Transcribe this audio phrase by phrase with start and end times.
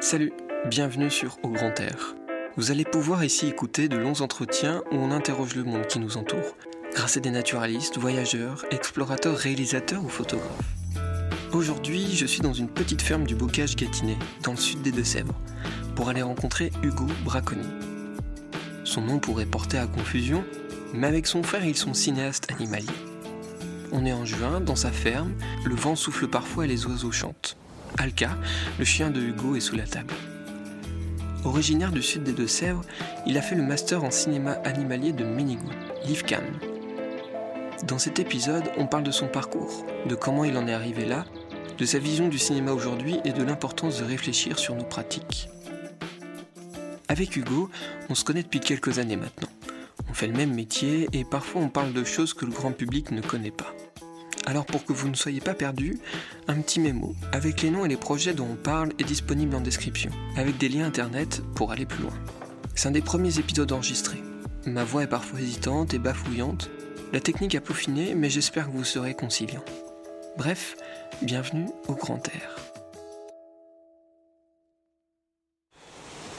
[0.00, 0.32] Salut,
[0.68, 2.14] bienvenue sur Au Grand Air.
[2.56, 6.18] Vous allez pouvoir ici écouter de longs entretiens où on interroge le monde qui nous
[6.18, 6.56] entoure,
[6.94, 10.76] grâce à des naturalistes, voyageurs, explorateurs, réalisateurs ou photographes.
[11.52, 15.40] Aujourd'hui, je suis dans une petite ferme du Bocage Gâtinais, dans le sud des Deux-Sèvres,
[15.94, 17.66] pour aller rencontrer Hugo Braconi.
[18.84, 20.44] Son nom pourrait porter à confusion,
[20.92, 22.86] mais avec son frère, ils sont cinéastes animaliers.
[23.92, 25.32] On est en juin, dans sa ferme,
[25.64, 27.56] le vent souffle parfois et les oiseaux chantent.
[27.98, 28.30] Alka,
[28.78, 30.14] le chien de Hugo, est sous la table.
[31.44, 32.82] Originaire du sud des Deux-Sèvres,
[33.26, 35.70] il a fait le master en cinéma animalier de Ménigout,
[36.04, 36.44] l'IFCAM.
[37.84, 41.24] Dans cet épisode, on parle de son parcours, de comment il en est arrivé là,
[41.78, 45.48] de sa vision du cinéma aujourd'hui et de l'importance de réfléchir sur nos pratiques.
[47.08, 47.70] Avec Hugo,
[48.08, 49.48] on se connaît depuis quelques années maintenant.
[50.08, 53.10] On fait le même métier et parfois on parle de choses que le grand public
[53.10, 53.72] ne connaît pas.
[54.46, 55.98] Alors pour que vous ne soyez pas perdus,
[56.46, 59.60] un petit mémo avec les noms et les projets dont on parle est disponible en
[59.60, 62.14] description, avec des liens internet pour aller plus loin.
[62.76, 64.22] C'est un des premiers épisodes enregistrés.
[64.64, 66.70] Ma voix est parfois hésitante et bafouillante.
[67.12, 69.64] La technique a peaufiné, mais j'espère que vous serez conciliant.
[70.38, 70.76] Bref,
[71.22, 72.56] bienvenue au grand air.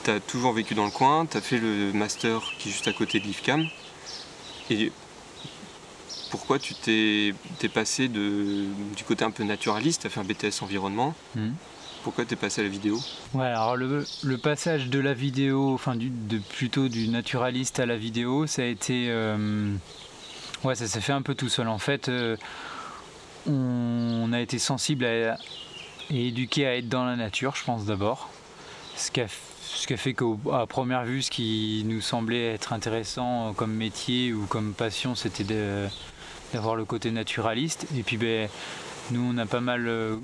[0.03, 3.19] T'as toujours vécu dans le coin, t'as fait le master qui est juste à côté
[3.19, 3.65] de l'IFCAM.
[6.29, 7.33] Pourquoi tu t'es
[7.73, 11.13] passé de, du côté un peu naturaliste, t'as fait un BTS environnement.
[11.35, 11.53] Mhm.
[12.03, 13.01] Pourquoi t'es passé à la vidéo
[13.33, 17.85] Ouais, alors le, le passage de la vidéo, enfin du, de, plutôt du naturaliste à
[17.85, 19.07] la vidéo, ça a été.
[19.09, 19.73] euh,
[20.63, 21.67] ouais, ça s'est fait un peu tout seul.
[21.67, 22.37] En fait, euh,
[23.47, 25.37] on a été sensible à-
[26.09, 28.29] et éduqué à être dans la nature, je pense d'abord.
[28.95, 29.27] Ce qui a,
[29.61, 34.33] ce qui a fait qu'à première vue, ce qui nous semblait être intéressant comme métier
[34.33, 35.87] ou comme passion, c'était de-
[36.53, 37.87] d'avoir le côté naturaliste.
[37.97, 38.49] Et puis, ben,
[39.11, 39.87] nous, on a pas mal.
[39.87, 40.17] euh,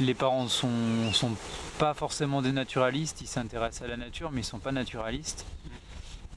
[0.00, 1.32] les parents sont, sont
[1.78, 5.46] pas forcément des naturalistes, ils s'intéressent à la nature, mais ils sont pas naturalistes.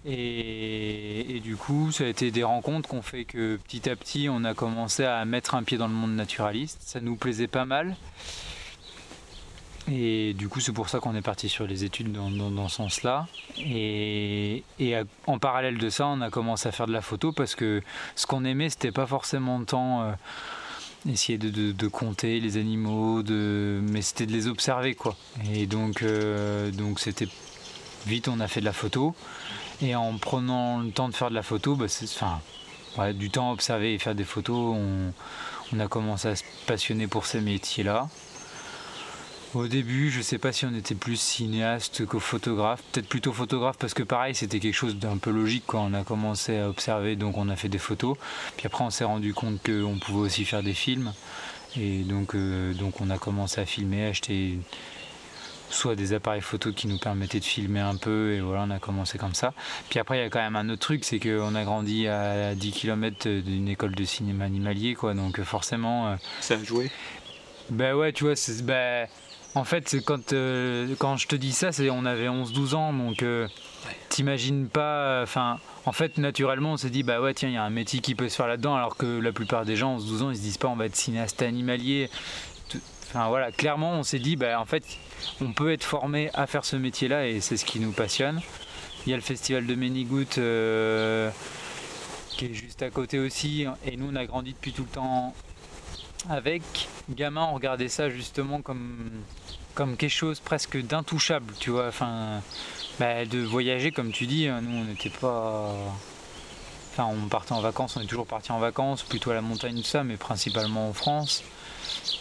[0.05, 4.43] Et, du coup, ça a été des rencontres qu'on fait que petit à petit, on
[4.45, 6.79] a commencé à mettre un pied dans le monde naturaliste.
[6.81, 7.95] Ça nous plaisait pas mal.
[9.91, 12.67] Et du coup, c'est pour ça qu'on est parti sur les études dans, dans- dans
[12.67, 13.27] ce sens-là.
[13.57, 14.63] Et,
[15.25, 17.81] en parallèle de ça, on a commencé à faire de la photo parce que
[18.15, 20.11] ce qu'on aimait, c'était pas forcément tant euh,
[21.09, 23.79] essayer de, de- compter les animaux, de...
[23.81, 24.95] mais c'était de les observer.
[25.53, 27.27] Et donc, euh, donc c'était
[28.05, 29.15] vite, on a fait de la photo.
[29.81, 33.53] Et en prenant le temps de faire de la photo, bah, enfin, du temps à
[33.53, 34.75] observer et faire des photos,
[35.73, 38.07] on a commencé à se passionner pour ces métiers-là.
[39.55, 43.77] Au début, je sais pas si on était plus cinéaste que photographe, peut-être plutôt photographe
[43.79, 47.15] parce que pareil, c'était quelque chose d'un peu logique quand on a commencé à observer,
[47.15, 48.15] donc on a fait des photos.
[48.57, 51.13] Puis après, on s'est rendu compte qu'on pouvait aussi faire des films,
[51.75, 54.59] et donc, euh, donc on a commencé à filmer, acheter
[55.71, 58.79] soit des appareils photo qui nous permettaient de filmer un peu, et voilà, on a
[58.79, 59.53] commencé comme ça.
[59.89, 62.53] Puis après, il y a quand même un autre truc, c'est qu'on a grandi à
[62.53, 66.09] 10 km d'une école de cinéma animalier, quoi, donc forcément.
[66.09, 66.91] euh, Ça a joué?
[67.71, 69.07] Ben ouais, tu vois, c'est, ben,
[69.55, 73.23] en fait, quand, euh, quand je te dis ça, c'est on avait 11-12 ans, donc
[73.23, 73.47] euh,
[74.09, 75.21] t'imagines pas.
[75.23, 77.99] Enfin, en fait, naturellement, on s'est dit, bah ouais, tiens, il y a un métier
[77.99, 80.41] qui peut se faire là-dedans, alors que la plupart des gens, 11-12 ans, ils se
[80.41, 82.09] disent pas, on va être cinéaste animalier.
[83.07, 84.83] Enfin voilà, clairement, on s'est dit, bah en fait,
[85.41, 88.41] on peut être formé à faire ce métier-là, et c'est ce qui nous passionne.
[89.05, 90.37] Il y a le festival de Ménigout.
[90.37, 91.31] euh,
[92.39, 95.33] qui est juste à côté aussi, et nous on a grandi depuis tout le temps
[96.29, 96.61] avec
[97.09, 99.11] gamin, on regardait ça justement comme,
[99.75, 101.87] comme quelque chose presque d'intouchable, tu vois.
[101.87, 102.41] Enfin,
[102.99, 105.73] bah, de voyager, comme tu dis, nous on n'était pas.
[106.91, 109.77] Enfin, on partait en vacances, on est toujours parti en vacances, plutôt à la montagne,
[109.77, 111.43] tout ça, mais principalement en France.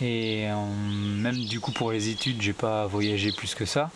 [0.01, 0.55] Et euh,
[1.17, 3.91] même du coup pour les études, j'ai pas voyagé plus que ça.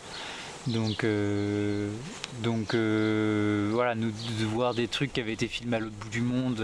[0.66, 1.90] Donc, euh,
[2.42, 6.08] donc euh, voilà, nous de voir des trucs qui avaient été filmés à l'autre bout
[6.08, 6.56] du monde,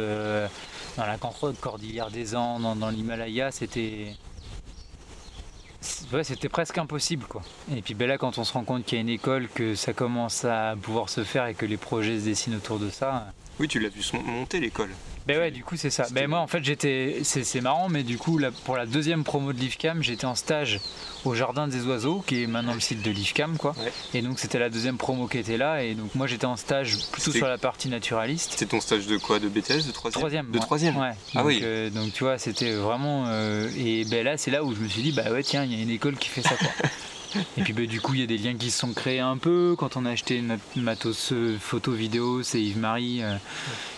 [0.96, 4.14] dans la cor- cordillère des Andes, dans, l'Himalaya, c'était
[6.12, 7.42] ouais, c'était presque impossible quoi.
[7.74, 9.74] Et puis ben là, quand on se rend compte qu'il y a une école, que
[9.74, 13.32] ça commence à pouvoir se faire et que les projets se dessinent autour de ça.
[13.60, 14.90] Oui, tu l'as vu monter l'école.
[15.28, 16.04] Ben ouais, du coup c'est ça.
[16.04, 18.86] C'était- Ben moi en fait j'étais, c'est c'est marrant, mais du coup là, pour la
[18.86, 20.80] deuxième promo de l'IFCAM, j'étais en stage
[21.26, 23.74] au Jardin des Oiseaux, qui est maintenant le site de l'IFCAM quoi.
[23.78, 23.92] Ouais.
[24.14, 26.96] Et donc c'était la deuxième promo qui était là, et donc moi j'étais en stage
[27.12, 28.54] plutôt C'était- sur la partie naturaliste.
[28.56, 29.38] C'est ton stage de quoi?
[29.38, 30.20] De BTS De troisième?
[30.20, 30.50] Troisième.
[30.50, 30.96] De troisième?
[30.96, 31.10] Ouais.
[31.34, 31.60] Ah donc, oui.
[31.62, 33.26] euh, donc tu vois, c'était vraiment.
[33.28, 35.74] euh, et ben là, c'est là où je me suis dit, bah ouais, tiens, il
[35.76, 36.68] y a une école qui fait ça quoi.
[37.56, 39.36] Et puis bah, du coup, il y a des liens qui se sont créés un
[39.36, 39.74] peu.
[39.78, 43.22] Quand on a acheté notre matos photo vidéo, c'est Yves-Marie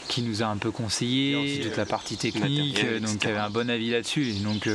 [0.09, 3.71] qui nous a un peu conseillé toute la partie technique, donc il avait un bon
[3.71, 4.32] avis là-dessus.
[4.43, 4.69] Donc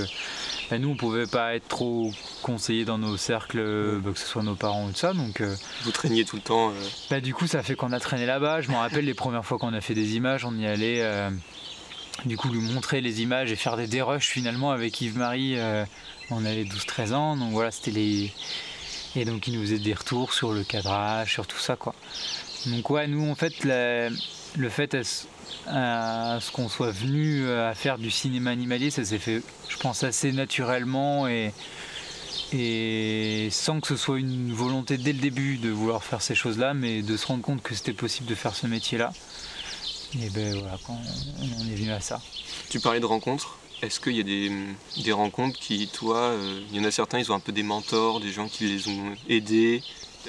[0.69, 2.11] bah, nous, on pouvait pas être trop
[2.41, 5.13] conseillés dans nos cercles, bah, que ce soit nos parents ou tout ça.
[5.13, 5.43] Donc,
[5.83, 6.71] Vous traîniez tout le temps
[7.09, 8.61] bah, Du coup, ça fait qu'on a traîné là-bas.
[8.61, 11.03] Je me rappelle les premières fois qu'on a fait des images, on y allait
[12.23, 15.55] du coup lui montrer les images et faire des dérushs finalement avec Yves-Marie.
[15.57, 15.83] Euh,
[16.31, 18.31] on avait 12-13 ans, donc voilà, c'était les.
[19.15, 21.95] Et donc il nous faisait des retours sur le cadrage, sur tout ça quoi.
[22.65, 24.95] Donc ouais, nous en fait, le fait
[25.67, 30.03] à ce, qu'on soit venu à faire du cinéma animalier, ça s'est fait, je pense,
[30.03, 31.53] assez naturellement et,
[32.53, 36.73] et sans que ce soit une volonté dès le début de vouloir faire ces choses-là,
[36.73, 39.13] mais de se rendre compte que c'était possible de faire ce métier-là.
[40.21, 42.21] Et ben voilà, on est venu à ça.
[42.69, 43.57] Tu parlais de rencontres?
[43.85, 44.23] Est-ce qu'il y a
[45.03, 47.63] des, rencontres qui, toi, euh, il y en a certains, ils ont un peu des
[47.63, 49.83] mentors, des gens qui les ont aidés,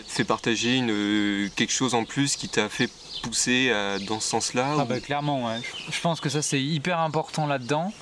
[0.07, 2.91] fait partager une, quelque chose en plus qui t'a fait
[3.23, 3.73] pousser
[4.07, 5.61] dans ce sens-là Ah bah clairement, ouais.
[5.91, 7.93] Je pense que ça c'est hyper important là-dedans.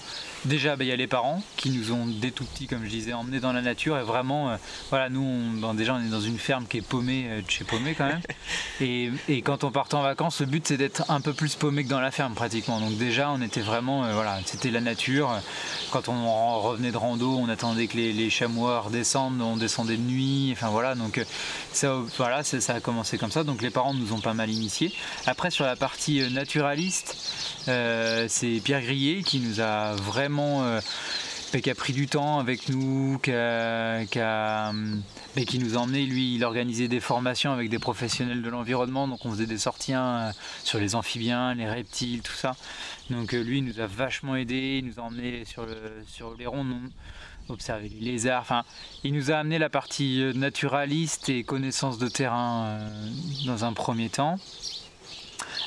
[0.44, 2.90] Déjà, bah, il y a les parents qui nous ont, dès tout petits, comme je
[2.90, 3.98] disais, emmenés dans la nature.
[3.98, 4.56] Et vraiment, euh,
[4.90, 7.64] voilà, nous, on, déjà, on est dans une ferme qui est paumée euh, de chez
[7.64, 8.20] paumé quand même.
[8.80, 9.10] Et,
[9.42, 12.00] quand on partait en vacances, le but, c'est d'être un peu plus paumé que dans
[12.00, 12.78] la ferme, pratiquement.
[12.78, 15.30] Donc, déjà, on était vraiment, euh, voilà, c'était la nature.
[15.90, 20.50] Quand on revenait de rando, on attendait que les, chamois redescendent, on descendait de nuit.
[20.52, 21.24] Enfin, voilà, donc
[21.72, 23.44] ça, voilà, ça, a commencé comme ça.
[23.44, 24.92] Donc, les parents nous ont pas mal initiés.
[25.26, 27.16] Après, sur la partie naturaliste,
[27.66, 30.80] c'est Pierre Grillet qui nous a vraiment euh,
[31.60, 33.30] qui a pris du temps avec nous, qui,
[35.46, 36.06] qui nous a emmené.
[36.06, 39.94] Lui, il organisait des formations avec des professionnels de l'environnement, donc on faisait des sorties
[39.94, 40.32] hein,
[40.64, 42.56] sur les amphibiens, les reptiles, tout ça.
[43.10, 45.76] Donc euh, lui, il nous a vachement aidé, il nous a emmené sur, le,
[46.06, 46.66] sur les ronds,
[47.48, 48.42] observer les lézards.
[48.42, 48.64] Enfin,
[49.02, 52.80] il nous a amené la partie euh, naturaliste et connaissance de terrain
[53.46, 54.38] dans un premier temps.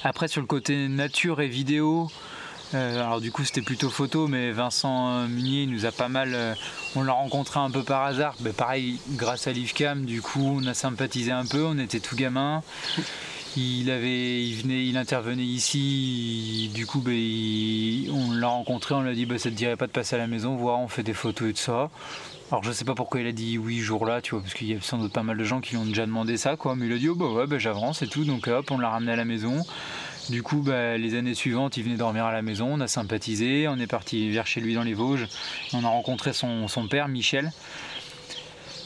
[0.04, 2.10] Après, sur le côté nature et vidéo,
[2.74, 6.54] euh, alors du coup c'était plutôt photo, mais Vincent Munier nous a pas mal, euh,
[6.96, 8.36] on l'a rencontré un peu par hasard.
[8.42, 12.16] Mais pareil, grâce à Livecam, du coup on a sympathisé un peu, on était tout
[12.16, 12.64] gamin.
[13.60, 16.70] Il intervenait ici.
[16.76, 17.12] Du coup, ben,
[18.12, 20.20] on l'a rencontré, on lui a dit, bah, ça te dirait pas de passer à
[20.20, 21.90] la maison, voir, on fait des photos et tout ça.
[22.50, 24.74] Alors je sais pas pourquoi il a dit oui jour-là, tu vois, parce qu'il y
[24.74, 26.76] a sans doute pas mal de gens qui lui ont déjà demandé ça, quoi.
[26.76, 28.90] Mais il a dit oh bah ouais, bah, j'avance et tout, donc hop, on l'a
[28.90, 29.66] ramené à la maison.
[30.30, 33.68] Du coup, bah, les années suivantes, il venait dormir à la maison, on a sympathisé,
[33.70, 35.28] on est parti vers chez lui dans les Vosges,
[35.74, 37.52] on a rencontré son, père, Michel.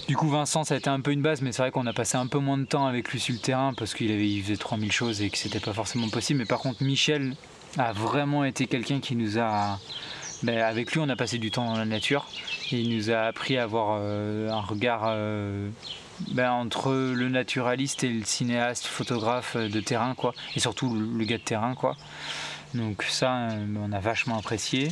[0.07, 1.93] Du coup, Vincent, ça a été un peu une base, mais c'est vrai qu'on a
[1.93, 4.57] passé un peu moins de temps avec lui sur le terrain parce qu'il avait, faisait
[4.57, 6.39] 3000 choses et que c'était pas forcément possible.
[6.39, 7.35] Mais par contre, Michel
[7.77, 9.79] a vraiment été quelqu'un qui nous a.
[10.43, 12.27] Bah, avec lui, on a passé du temps dans la nature
[12.71, 15.69] et il nous a appris à avoir euh, un regard euh,
[16.29, 21.37] ben, entre le naturaliste et le cinéaste, photographe de terrain, quoi, et surtout le gars
[21.37, 21.95] de terrain, quoi.
[22.73, 24.91] Donc ça, euh, on a vachement apprécié.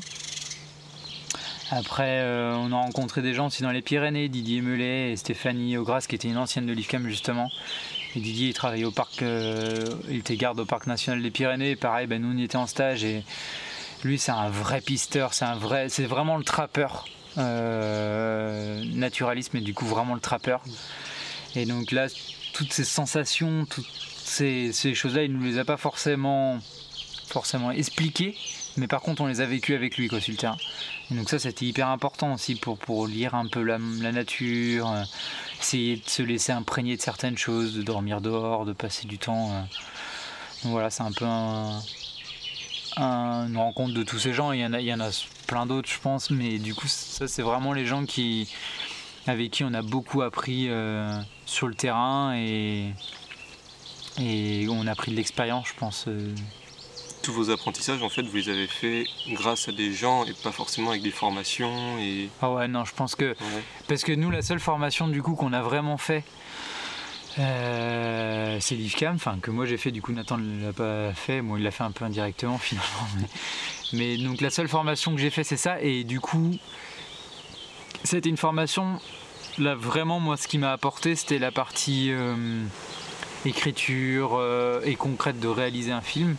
[1.72, 5.78] Après, euh, on a rencontré des gens aussi dans les Pyrénées, Didier Melet et Stéphanie
[5.78, 7.50] Augras, qui était une ancienne de l'IFCAM justement.
[8.16, 11.76] Et Didier, il travaillait au parc, euh, il était garde au parc national des Pyrénées.
[11.76, 13.24] Pareil, ben, nous, on était en stage et
[14.04, 17.06] lui, c'est un vrai pisteur, c'est un vrai, c'est vraiment le trappeur.
[18.96, 20.62] naturaliste, mais du coup, vraiment le trappeur.
[21.56, 22.08] Et donc là,
[22.54, 23.88] toutes ces sensations, toutes
[24.24, 26.60] ces, choses-là, il ne nous les a pas forcément,
[27.74, 28.36] expliquées,
[28.78, 30.58] mais par contre, on les a vécues avec lui quoi, sur le terrain.
[31.12, 35.04] Et donc ça, c'était hyper important aussi pour, pour lire un peu la, nature, euh,
[35.60, 39.52] essayer de se laisser imprégner de certaines choses, de dormir dehors, de passer du temps.
[39.52, 39.62] Euh.
[40.66, 41.26] Voilà, c'est un peu
[42.98, 44.52] une rencontre de tous ces gens.
[44.52, 45.10] Il y a, il y en a
[45.48, 48.48] plein d'autres, je pense, mais du coup, ça, c'est vraiment les gens qui
[49.30, 52.94] avec qui on a beaucoup appris euh, sur le terrain et,
[54.20, 56.06] et on a pris de l'expérience, je pense.
[56.08, 56.34] Euh.
[57.22, 60.52] Tous vos apprentissages, en fait, vous les avez faits grâce à des gens et pas
[60.52, 62.30] forcément avec des formations et...
[62.42, 63.36] Ah ouais, non, je pense que...
[63.88, 66.24] Parce que nous, la seule formation, du coup, qu'on a vraiment fait,
[67.38, 71.42] euh, c'est l'IFCAM, enfin que moi j'ai fait, du coup Nathan ne l'a pas fait,
[71.42, 73.08] moi il l'a fait un peu indirectement finalement.
[73.18, 73.28] Mais,
[73.94, 76.58] mais donc la seule formation que j'ai fait c'est ça, et du coup
[78.04, 79.00] c'était une formation,
[79.58, 82.64] là vraiment moi ce qui m'a apporté c'était la partie euh,
[83.46, 86.36] écriture euh, et concrète de réaliser un film,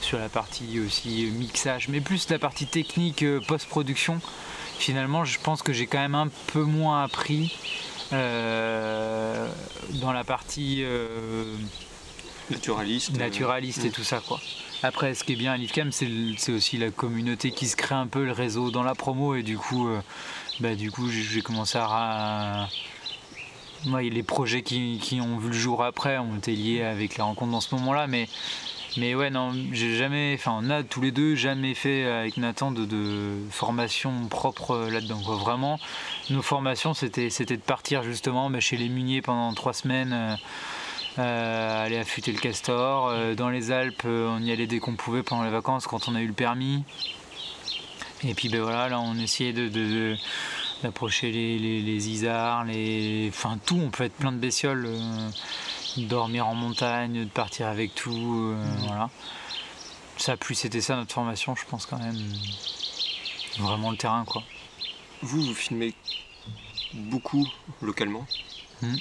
[0.00, 4.20] sur la partie aussi mixage, mais plus la partie technique euh, post-production.
[4.78, 7.56] Finalement je pense que j'ai quand même un peu moins appris
[8.10, 9.48] dans
[10.12, 10.84] la partie
[12.48, 14.40] naturaliste, naturaliste et tout ça quoi.
[14.84, 18.06] Après, ce qui est bien à l'IFCAM, c'est aussi la communauté qui se crée un
[18.06, 19.88] peu, le réseau dans la promo, et du coup,
[20.60, 22.68] bah, du coup j'ai commencé à,
[23.84, 27.60] les projets qui, ont vu le jour après ont été liés avec les rencontres dans
[27.60, 28.28] ce moment-là, mais
[28.96, 32.72] mais ouais, non, j'ai jamais, enfin, on a tous les deux jamais fait avec Nathan
[32.72, 35.20] de, formation propre là-dedans.
[35.20, 35.78] Vraiment,
[36.30, 40.36] nos formations, c'était, c'était de partir justement bah, chez les Muniers pendant trois semaines, euh,
[41.20, 43.08] euh, aller affûter le castor.
[43.08, 46.14] Euh, dans les Alpes, on y allait dès qu'on pouvait pendant les vacances quand on
[46.14, 46.82] a eu le permis.
[48.24, 50.16] Et puis ben voilà, là, on essayait de,
[50.82, 54.88] d'approcher les, les, isards, les, enfin tout, on peut être plein de bestioles
[56.06, 58.10] dormir en montagne, de partir avec tout.
[58.12, 58.86] Euh, mhm.
[58.86, 59.10] Voilà.
[60.16, 62.18] Ça, plus c'était ça notre formation, je pense quand même.
[63.58, 64.42] Vraiment le terrain, quoi.
[65.22, 65.94] Vous, vous filmez
[66.94, 67.46] beaucoup
[67.82, 68.26] localement,
[68.82, 68.98] mhm.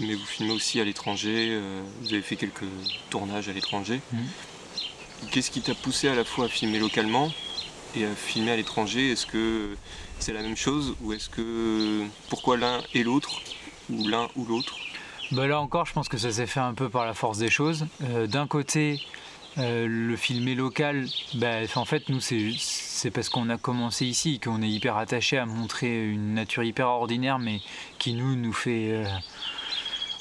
[0.00, 1.48] mais vous filmez aussi à l'étranger.
[1.50, 2.64] Euh, vous avez fait quelques
[3.10, 4.00] tournages à l'étranger.
[4.12, 4.26] Mhm.
[5.30, 7.30] Qu'est-ce qui t'a poussé à la fois à filmer localement
[7.96, 9.76] et filmer à l'étranger Est-ce que
[10.18, 13.40] c'est la même chose ou est-ce que pourquoi l'un et l'autre
[13.90, 14.76] ou l'un ou l'autre?
[15.32, 17.50] Bah Là encore, je pense que ça s'est fait un peu par la force des
[17.50, 17.86] choses.
[18.02, 19.00] Euh, d'un côté,
[19.58, 24.62] euh, le filmer local, bah, en fait, nous, c'est parce qu'on a commencé ici, qu'on
[24.62, 27.60] est hyper attaché à montrer une nature hyper ordinaire, mais
[27.98, 29.04] qui nous, nous fait euh,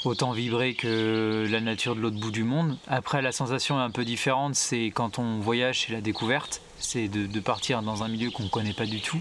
[0.06, 2.78] autant vibrer que la nature de l'autre bout du monde.
[2.88, 7.08] Après, la sensation est un peu différente, c'est quand on voyage, c'est la découverte, c'est
[7.08, 9.20] de, partir dans un milieu qu'on ne connaît pas du tout.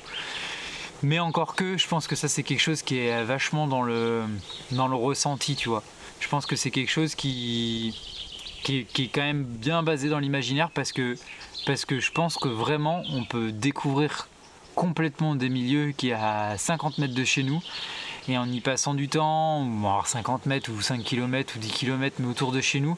[1.03, 4.25] Mais encore que, je pense que ça c'est quelque chose qui est vachement dans le,
[4.71, 5.83] dans le ressenti, tu vois.
[6.21, 7.99] Je pense que c'est quelque chose qui,
[8.63, 11.17] qui, est quand même bien basé dans l'imaginaire parce que,
[11.67, 14.29] parce que je pense que vraiment on peut découvrir
[14.75, 17.61] complètement des milieux qui est à 50 mètres de chez nous
[18.29, 22.17] et en y passant du temps, alors 50 mètres ou 5 km ou 10 km
[22.21, 22.97] mais autour de chez nous,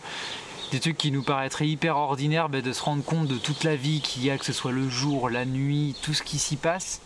[0.70, 3.76] des trucs qui nous paraîtraient hyper ordinaires, ben, de se rendre compte de toute la
[3.76, 6.56] vie qu'il y a, que ce soit le jour, la nuit, tout ce qui s'y
[6.56, 7.00] passe,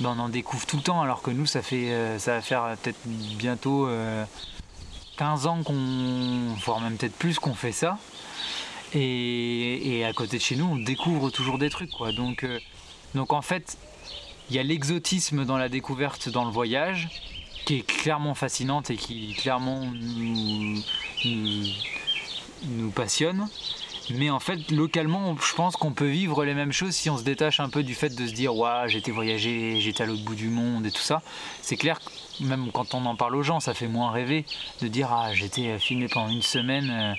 [0.00, 2.40] ben, on en découvre tout le temps, alors que nous, ça, fait, euh, ça va
[2.40, 3.88] faire peut-être bientôt
[5.16, 7.98] 15 euh, ans qu'on, voire même peut-être plus qu'on fait ça.
[8.94, 11.90] Et, à côté de chez nous, on découvre toujours des trucs.
[11.90, 12.12] Quoi.
[12.12, 12.60] Donc, euh,
[13.14, 13.76] donc en fait,
[14.50, 17.08] il y a l'exotisme dans la découverte, dans le voyage,
[17.64, 19.80] qui est clairement fascinante et qui clairement
[22.66, 23.48] nous passionne.
[24.10, 27.22] Mais en fait, localement, je pense qu'on peut vivre les mêmes choses si on se
[27.22, 30.34] détache un peu du fait de se dire Waouh, j'étais voyagé, j'étais à l'autre bout
[30.34, 31.22] du monde et tout ça.
[31.62, 34.44] C'est clair que même quand on en parle aux gens, ça fait moins rêver
[34.82, 36.90] de dire Ah, j'étais filmé pendant une semaine.
[36.90, 37.14] Euh,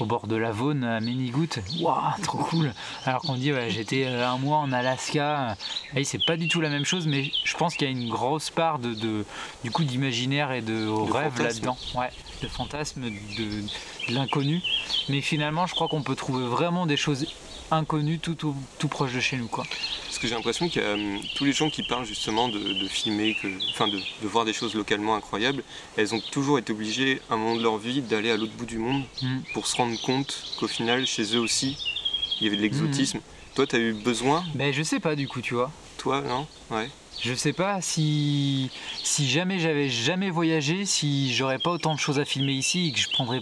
[0.00, 1.48] au bord de la Vaune à Menigout,
[1.80, 2.72] waouh, trop cool.
[3.04, 5.56] Alors qu'on dit ouais, j'étais euh, un mois en Alaska,
[5.94, 8.08] et c'est pas du tout la même chose, mais je pense qu'il y a une
[8.08, 9.24] grosse part de,
[9.62, 12.10] du coup d'imaginaire et de, rêve là-dedans, ouais,
[12.42, 14.62] de fantasme, de l'inconnu.
[15.08, 17.26] Mais finalement, je crois qu'on peut trouver vraiment des choses
[17.70, 19.48] inconnues tout, tout, proche de chez nous.
[19.48, 19.64] Quoi.
[20.04, 23.48] Parce que j'ai l'impression a hum, tous les gens qui parlent justement de, filmer, que,
[23.70, 25.62] enfin de, voir des choses localement incroyables,
[25.96, 28.66] elles ont toujours été obligées à un moment de leur vie d'aller à l'autre bout
[28.66, 29.38] du monde mm.
[29.52, 31.76] pour se rendre compte qu'au final, chez eux aussi,
[32.40, 33.18] il y avait de l'exotisme.
[33.18, 33.54] Mm.
[33.54, 35.70] Toi, tu as eu besoin Ben, je sais pas du coup, tu vois.
[35.98, 36.46] Toi, non?
[36.70, 36.90] Ouais.
[37.24, 38.70] Je sais pas si,
[39.02, 42.92] si jamais j'avais jamais voyagé, si j'aurais pas autant de choses à filmer ici et
[42.92, 43.40] que je prendrais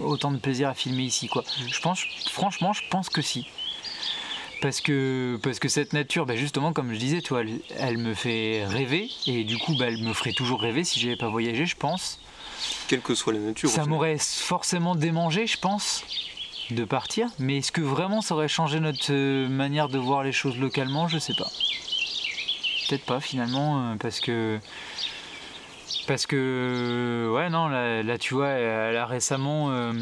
[0.00, 1.28] autant de plaisir à filmer ici.
[1.28, 1.42] Quoi.
[1.42, 1.68] Mm.
[1.68, 3.46] Je pense, franchement, je pense que si.
[4.62, 7.42] Parce que, parce que cette nature, bah justement, comme je disais, toi,
[7.76, 11.16] elle, me fait rêver et du coup, bah, elle me ferait toujours rêver si j'avais
[11.16, 12.20] pas voyagé, je pense.
[12.88, 13.68] Quelle que soit la nature.
[13.68, 16.04] Ça m'aurait forcément démangé, je pense,
[16.70, 17.28] de partir.
[17.38, 21.06] Mais est-ce que vraiment ça aurait changé notre euh, manière de voir les choses localement?
[21.06, 21.50] Je sais pas
[22.90, 24.58] peut-être pas finalement, euh, parce que.
[26.06, 29.92] Parce que, ouais, non, là, tu vois, elle a récemment, euh,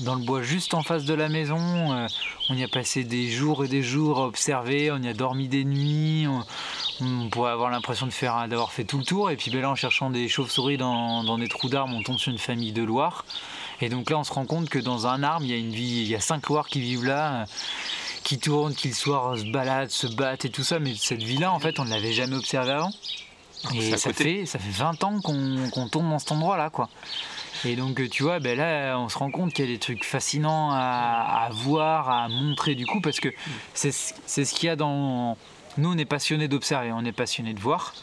[0.00, 1.58] dans le bois juste en face de la maison,
[1.92, 2.06] euh,
[2.48, 5.46] on y a passé des jours et des jours à observer, on y a dormi
[5.46, 6.26] des nuits,
[7.00, 9.70] on, pourrait avoir l'impression de faire, d'avoir fait tout le tour, et puis ben là,
[9.70, 12.82] en cherchant des chauves-souris dans, dans, des trous d'arbres, on tombe sur une famille de
[12.82, 13.24] loirs.
[13.80, 15.72] Et donc là, on se rend compte que dans un arbre, il y a une
[15.72, 17.46] vie, il y a cinq loirs qui vivent là
[18.28, 21.50] qui tournent, qui le soir se baladent, se battent et tout ça, mais cette vie-là,
[21.50, 22.90] en fait, on ne l'avait jamais observée avant.
[23.74, 26.90] Et ça fait, ça fait 20 ans qu'on tourne dans cet endroit-là, quoi.
[27.64, 30.04] Et donc, tu vois, ben là, on se rend compte qu'il y a des trucs
[30.04, 33.30] fascinants à, voir, à montrer du coup, parce que
[33.72, 35.38] c'est ce qu'il y a dans.
[35.78, 37.94] Nous, on est passionnés d'observer, on est passionnés de voir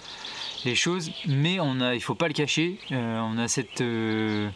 [0.66, 4.50] les choses, mais on a, il faut pas le cacher, euh, on a cette euh,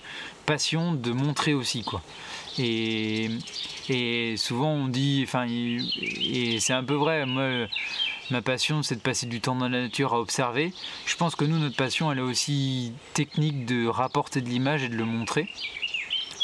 [0.48, 2.02] passion de montrer aussi, quoi.
[2.60, 7.68] Et, souvent on dit, enfin, et c'est un peu vrai, moi,
[8.32, 10.74] ma passion c'est de passer du temps dans la nature à observer.
[11.06, 14.89] Je pense que nous, notre passion, elle est aussi technique de rapporter de l'image et
[14.89, 15.48] de le montrer.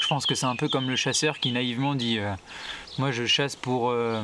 [0.02, 2.34] Je pense que c'est un peu comme le chasseur qui naïvement dit euh,
[3.00, 4.24] Moi je chasse pour, euh,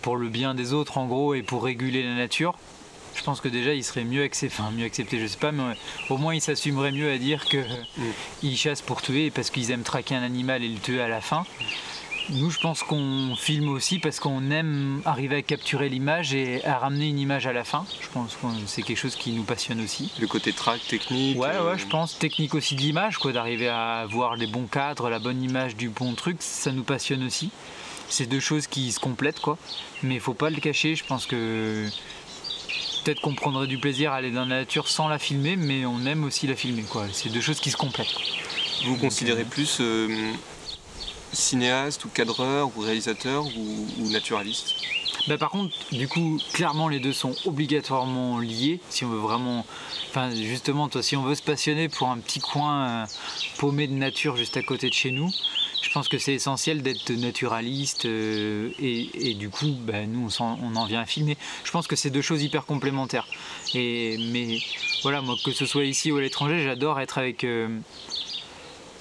[0.00, 2.56] pour le bien des autres en gros et pour réguler la nature.
[3.18, 5.62] Je pense que déjà il serait mieux accepté, enfin mieux accepté, je sais pas, mais
[6.08, 8.54] au moins il s'assumerait mieux à dire que mm.
[8.54, 11.44] chassent pour tuer parce qu'ils aiment traquer un animal et le tuer à la fin.
[12.30, 16.76] Nous, je pense qu'on filme aussi parce qu'on aime arriver à capturer l'image et à
[16.76, 17.86] ramener une image à la fin.
[18.02, 20.12] Je pense que c'est quelque chose qui nous passionne aussi.
[20.20, 21.38] Le côté track, technique.
[21.38, 24.66] Ouais, ouais, euh, je pense technique aussi de l'image, quoi, d'arriver à voir les bons
[24.66, 27.50] cadres, la bonne image du bon truc, ça nous passionne aussi.
[28.10, 29.56] C'est deux choses qui se complètent, quoi.
[30.02, 30.96] Mais il faut pas le cacher.
[30.96, 31.88] Je pense que
[33.08, 36.04] peut-être qu'on prendrait du plaisir à aller dans la nature sans la filmer, mais on
[36.04, 37.06] aime aussi la filmer, quoi.
[37.10, 38.14] C'est deux choses qui se complètent.
[38.84, 40.30] Vous considérez euh, plus euh,
[41.32, 44.74] cinéaste ou cadreur ou réalisateur ou, naturaliste?
[45.26, 48.78] Bah par contre, du coup, clairement, les deux sont obligatoirement liés.
[48.90, 49.64] Si on veut vraiment,
[50.10, 53.06] enfin, justement, toi, si on veut se passionner pour un petit coin euh,
[53.56, 55.30] paumé de nature juste à côté de chez nous,
[55.82, 60.86] je pense que c'est essentiel d'être naturaliste euh, et, du coup, bah, nous, on, en
[60.86, 61.36] vient à filmer.
[61.64, 63.26] Je pense que c'est deux choses hyper complémentaires.
[63.74, 64.58] Mais
[65.02, 67.68] voilà, moi, que ce soit ici ou à l'étranger, j'adore être avec euh,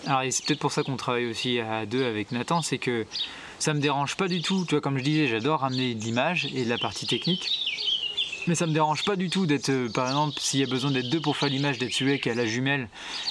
[0.06, 3.06] alors c'est peut-être pour ça qu'on travaille aussi à deux avec Nathan, c'est que
[3.60, 4.64] ça me dérange pas du tout.
[4.66, 7.77] Tu vois, comme je disais, j'adore ramener de l'image et de la partie technique.
[8.48, 10.92] Mais ça me dérange pas du tout d'être, euh, par exemple, s'il y a besoin
[10.92, 12.88] d'être deux pour faire l'image, d'être celui qui a la jumelle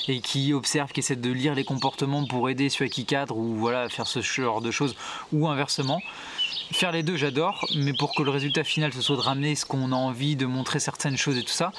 [0.08, 3.54] et qui observe, qui essaie de lire les comportements pour aider celui qui cadre ou
[3.56, 4.94] voilà, faire ce genre de choses,
[5.32, 6.02] ou inversement.
[6.72, 9.64] Faire les deux, j'adore, mais pour que le résultat final ce soit de ramener ce
[9.64, 11.72] qu'on a envie, de montrer certaines choses et tout ça,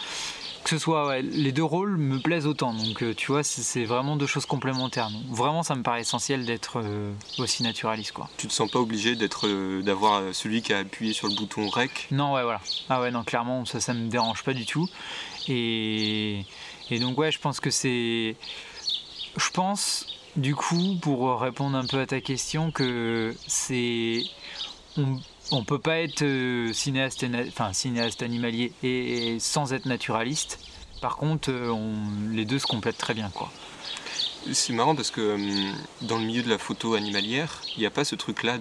[0.68, 2.74] que ce soit les deux rôles me plaisent autant.
[2.74, 5.10] Donc euh, tu vois, c'est vraiment deux choses complémentaires.
[5.30, 8.30] vraiment, ça me paraît essentiel d'être euh, aussi naturaliste quoi.
[8.36, 11.70] Tu te sens pas obligé d'être, euh, d'avoir celui qui a appuyé sur le bouton
[11.70, 12.10] rec?
[12.12, 12.60] Non, ouais, voilà.
[12.90, 14.90] Ah ouais, non, clairement, ça, ça me dérange pas du tout.
[15.48, 16.46] Et,
[16.90, 18.36] et donc ouais, je pense que c'est,
[19.38, 20.06] je pense
[20.36, 24.22] du coup pour répondre un peu à ta question que c'est
[24.98, 25.18] on
[25.64, 30.60] peut pas être euh, cinéaste, enfin, cinéaste animalier et, sans être naturaliste.
[31.02, 31.76] Par contre, euh,
[32.32, 33.30] les deux se complètent très bien.
[33.30, 33.52] quoi.
[34.52, 37.92] C'est marrant parce que euh, dans le milieu de la photo animalière, il n'y a
[37.92, 38.58] pas ce truc-là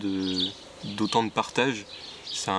[0.97, 1.87] d'autant de partage.
[2.25, 2.51] C'est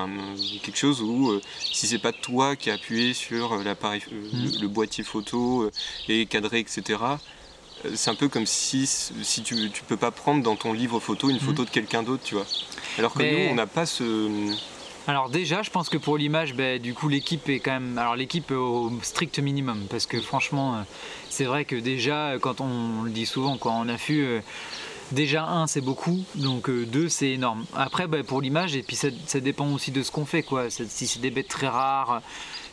[0.63, 4.61] quelque chose où si c'est pas toi qui as appuyé sur l'appareil, mm.
[4.61, 5.69] le, boîtier photo
[6.07, 6.97] et cadré, etc.,
[7.95, 11.29] c'est un peu comme si, si tu ne peux pas prendre dans ton livre photo
[11.29, 11.65] une photo mm.
[11.65, 12.45] de quelqu'un d'autre, tu vois.
[12.97, 14.51] Alors que nous, on n'a pas ce.
[15.07, 17.97] Alors déjà, je pense que pour l'image, ben, du coup, l'équipe est quand même.
[17.97, 20.81] Alors l'équipe au strict minimum, parce que franchement, euh,
[21.29, 24.25] c'est vrai que déjà, quand on, le dit souvent, quand on a vu.
[24.25, 24.41] Euh,
[25.13, 27.65] déjà un c'est beaucoup, donc euh, deux c'est énorme.
[27.73, 30.69] Après ben, pour l'image, et puis ça, ça, dépend aussi de ce qu'on fait quoi.
[30.69, 32.21] Si c'est des bêtes très rares,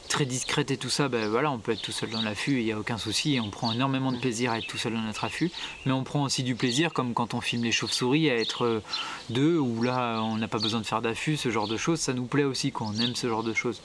[0.08, 2.64] très discrète et tout ça, ben voilà, on peut être tout seul dans l'affût, il
[2.64, 5.00] n'y a aucun souci, et on prend énormément de plaisir à être tout seul dans
[5.00, 5.50] notre affût,
[5.86, 8.82] mais on prend aussi du plaisir, comme quand on filme les chauves-souris, à être euh,
[9.30, 12.12] deux, où là on n'a pas besoin de faire d'affût, ce genre de choses, ça
[12.12, 13.80] nous plaît aussi, quand on aime ce genre de choses.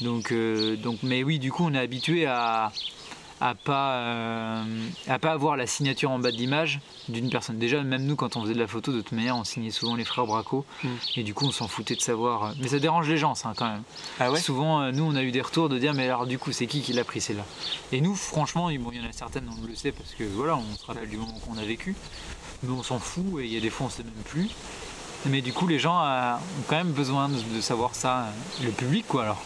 [0.00, 2.72] Donc, euh, donc, mais oui, du coup, on est habitué à,
[3.40, 4.64] à pas euh,
[5.06, 7.58] à pas avoir la signature en bas de l'image d'une personne.
[7.58, 9.94] Déjà même nous quand on faisait de la photo de toute manière on signait souvent
[9.94, 10.88] les frères Braco mm.
[11.16, 12.44] et du coup on s'en foutait de savoir.
[12.44, 13.82] Euh, mais ça dérange les gens ça quand même.
[14.18, 14.40] Ah ouais?
[14.40, 16.66] Souvent euh, nous on a eu des retours de dire mais alors du coup c'est
[16.66, 17.44] qui qui l'a pris celle-là?
[17.92, 20.76] Et nous franchement il y en a certaines on le sait parce que voilà on
[20.76, 21.94] se rappelle du moment qu'on a vécu.
[22.64, 24.50] Mais on s'en fout et il y a des fois on sait même plus.
[25.26, 28.26] Mais du coup les gens ont quand même besoin de, savoir ça,
[28.62, 29.42] le public quoi alors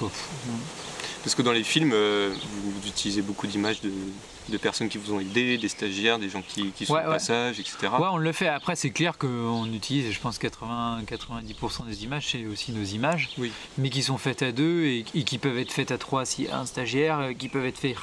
[1.22, 5.20] parce que dans les films, euh, vous, utilisez beaucoup d'images de, personnes qui vous ont
[5.20, 7.76] aidé, des stagiaires, des gens qui, sont au passage, etc.
[7.82, 8.48] Ouais, on le fait.
[8.48, 13.30] Après, c'est clair qu'on utilise, je pense, 80-90% des images, c'est aussi nos images,
[13.78, 16.66] mais qui sont faites à deux et, qui peuvent être faites à trois si un
[16.66, 17.96] stagiaire, euh, qui peuvent être faites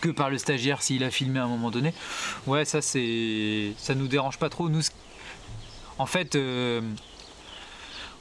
[0.00, 1.92] que par le stagiaire s'il a filmé à un moment donné.
[2.46, 4.68] Ouais, ça, c'est, ça nous dérange pas trop.
[4.68, 4.82] Nous,
[5.98, 6.36] en fait.
[6.36, 6.80] Euh,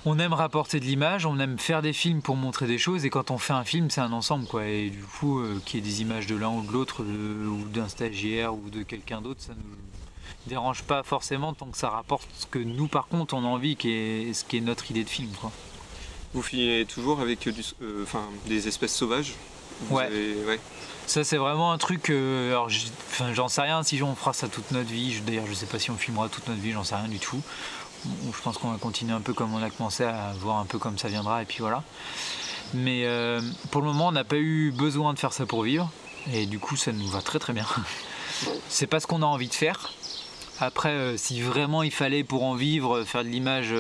[0.06, 3.10] on aime rapporter de l'image, on aime faire des films pour montrer des choses, et
[3.10, 4.66] quand on fait un film, c'est un ensemble, quoi.
[4.66, 7.68] Et du coup, euh, qu'il y ait des images de l'un ou de l'autre, ou
[7.70, 9.78] d'un stagiaire ou de quelqu'un d'autre, ça nous
[10.48, 13.76] dérange pas forcément tant que ça rapporte ce que nous, par contre, on a envie,
[13.76, 15.52] qui est, ce qui est notre idée de film, quoi.
[16.34, 18.06] Vous filmez toujours avec euh,
[18.48, 19.34] des espèces sauvages?
[19.90, 20.10] Ouais.
[21.08, 22.10] Ça c'est vraiment un truc.
[22.10, 22.70] Euh, alors
[23.34, 25.20] j'en sais rien si on fera ça toute notre vie.
[25.26, 27.42] D'ailleurs je sais pas si on filmera toute notre vie, j'en sais rien du tout
[28.06, 30.80] je pense qu'on va continuer un peu comme on a commencé à voir un peu
[30.80, 31.84] comme ça viendra et puis voilà.
[32.74, 35.92] Mais euh, pour le moment, on n'a pas eu besoin de faire ça pour vivre
[36.32, 37.66] et du coup, ça nous va très très bien.
[38.70, 39.94] C'est pas ce qu'on a envie de faire.
[40.60, 43.74] Après, euh, si vraiment il fallait pour en vivre, faire de l'image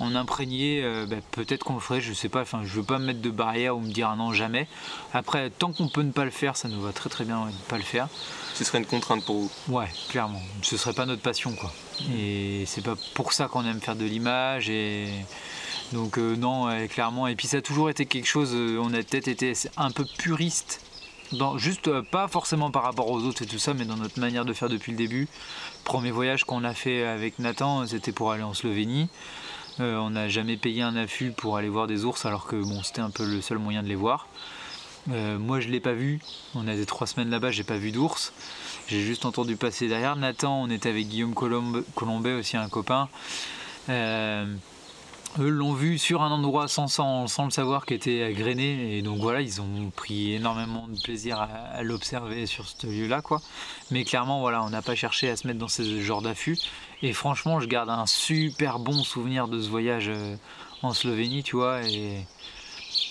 [0.00, 2.42] euh, en imprégné, bah, peut-être qu'on le ferait, je sais pas.
[2.42, 4.66] Enfin, je veux pas me mettre de barrière ou me dire un non jamais.
[5.12, 7.46] Après, tant qu'on peut ne pas le faire, ça nous va très très bien de
[7.46, 8.08] ne pas le faire
[8.52, 9.50] ce serait une contrainte pour vous?
[9.68, 10.42] Ouais, clairement.
[10.60, 11.72] Ce serait pas notre passion, quoi.
[12.14, 15.08] Et c'est pas pour ça qu'on aime faire de l'image et
[15.94, 17.26] Donc non, clairement.
[17.26, 20.82] Et puis ça a toujours été quelque chose, on a peut-être été un peu puriste
[21.56, 24.44] juste euh, pas forcément par rapport aux autres et tout ça, mais dans notre manière
[24.44, 25.28] de faire depuis le début.
[25.84, 29.08] Premier voyage qu'on a fait avec Nathan, c'était pour aller en Slovénie.
[29.80, 32.82] Euh, on n'a jamais payé un affût pour aller voir des ours, alors que bon,
[32.82, 34.26] c'était un peu le seul moyen de les voir.
[35.10, 36.20] Euh, moi, je l'ai pas vu.
[36.54, 38.32] On a des trois semaines là-bas, j'ai pas vu d'ours.
[38.88, 40.16] J'ai juste entendu passer derrière.
[40.16, 43.08] Nathan, on était avec Guillaume Colombet, aussi un copain
[45.38, 46.86] eux l'ont vu sur un endroit sans,
[47.44, 51.82] le savoir qui était grainé et donc voilà ils ont pris énormément de plaisir à,
[51.82, 53.40] l'observer sur ce lieu là quoi.
[53.90, 56.58] Mais clairement voilà on n'a pas cherché à se mettre dans ce genre d'affût
[57.02, 60.36] et franchement je garde un super bon souvenir de ce voyage euh,
[60.82, 61.82] en Slovénie tu vois.
[61.82, 62.26] Et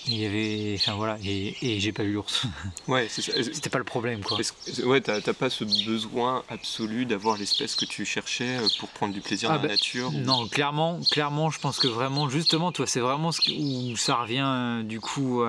[0.06, 2.44] il y avait enfin voilà et, j'ai pas eu l'ours.
[2.88, 4.38] Ouais c'était pas le problème quoi.
[4.84, 9.20] Ouais t'as pas ce besoin absolu d'avoir l'espèce que tu cherchais euh, pour prendre du
[9.20, 12.86] plaisir ah dans la bah, nature non clairement clairement je pense que vraiment justement toi
[12.86, 15.42] c'est vraiment ce où ça revient euh, du coup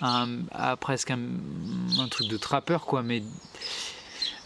[0.00, 1.20] à, presque un,
[1.98, 3.22] un, truc de trappeur quoi mais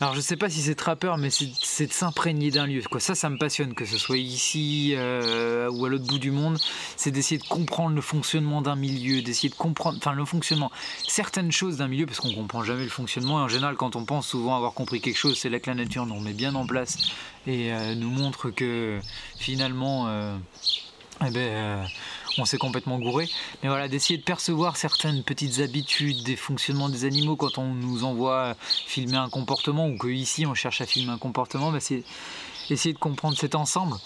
[0.01, 2.81] alors je sais pas si c'est trappeur, mais c'est de s'imprégner d'un lieu.
[2.91, 3.01] Quoi.
[3.01, 6.59] Ça, ça me passionne, que ce soit ici euh, ou à l'autre bout du monde.
[6.97, 10.73] C'est d'essayer de comprendre le fonctionnement d'un milieu, d'essayer de comprendre, enfin le fonctionnement,
[11.07, 13.41] certaines choses d'un milieu, parce qu'on comprend jamais le fonctionnement.
[13.41, 15.77] Et en général, quand on pense souvent avoir compris quelque chose, c'est là que la
[15.77, 16.97] nature nous met bien en place
[17.47, 18.99] et euh, nous montre que
[19.37, 20.35] finalement, euh,
[21.27, 21.87] eh ben,
[22.39, 23.29] on s'est complètement gouré.
[23.63, 28.05] Mais voilà, d'essayer de percevoir certaines petites habitudes des fonctionnements des animaux quand on nous
[28.05, 32.05] envoie filmer un comportement ou que ici on cherche à filmer un comportement, bah, c'est
[32.71, 33.97] essayer de comprendre cet ensemble.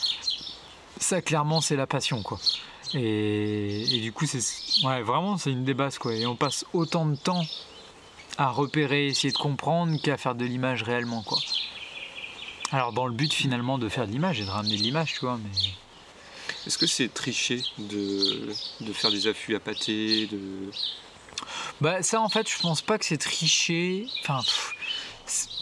[0.98, 2.38] Ça, clairement, c'est la passion, quoi.
[2.94, 6.14] Et, du coup, c'est ouais, vraiment, c'est une des bases, quoi.
[6.14, 7.44] Et on passe autant de temps
[8.38, 11.38] à repérer, essayer de comprendre qu'à faire de l'image réellement, quoi.
[12.70, 15.20] Alors, dans le but finalement de faire de l'image et de ramener de l'image, tu
[15.20, 15.50] vois, mais
[16.66, 18.52] est-ce que c'est tricher de,
[18.92, 20.38] faire des affûts à pâté de...
[21.80, 24.06] Bah ça en fait je pense pas que c'est tricher.
[24.22, 24.40] Enfin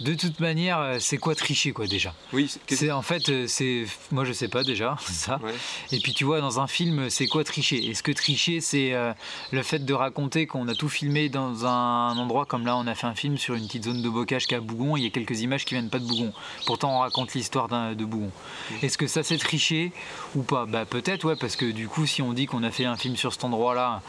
[0.00, 2.52] de toute manière, euh, c'est quoi tricher quoi déjà Oui.
[2.68, 5.38] C'est en fait, euh, c'est moi je sais pas déjà ça.
[5.92, 7.88] Et puis tu vois dans un film, c'est quoi tricher?
[7.88, 9.12] Est-ce que tricher c'est euh,
[9.52, 12.94] le fait de raconter qu'on a tout filmé dans un endroit comme là, on a
[12.94, 15.10] fait un film sur une petite zone de bocage qui a Bougon, il y a
[15.10, 16.32] quelques images qui viennent pas de Bougon.
[16.66, 18.30] Pourtant on raconte l'histoire de Bougon.
[18.82, 19.92] Est-ce que ça c'est tricher
[20.34, 20.66] ou pas?
[20.66, 23.14] Bah peut-être ouais parce que du coup si on dit qu'on a fait un film
[23.16, 24.02] sur cet endroit-là,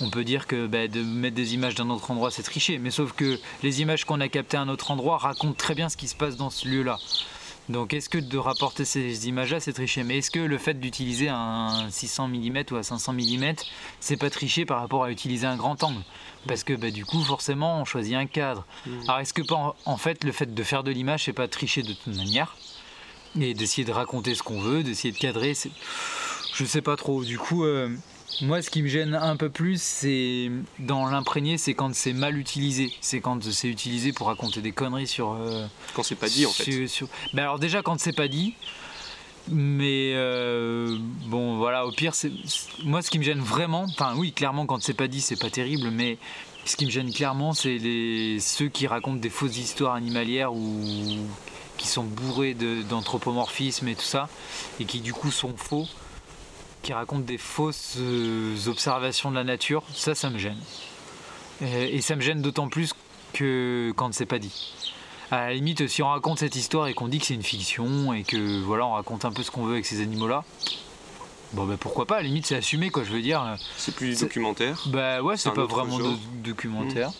[0.00, 2.78] on peut dire que bah, de mettre des images d'un autre endroit c'est tricher.
[2.78, 5.88] Mais sauf que les images qu'on a captées à un autre endroit raconte très bien
[5.88, 6.98] ce qui se passe dans ce lieu-là.
[7.68, 10.02] Donc est-ce que de rapporter ces images-là, c'est tricher?
[10.02, 13.52] Mais est-ce que le fait d'utiliser un 600 mm ou un 500 mm,
[14.00, 16.00] c'est pas tricher par rapport à utiliser un grand angle?
[16.46, 18.64] Parce que bah, du coup, forcément, on choisit un cadre.
[18.86, 18.90] Mmh.
[19.06, 21.92] Alors est-ce que en fait, le fait de faire de l'image, c'est pas tricher de
[21.92, 22.56] toute manière?
[23.38, 25.54] Et d'essayer de raconter ce qu'on veut, d'essayer de cadrer,
[26.54, 27.22] je sais pas trop.
[27.22, 27.94] Du coup, euh,
[28.42, 32.38] moi, ce qui me gêne un peu plus, c'est dans l'imprégné, c'est quand c'est mal
[32.38, 32.92] utilisé.
[33.00, 35.32] C'est quand c'est utilisé pour raconter des conneries sur.
[35.32, 36.88] Euh, quand c'est pas dit, en fait.
[37.32, 38.54] Ben alors, déjà, quand c'est pas dit.
[39.50, 42.30] Mais euh, bon, voilà, au pire, c'est
[42.84, 43.86] moi ce qui me gêne vraiment.
[43.88, 46.18] Enfin, oui, clairement, quand c'est pas dit, c'est pas terrible, mais
[46.66, 48.40] ce qui me gêne clairement, c'est les...
[48.40, 50.82] ceux qui racontent des fausses histoires animalières ou
[51.78, 52.54] qui sont bourrés
[52.90, 54.28] d'anthropomorphisme et tout ça,
[54.80, 55.86] et qui du coup sont faux
[56.88, 60.56] qui raconte des fausses euh, observations de la nature, ça, ça me gêne.
[61.60, 62.94] Et, ça me gêne d'autant plus
[63.34, 64.72] que quand c'est pas dit.
[65.30, 68.14] À la limite, si on raconte cette histoire et qu'on dit que c'est une fiction
[68.14, 70.44] et que voilà, on raconte un peu ce qu'on veut avec ces animaux-là,
[71.52, 73.58] bon bah pourquoi pas, à la limite c'est assumé quoi, je veux dire.
[73.76, 74.82] C'est plus documentaire.
[74.86, 75.98] Bah ouais, c'est pas vraiment
[76.42, 77.10] documentaire.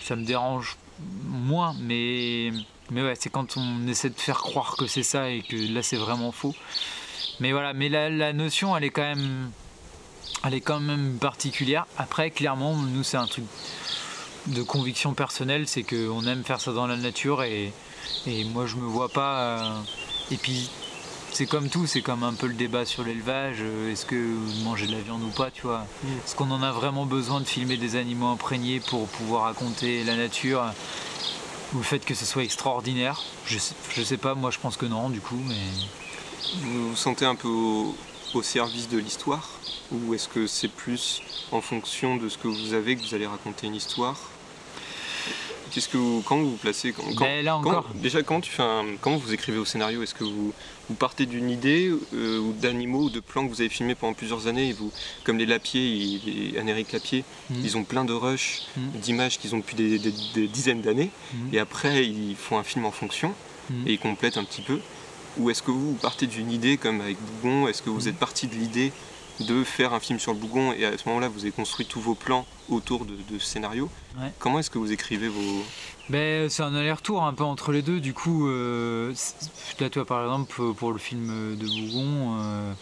[0.00, 0.78] Ça me dérange
[1.26, 2.50] moins, mais
[2.90, 5.82] mais ouais, c'est quand on essaie de faire croire que c'est ça et que là
[5.82, 6.54] c'est vraiment faux.
[7.40, 9.50] Mais voilà, mais la, notion, elle est quand même,
[10.44, 11.86] elle est quand même particulière.
[11.98, 13.44] Après, clairement, nous, c'est un truc
[14.46, 17.72] de conviction personnelle, c'est qu'on aime faire ça dans la nature et,
[18.26, 19.40] et moi, je me vois pas.
[19.40, 19.80] Euh,
[20.30, 20.70] et puis,
[21.32, 23.56] c'est comme tout, c'est comme un peu le débat sur l'élevage.
[23.60, 24.14] Euh, est-ce que
[24.62, 26.08] manger de la viande ou pas, tu vois mm.
[26.24, 30.16] Est-ce qu'on en a vraiment besoin de filmer des animaux imprégnés pour pouvoir raconter la
[30.16, 30.62] nature
[31.74, 33.20] ou le fait que ce soit extraordinaire?
[33.46, 35.56] Je sais, je sais pas, moi je pense que non, du coup, mais.
[36.52, 39.48] Vous vous sentez un peu au, service de l'histoire
[39.92, 43.26] Ou est-ce que c'est plus en fonction de ce que vous avez que vous allez
[43.26, 44.18] raconter une histoire?
[45.70, 47.88] Qu'est-ce que vous, quand vous vous placez quand, ben, là encore.
[47.96, 48.62] Déjà, quand, tu fais
[49.00, 50.52] quand vous écrivez au scénario, est-ce que vous,
[50.88, 54.12] vous partez d'une idée euh, ou d'animaux ou de plans que vous avez filmés pendant
[54.12, 54.92] plusieurs années et vous,
[55.24, 57.54] Comme les Lapiers, les Anéric Lapier, mm.
[57.64, 58.98] ils ont plein de rushs mm.
[59.00, 59.98] d'images qu'ils ont depuis des,
[60.46, 61.54] dizaines d'années mm.
[61.54, 63.32] et après ils font un film en fonction
[63.86, 64.78] et ils complètent un petit peu.
[65.38, 68.46] Ou est-ce que vous, partez d'une idée comme avec Bougon Est-ce que vous êtes parti
[68.46, 68.92] de l'idée
[69.40, 72.00] de faire un film sur le Bougon et à ce moment-là vous avez construit tous
[72.00, 73.90] vos plans autour de, ce scénario.
[74.38, 75.64] Comment est-ce que vous écrivez vos...
[76.08, 77.98] Ben, c'est un aller-retour un peu entre les deux.
[77.98, 79.12] Du coup, euh,
[79.80, 82.72] là, toi, par exemple, pour le film de Bougon, euh,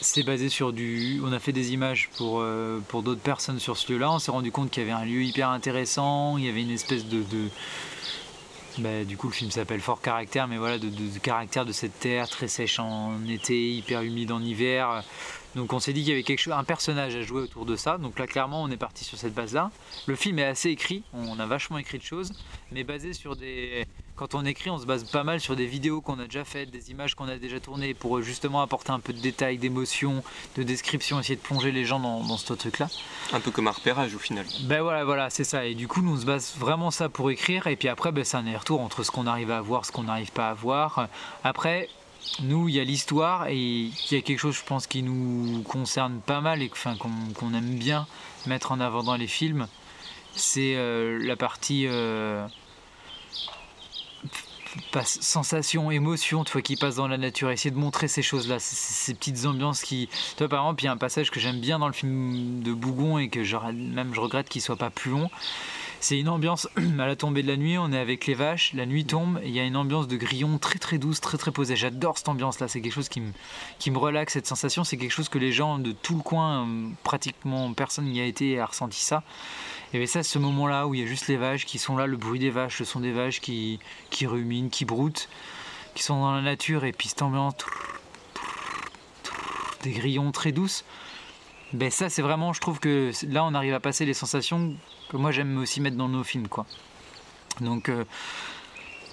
[0.00, 1.20] c'est basé sur du.
[1.24, 4.10] On a fait des images pour, euh, pour d'autres personnes sur ce lieu-là.
[4.10, 6.38] On s'est rendu compte qu'il y avait un lieu hyper intéressant.
[6.38, 7.22] Il y avait une espèce de.
[8.78, 10.90] Bah, du coup, le film s'appelle Fort Caractère, mais voilà, de,
[11.22, 15.02] caractère de cette terre très sèche en été, hyper humide en hiver.
[15.56, 17.76] Donc on s'est dit qu'il y avait quelque chose, un personnage à jouer autour de
[17.76, 17.96] ça.
[17.96, 19.70] Donc là clairement on est parti sur cette base-là.
[20.06, 22.32] Le film est assez écrit, on a vachement écrit de choses,
[22.70, 23.86] mais basé sur des.
[24.16, 26.70] Quand on écrit, on se base pas mal sur des vidéos qu'on a déjà faites,
[26.70, 30.22] des images qu'on a déjà tournées pour justement apporter un peu de détails, d'émotion,
[30.56, 32.88] de description, essayer de plonger les gens dans, ce truc-là.
[33.34, 34.46] Un peu comme un repérage au final.
[34.62, 35.66] Ben voilà, voilà, c'est ça.
[35.66, 37.66] Et du coup, nous on se base vraiment ça pour écrire.
[37.66, 40.04] Et puis après, ben, c'est un aller-retour entre ce qu'on arrive à voir, ce qu'on
[40.04, 41.08] n'arrive pas à voir.
[41.44, 41.90] Après,
[42.42, 45.62] nous, il y a l'histoire et il y a quelque chose, je pense, qui nous
[45.62, 48.06] concerne pas mal et qu'on aime bien
[48.46, 49.66] mettre en avant dans les films.
[50.34, 52.46] C'est euh, la partie euh,
[55.04, 57.50] sensation, émotion, tu vois, qui passe dans la nature.
[57.50, 60.08] Essayer de montrer ces choses-là, ces, petites ambiances qui.
[60.36, 62.72] Toi, par exemple, il y a un passage que j'aime bien dans le film de
[62.72, 63.40] Bougon et que
[63.72, 65.30] même je regrette qu'il soit pas plus long.
[66.08, 66.68] C'est une ambiance
[67.00, 69.50] à la tombée de la nuit, on est avec les vaches, la nuit tombe, il
[69.50, 71.74] y a une ambiance de grillon très très douce, très très posée.
[71.74, 73.32] J'adore cette ambiance là, c'est quelque chose qui me,
[73.80, 76.64] qui me relaxe, cette sensation, c'est quelque chose que les gens de tout le coin,
[76.64, 79.24] euh, pratiquement personne n'y a été et a ressenti ça.
[79.92, 82.06] Et bien ça, ce moment-là où il y a juste les vaches qui sont là,
[82.06, 85.28] le bruit des vaches, le son des vaches qui, qui ruminent, qui broutent,
[85.96, 87.56] qui sont dans la nature, et puis cette ambiance,
[89.82, 90.84] des grillons très douces.
[91.72, 94.76] Ben ça, c'est vraiment, je trouve que là, on arrive à passer les sensations
[95.08, 96.66] que moi j'aime aussi mettre dans nos films, quoi.
[97.60, 98.04] Donc euh,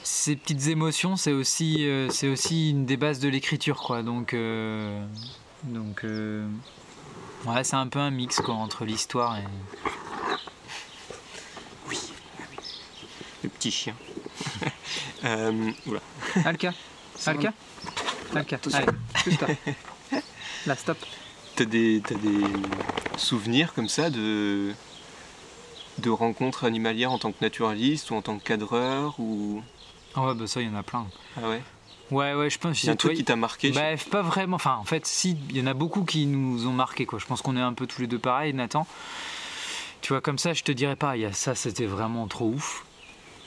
[0.03, 4.03] ces petites émotions, c'est aussi, euh, c'est aussi une des bases de l'écriture, quoi.
[4.03, 5.05] Donc, euh,
[5.63, 9.43] donc ouais, c'est un peu un mix, quoi, entre l'histoire et.
[11.89, 11.99] Oui,
[13.43, 13.95] le petit chien.
[15.21, 16.01] voilà.
[16.45, 16.73] Alka,
[17.25, 17.53] Alka,
[18.35, 18.59] Alka.
[18.73, 18.87] Allez,
[19.35, 19.49] stop.
[20.65, 20.97] Là, stop.
[21.55, 22.43] T'as des, as des
[23.17, 24.73] souvenirs comme ça de
[25.99, 29.61] de rencontres animalières en tant que naturaliste ou en tant que cadreur ou
[30.15, 31.07] ah ouais bah ça il y en a plein.
[31.37, 31.61] Ah ouais?
[32.11, 34.55] Ouais ouais je pense il y a un truc qui t'a marqué bah, pas vraiment.
[34.55, 37.19] Enfin en fait si il y en a beaucoup qui nous ont marqué quoi.
[37.19, 38.85] Je pense qu'on est un peu tous les deux pareils Nathan.
[40.01, 42.47] Tu vois comme ça je te dirais pas il y a ça c'était vraiment trop
[42.49, 42.85] ouf.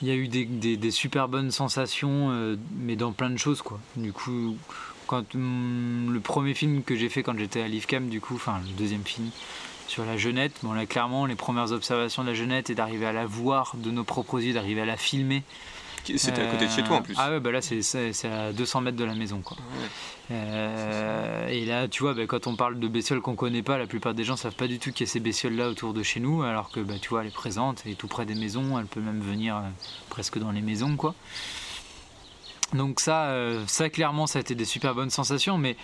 [0.01, 3.61] Il y a eu des, des, super bonnes sensations euh, mais dans plein de choses
[3.61, 3.79] quoi.
[3.95, 4.57] Du coup
[5.07, 8.59] quand hum, le premier film que j'ai fait quand j'étais à l'IFCAM du coup enfin
[8.65, 9.29] le deuxième film
[9.87, 10.53] sur la jeunette.
[10.63, 13.91] Bon, là, clairement, les premières observations de la jeunette et d'arriver à la voir de
[13.91, 15.43] nos propres yeux, d'arriver à la filmer.
[16.15, 17.15] C'était à côté de chez toi en plus.
[17.17, 17.81] Ah ouais, bah là c'est
[18.25, 19.41] à 200 mètres de la maison.
[19.41, 19.57] Quoi.
[20.31, 23.87] Euh, et là, tu vois, bah, quand on parle de bestioles qu'on connaît pas, la
[23.87, 26.03] plupart des gens savent pas du tout qu'il y a ces bestioles là autour de
[26.03, 28.35] chez nous, alors que bah, tu vois, elle est présente, elle est tout près des
[28.35, 29.61] maisons, elle peut même venir euh,
[30.09, 30.95] presque dans les maisons.
[30.95, 31.13] quoi.
[32.73, 35.75] Donc ça, euh, ça clairement, ça a été des super bonnes sensations, mais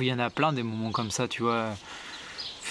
[0.00, 1.70] il y en a plein des moments comme ça, tu vois.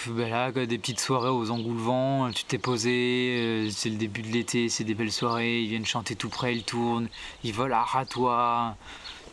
[0.08, 4.30] Ben là, des petites soirées aux engoulevents, tu t'es posé, euh, c'est le début de
[4.30, 7.08] l'été, c'est des belles soirées, ils viennent chanter tout près, ils tournent,
[7.44, 8.76] ils volent à toi.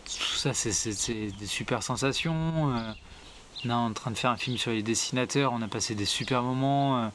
[0.04, 2.74] Tout ça, c'est des super sensations.
[2.74, 2.92] Euh.
[3.64, 5.94] Là, on est en train de faire un film sur les dessinateurs, on a passé
[5.94, 7.09] des super moments euh,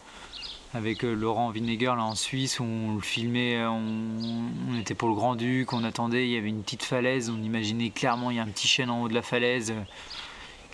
[0.73, 5.35] avec Laurent Vinnegar là en Suisse où on le filmait, on, était pour le Grand
[5.35, 8.43] Duc, on attendait, il y avait une petite falaise, on imaginait clairement il y a
[8.43, 9.73] un petit chêne en haut de la falaise.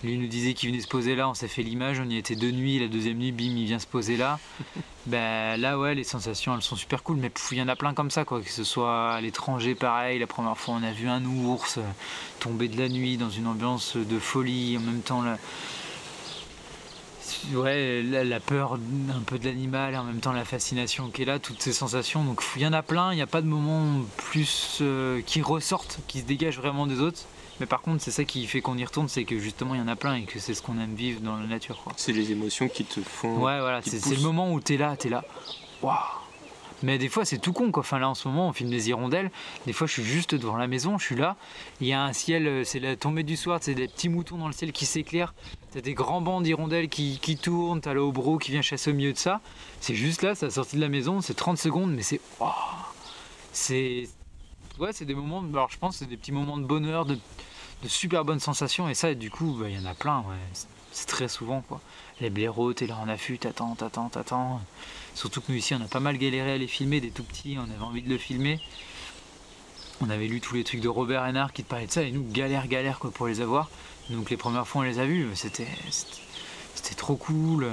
[0.02, 2.36] Lui nous disait qu'il venait se poser là, on s'est fait l'image, on y était
[2.36, 4.38] deux nuits, la deuxième nuit, bim, il vient se poser là.
[5.06, 7.92] ben là, ouais, les sensations, elles sont super cool, mais il y en a plein
[7.92, 8.40] comme ça, quoi.
[8.40, 11.82] Que ce soit à l'étranger, pareil, la première fois, on a vu un ours euh,
[12.38, 15.36] tomber de la nuit dans une ambiance de folie, en même temps, la,
[17.52, 21.24] ouais, la, peur un peu de l'animal et en même temps la fascination qui est
[21.24, 22.24] là, toutes ces sensations.
[22.24, 25.42] Donc il y en a plein, il n'y a pas de moments plus euh, qui
[25.42, 27.24] ressortent, qui se dégagent vraiment des autres.
[27.60, 29.82] Mais par contre, c'est ça qui fait qu'on y retourne, c'est que justement, il y
[29.82, 31.84] en a plein et que c'est ce qu'on aime vivre dans la nature.
[31.96, 33.36] C'est les émotions qui te font.
[33.36, 35.22] Ouais, voilà, c'est le moment où tu es là, tu es là.
[35.82, 35.96] Waouh!
[36.82, 37.70] Mais des fois, c'est tout con.
[37.70, 37.82] Quoi.
[37.82, 39.30] Enfin, là, en ce moment, on filme des hirondelles.
[39.66, 41.36] Des fois, je suis juste devant la maison, je suis là.
[41.80, 44.38] Il y a un ciel, euh, c'est la tombée du soir, c'est des petits moutons
[44.38, 45.34] dans le ciel qui s'éclairent.
[45.72, 47.80] T'as des grands bancs d'hirondelles qui, qui tournent.
[47.80, 49.40] T'as le hobro qui vient chasser au milieu de ça.
[49.80, 52.20] C'est juste là, ça a sorti de la maison, c'est 30 secondes, mais c'est.
[53.52, 54.08] c'est.
[54.78, 55.44] Ouais, c'est des moments.
[55.52, 57.18] Alors, je pense c'est des petits moments de bonheur, de,
[57.82, 58.88] de super bonnes sensations.
[58.88, 60.24] Et ça, du coup, bah, il y en a plein.
[60.92, 61.80] C'est très souvent quoi.
[62.20, 64.60] Les blaireaux, t'es là en affût, t'attends, t'attends, t'attends.
[65.14, 67.56] Surtout que nous ici, on a pas mal galéré à les filmer, des tout petits,
[67.58, 68.60] on avait envie de le filmer.
[70.00, 72.10] On avait lu tous les trucs de Robert Hénard qui te parlaient de ça, et
[72.10, 73.70] nous, galère, galère quoi, pour les avoir.
[74.08, 75.68] Donc les premières fois, on les a vus, c'était
[76.74, 77.66] c'était trop cool.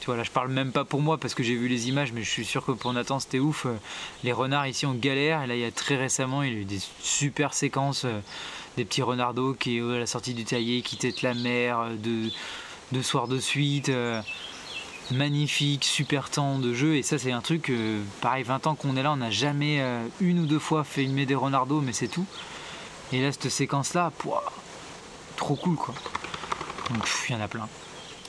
[0.00, 2.12] Tu vois, là, je parle même pas pour moi parce que j'ai vu les images,
[2.12, 3.66] mais je suis sûr que pour Nathan, c'était ouf.
[4.22, 5.42] Les renards ici, on galère.
[5.42, 8.06] Et là, il y a très récemment, il y a eu des super séquences.
[8.76, 12.30] Des petits renardos qui, à la sortie du taillé, qui têtent la mer de,
[12.92, 13.90] deux soirs de suite
[15.10, 16.96] magnifique, super temps de jeu.
[16.96, 17.72] Et ça, c'est un truc,
[18.20, 21.04] pareil, 20 ans qu'on est là, on n'a jamais euh, une ou deux fois fait
[21.04, 22.26] une des Renardo, mais c'est tout.
[23.12, 24.12] Et là, cette séquence-là,
[25.36, 25.94] trop cool, quoi.
[26.90, 27.68] Donc, il y en a plein.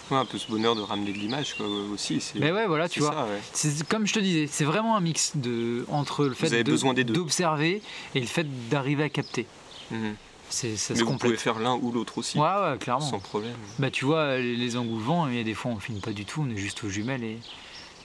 [0.09, 1.55] Ouais, un peu ce bonheur de ramener de l'image
[1.93, 2.21] aussi.
[2.35, 3.27] Mais ouais, voilà, tu vois.
[3.53, 7.81] C'est comme je te disais, c'est vraiment un mix de entre le fait d'observer
[8.15, 9.45] et le fait d'arriver à capter.
[9.91, 10.15] Mhm.
[10.63, 12.37] Mais vous pouvez faire l'un ou l'autre aussi.
[12.37, 13.09] Ouais, ouais, clairement.
[13.09, 13.55] Sans problème.
[13.79, 16.45] Bah, tu vois, les, les il y a des fois on filme pas du tout,
[16.45, 17.39] on est juste aux jumelles et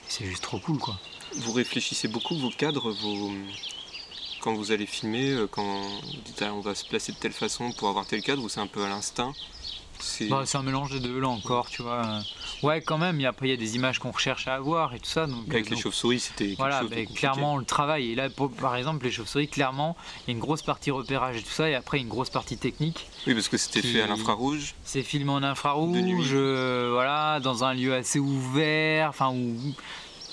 [0.07, 0.99] c'est juste trop cool, quoi.
[1.37, 3.31] Vous réfléchissez beaucoup vos cadres, vos...
[4.41, 7.33] quand vous allez filmer, euh, quand vous dites ah, on va se placer de telle
[7.33, 9.33] façon pour avoir tel cadre, ou c'est un peu à l'instinct
[10.29, 12.19] bah, c'est un mélange des deux là encore, tu vois.
[12.61, 15.09] Ouais, quand même, après il y a des images qu'on recherche à avoir et tout
[15.09, 15.27] ça.
[15.27, 16.55] Donc, Avec les chauves-souris, c'était.
[16.57, 16.81] Voilà,
[17.15, 18.11] clairement, le travail.
[18.11, 21.41] Et là, par exemple, les chauves-souris, clairement, il y a une grosse partie repérage et
[21.41, 23.07] tout ça, et après une grosse partie technique.
[23.27, 24.75] Oui, parce que c'était fait à l'infrarouge.
[24.83, 29.55] C'est filmé en infrarouge, euh, voilà, dans un lieu assez ouvert, enfin, où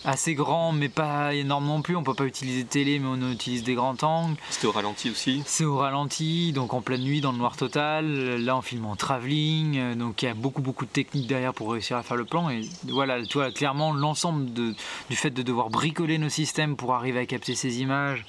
[0.04, 1.96] assez grand, mais pas énorme non plus.
[1.96, 4.36] On peut pas utiliser télé, mais on utilise des grands angles.
[4.50, 8.36] C'était au ralenti aussi C'est au ralenti, donc en pleine nuit, dans le noir total.
[8.36, 11.54] Là, on filme en travelling, euh, donc il y a beaucoup, beaucoup de techniques derrière
[11.54, 12.50] pour réussir à faire le plan.
[12.50, 17.20] Et voilà, tu vois, clairement, l'ensemble du fait de devoir bricoler nos systèmes pour arriver
[17.20, 18.24] à capter ces images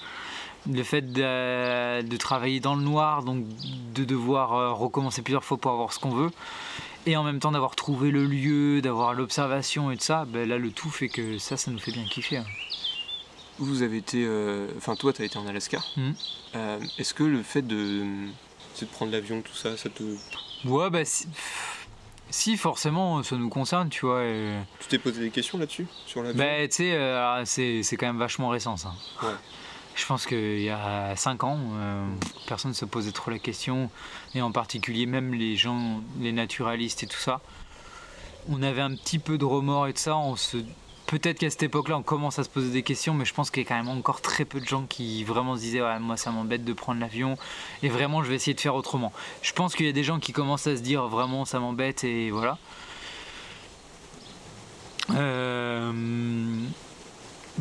[0.70, 3.46] le fait de, travailler dans le noir, donc
[3.96, 6.30] de devoir euh, recommencer plusieurs fois pour avoir ce qu'on veut,
[7.06, 10.58] et en même temps d'avoir trouvé le lieu, d'avoir l'observation et tout ça, ben là
[10.58, 12.38] le tout fait que ça, ça nous fait bien kiffer.
[12.38, 12.46] Hein.
[13.60, 15.80] Vous avez été, euh, enfin toi, tu as été en Alaska.
[15.98, 16.12] Hmm.
[16.56, 18.04] Euh, est-ce que le fait de,
[18.80, 20.04] de prendre l'avion, tout ça, ça te.
[20.66, 21.04] Ouais, bah
[22.30, 22.58] si.
[22.58, 24.24] forcément, ça nous concerne, tu vois.
[24.80, 26.38] Tu t'es posé des questions là-dessus Sur l'avion?
[26.38, 28.94] Bah, tu sais, euh, c'est quand même vachement récent ça.
[29.22, 29.30] Ouais.
[29.96, 32.06] Je pense qu'il y a 5 ans, euh,
[32.48, 33.90] personne ne se posait trop la question,
[34.34, 37.42] et en particulier même les gens, les naturalistes et tout ça.
[38.50, 40.18] On avait un petit peu de remords et tout ça.
[41.08, 43.64] Peut-être qu'à cette époque-là, on commence à se poser des questions, mais je pense qu'il
[43.64, 46.16] y a quand même encore très peu de gens qui vraiment se disaient ouais, Moi,
[46.16, 47.38] ça m'embête de prendre l'avion,
[47.84, 49.12] et vraiment, je vais essayer de faire autrement.
[49.42, 52.06] Je pense qu'il y a des gens qui commencent à se dire Vraiment, ça m'embête,
[52.06, 52.58] et voilà.
[55.10, 55.92] Euh,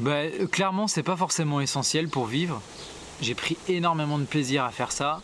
[0.01, 2.61] bah, clairement, c'est pas forcément essentiel pour vivre.
[3.21, 5.21] J'ai pris énormément de plaisir à faire ça.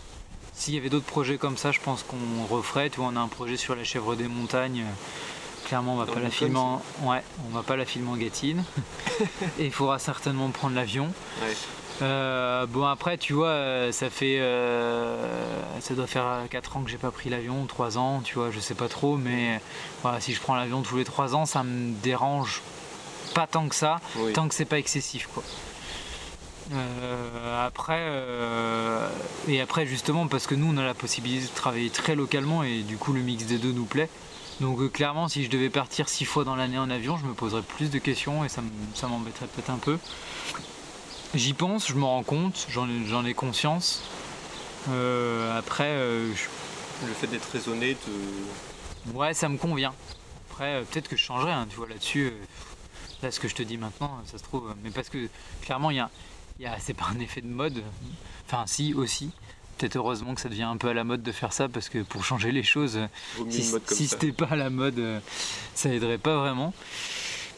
[0.54, 2.90] S'il y avait d'autres projets comme ça, je pense qu'on referait.
[2.90, 4.84] Tu vois, on a un projet sur la chèvre des montagnes.
[5.66, 6.82] Clairement, on va pas la filmer en...
[7.02, 8.64] ouais, on va pas la filmer en gatine.
[9.58, 11.12] Et il faudra certainement prendre l'avion.
[12.02, 15.16] Euh, bon après tu vois ça fait euh,
[15.80, 18.60] ça doit faire 4 ans que j'ai pas pris l'avion 3 ans tu vois je
[18.60, 19.62] sais pas trop mais
[20.02, 22.60] voilà, si je prends l'avion tous les 3 ans ça me dérange
[23.36, 24.00] pas tant que ça,
[24.32, 25.42] tant que c'est pas excessif quoi.
[26.72, 29.08] Euh, après, euh,
[29.46, 32.80] et après justement parce que nous on a la possibilité de travailler très localement et
[32.80, 34.08] du coup le mix des deux nous plaît.
[34.62, 37.34] Donc euh, clairement si je devais partir six fois dans l'année en avion, je me
[37.34, 38.62] poserais plus de questions et ça
[39.06, 39.98] m'embêterait peut-être un peu.
[41.34, 44.02] J'y pense, je me rends compte, j'en ai, conscience.
[44.86, 49.14] après, le fait d'être raisonné te...
[49.14, 49.92] Ouais, ça me convient.
[50.50, 52.32] Après, peut-être que je changerais, hein, tu vois, là-dessus
[53.22, 54.74] Là, ce que je te dis maintenant, ça se trouve.
[54.82, 55.28] Mais parce que
[55.62, 56.10] clairement, il y a,
[56.60, 57.82] y a c'est pas un effet de mode.
[58.46, 59.30] Enfin, si, aussi.
[59.78, 61.98] Peut-être heureusement que ça devient un peu à la mode de faire ça parce que
[61.98, 62.98] pour changer les choses,
[63.50, 65.20] si, si c'était pas à la mode,
[65.74, 66.72] ça aiderait pas vraiment.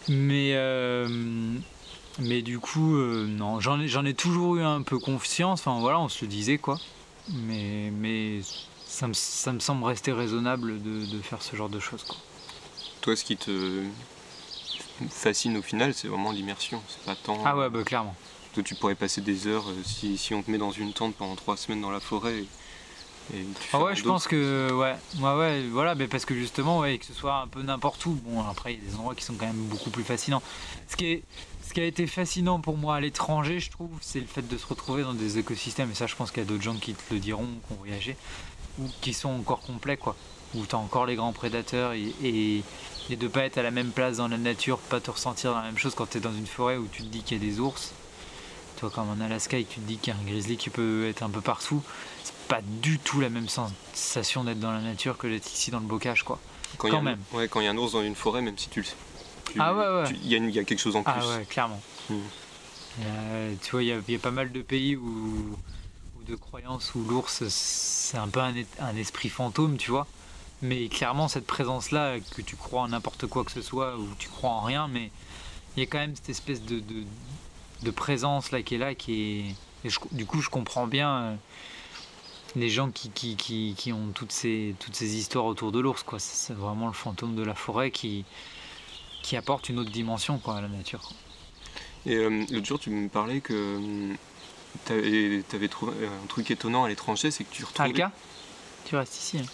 [0.08, 1.06] Mais, euh,
[2.18, 5.60] mais du coup, euh, non, j'en ai, j'en ai toujours eu un peu confiance.
[5.60, 6.78] Enfin voilà, on se le disait quoi.
[7.32, 8.40] Mais, mais
[8.86, 12.02] ça, me, ça me semble rester raisonnable de, de faire ce genre de choses.
[12.02, 12.16] Quoi.
[13.00, 13.84] Toi, ce qui te
[15.10, 16.82] fascine au final, c'est vraiment l'immersion.
[16.88, 17.42] C'est pas tant.
[17.44, 18.14] Ah ouais, bah clairement.
[18.54, 21.14] Toi, tu pourrais passer des heures euh, si, si, on te met dans une tente
[21.14, 22.44] pendant trois semaines dans la forêt.
[23.34, 26.96] Et, ah ouais, je pense que ouais, ouais, ouais, voilà, mais parce que justement, ouais,
[26.96, 28.18] que ce soit un peu n'importe où.
[28.24, 30.42] Bon, après, il y a des endroits qui sont quand même beaucoup plus fascinants.
[30.88, 31.22] Ce qui est,
[31.66, 34.56] ce qui a été fascinant pour moi à l'étranger, je trouve, c'est le fait de
[34.56, 35.90] se retrouver dans des écosystèmes.
[35.90, 37.76] Et ça, je pense qu'il y a d'autres gens qui te le diront, qui ont
[37.76, 38.16] voyagé,
[38.78, 40.16] ou qui sont encore complets, quoi.
[40.54, 42.62] Où tu as encore les grands prédateurs et, et
[43.10, 45.58] et de pas être à la même place dans la nature, pas te ressentir dans
[45.58, 47.46] la même chose quand tu es dans une forêt où tu te dis qu'il y
[47.46, 47.92] a des ours.
[48.78, 51.08] Toi, comme en Alaska et tu te dis qu'il y a un grizzly qui peut
[51.08, 51.82] être un peu partout,
[52.22, 55.80] c'est pas du tout la même sensation d'être dans la nature que d'être ici dans
[55.80, 56.38] le bocage, quoi.
[56.76, 57.18] Quand, même.
[57.32, 58.94] ouais, quand il y a un ours dans une forêt, même si tu le sais.
[59.58, 60.16] ah ouais, ouais.
[60.22, 61.22] Il y, a quelque chose en ah plus.
[61.24, 61.80] Ah ouais, clairement.
[62.10, 62.20] Hmm.
[63.62, 65.56] tu vois, il y, a pas mal de pays où,
[66.28, 70.06] de croyances où l'ours, c'est un peu un, un esprit fantôme, tu vois
[70.62, 74.28] Mais clairement, cette présence-là, que tu crois en n'importe quoi que ce soit, ou tu
[74.28, 75.10] crois en rien, mais
[75.76, 76.82] il y a quand même cette espèce de,
[77.82, 79.54] de, présence là qui est là, qui
[79.84, 79.90] est.
[80.12, 81.34] du coup, je comprends bien euh,
[82.56, 86.02] les gens qui, qui, qui, qui, ont toutes ces, toutes ces histoires autour de l'ours.
[86.02, 86.18] quoi.
[86.18, 88.24] C'est vraiment le fantôme de la forêt qui,
[89.22, 91.10] qui apporte une autre dimension quoi, à la nature.
[92.04, 94.14] Et euh, l'autre jour, tu me parlais que euh,
[94.86, 97.90] tu avais, trouvé un truc étonnant à l'étranger, c'est que tu retrouvais.
[97.90, 98.12] Alka
[98.86, 99.38] Tu restes ici.
[99.38, 99.46] Hein.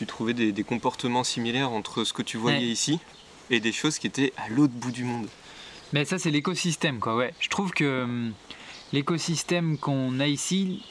[0.00, 3.00] Tu trouvais des, comportements similaires entre ce que tu voyais ici
[3.50, 5.28] et des choses qui étaient à l'autre bout du monde.
[5.92, 7.16] Mais ça, c'est l'écosystème, quoi.
[7.16, 7.34] Ouais.
[7.38, 8.32] Je trouve que hum,
[8.94, 10.82] l'écosystème qu'on a ici,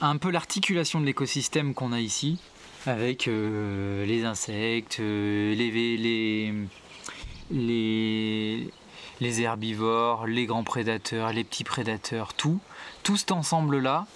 [0.00, 2.40] un peu l'articulation de l'écosystème qu'on a ici,
[2.84, 6.52] avec euh, les insectes, les, les,
[7.52, 8.70] les,
[9.20, 12.58] les herbivores, les grands prédateurs, les petits prédateurs, tout,
[13.04, 14.08] tout cet ensemble-là,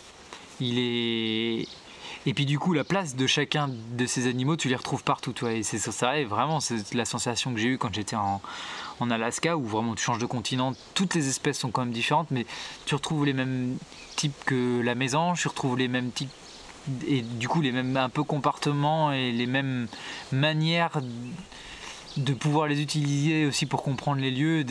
[0.58, 1.68] il est...
[2.28, 5.32] Et puis du coup, la place de chacun de ces animaux, tu les retrouves partout.
[5.46, 8.42] Et c'est ça, vraiment, c'est la sensation que j'ai eue quand j'étais en,
[9.10, 12.44] Alaska, où vraiment tu changes de continent, toutes les espèces sont quand même différentes, mais
[12.84, 13.78] tu retrouves les mêmes
[14.16, 16.28] types que la mésange, tu retrouves les mêmes types
[17.06, 19.88] et du coup les mêmes un peu comportements et les mêmes
[20.32, 21.00] manières
[22.16, 24.64] de pouvoir les utiliser aussi pour comprendre les lieux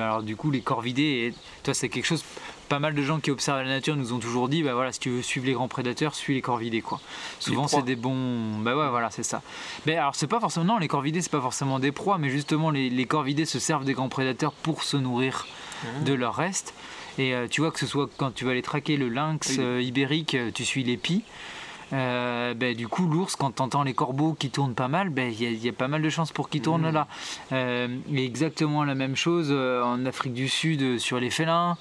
[0.00, 2.24] alors du coup les corvidés et toi c'est quelque chose
[2.70, 5.00] pas mal de gens qui observent la nature nous ont toujours dit bah voilà si
[5.00, 7.00] tu veux suivre les grands prédateurs suis les corvidés quoi.
[7.40, 9.42] Souvent c'est des bons bah ouais voilà c'est ça.
[9.86, 12.70] Mais alors c'est pas forcément non les corvidés c'est pas forcément des proies mais justement
[12.70, 15.48] les, les corvidés se servent des grands prédateurs pour se nourrir
[15.82, 16.04] ah.
[16.04, 16.72] de leur reste.
[17.18, 19.82] Et euh, tu vois que ce soit quand tu vas aller traquer le lynx euh,
[19.82, 21.24] ibérique euh, tu suis les pies
[21.92, 25.32] euh, ben, du coup, l'ours, quand tu entends les corbeaux qui tournent pas mal, ben,
[25.32, 26.94] il y, a pas mal de chances pour qu'ils tournent mmh.
[26.94, 27.06] là.
[27.52, 31.76] Euh, exactement la même chose euh, en Afrique du Sud sur les félins.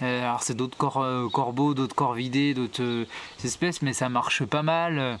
[0.00, 3.06] alors, c'est d'autres corbeaux, d'autres corvidés, d'autres
[3.44, 5.18] espèces, mais ça marche pas mal.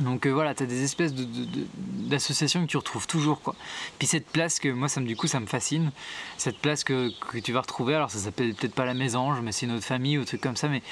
[0.00, 3.40] Donc voilà, tu as des espèces d'associations que tu retrouves toujours.
[3.40, 3.56] Quoi.
[3.98, 5.90] Puis cette place que moi, ça me, du coup, ça me fascine.
[6.36, 9.66] Cette place que, tu vas retrouver, alors ça s'appelle peut-être pas la mésange, mais c'est
[9.66, 10.68] une autre famille ou truc comme ça.
[10.68, 10.82] Mais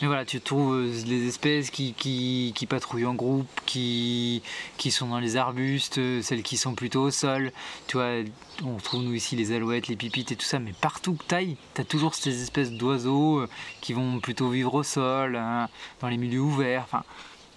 [0.00, 4.42] mais voilà, tu trouves euh, les espèces qui, qui, patrouillent en groupe, qui,
[4.76, 7.50] qui sont dans les arbustes, euh, celles qui sont plutôt au sol.
[7.88, 8.22] Tu vois,
[8.64, 11.56] on trouve nous ici les alouettes, les pipites et tout ça, mais partout que tu
[11.74, 13.48] tu as toujours ces espèces d'oiseaux euh,
[13.80, 15.68] qui vont plutôt vivre au sol, hein,
[16.00, 16.86] dans les milieux ouverts.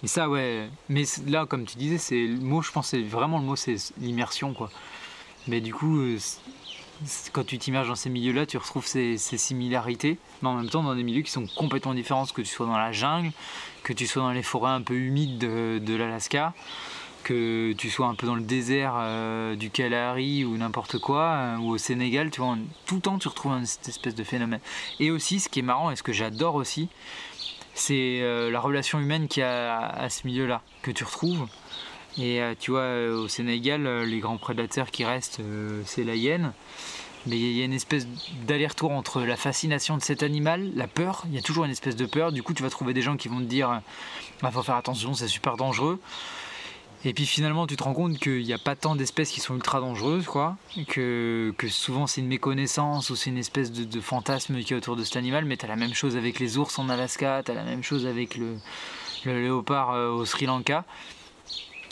[0.02, 0.68] Et ça, ouais.
[0.88, 3.76] Mais là, comme tu disais, c'est le mot, je pense, c'est vraiment le mot, c'est
[3.98, 4.70] l'immersion, quoi.
[5.48, 6.00] Mais du coup,
[7.32, 10.94] quand tu t'immerges dans ces milieux-là, tu retrouves ces, similarités, mais en même temps dans
[10.94, 13.32] des milieux qui sont complètement différents, que tu sois dans la jungle,
[13.82, 16.54] que tu sois dans les forêts un peu humides de, l'Alaska,
[17.24, 21.56] que tu sois un peu dans le désert euh, du Kalahari ou n'importe quoi, euh,
[21.58, 24.60] ou au Sénégal, tu vois, tout le temps tu retrouves cette espèce de phénomène.
[24.98, 26.88] Et aussi, ce qui est marrant et ce que j'adore aussi,
[27.74, 31.46] c'est euh, la relation humaine qu'il y a à ce milieu-là, que tu retrouves.
[32.18, 35.40] Et euh, tu vois, euh, au Sénégal, les grands prédateurs qui restent,
[35.86, 36.52] c'est la hyène.
[37.26, 38.08] Mais il y a une espèce
[38.46, 41.94] d'aller-retour entre la fascination de cet animal, la peur, il y a toujours une espèce
[41.94, 42.32] de peur.
[42.32, 44.74] Du coup, tu vas trouver des gens qui vont te dire il bah, faut faire
[44.74, 46.00] attention, c'est super dangereux.
[47.04, 49.54] Et puis finalement, tu te rends compte qu'il n'y a pas tant d'espèces qui sont
[49.56, 50.56] ultra dangereuses, quoi.
[50.86, 55.04] Que, souvent c'est une méconnaissance ou c'est une espèce de, fantasme qui est autour de
[55.04, 55.44] cet animal.
[55.44, 57.82] Mais tu as la même chose avec les ours en Alaska, tu as la même
[57.82, 58.56] chose avec le,
[59.24, 60.84] léopard au Sri Lanka.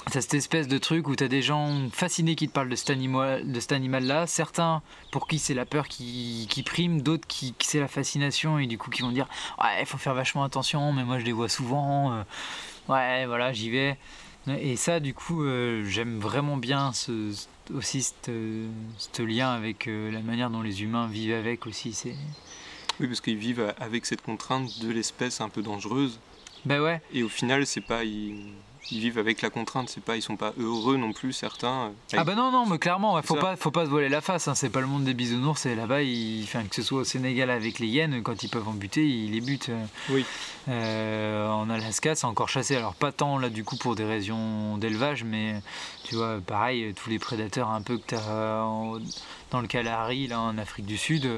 [0.07, 3.61] T'as cette espèce de truc où t'as des gens fascinés qui te parlent de de
[3.61, 4.83] cet animal-là, certains
[5.13, 8.91] pour qui c'est la peur qui, prime, d'autres qui, c'est la fascination et du coup
[8.91, 9.29] qui vont dire
[9.63, 12.23] ouais il faut faire vachement attention, mais moi je les vois souvent, euh,
[12.89, 13.99] ouais voilà j'y vais.
[14.49, 17.33] Et ça du coup euh, j'aime vraiment bien ce,
[17.75, 21.93] aussi ce lien avec euh, la manière dont les humains vivent avec aussi.
[21.93, 22.17] C'est...
[22.99, 26.19] Oui parce qu'ils vivent avec cette contrainte de l'espèce un peu dangereuse.
[26.65, 27.01] Ben ouais.
[27.13, 28.53] Et au final c'est pas ils
[28.89, 31.93] vivent avec la contrainte, c'est pas, ils sont pas heureux non plus certains.
[32.15, 34.49] Euh, ah bah non non, mais clairement, faut pas, faut pas se voiler la face.
[34.49, 35.67] Hein, c'est pas le monde des bisounours.
[35.67, 36.01] Et là-bas,
[36.43, 39.33] enfin, que ce soit au Sénégal avec les hyènes, quand ils peuvent en buter, ils
[39.33, 39.69] les butent.
[39.69, 40.25] Euh, oui.
[40.69, 42.77] Euh, en Alaska, c'est encore chassé.
[42.77, 45.61] Alors pas tant là du coup pour des raisons d'élevage, mais
[46.05, 48.65] tu vois, pareil, tous les prédateurs un peu que tu as
[49.51, 51.29] dans le Kalahari, là en Afrique du Sud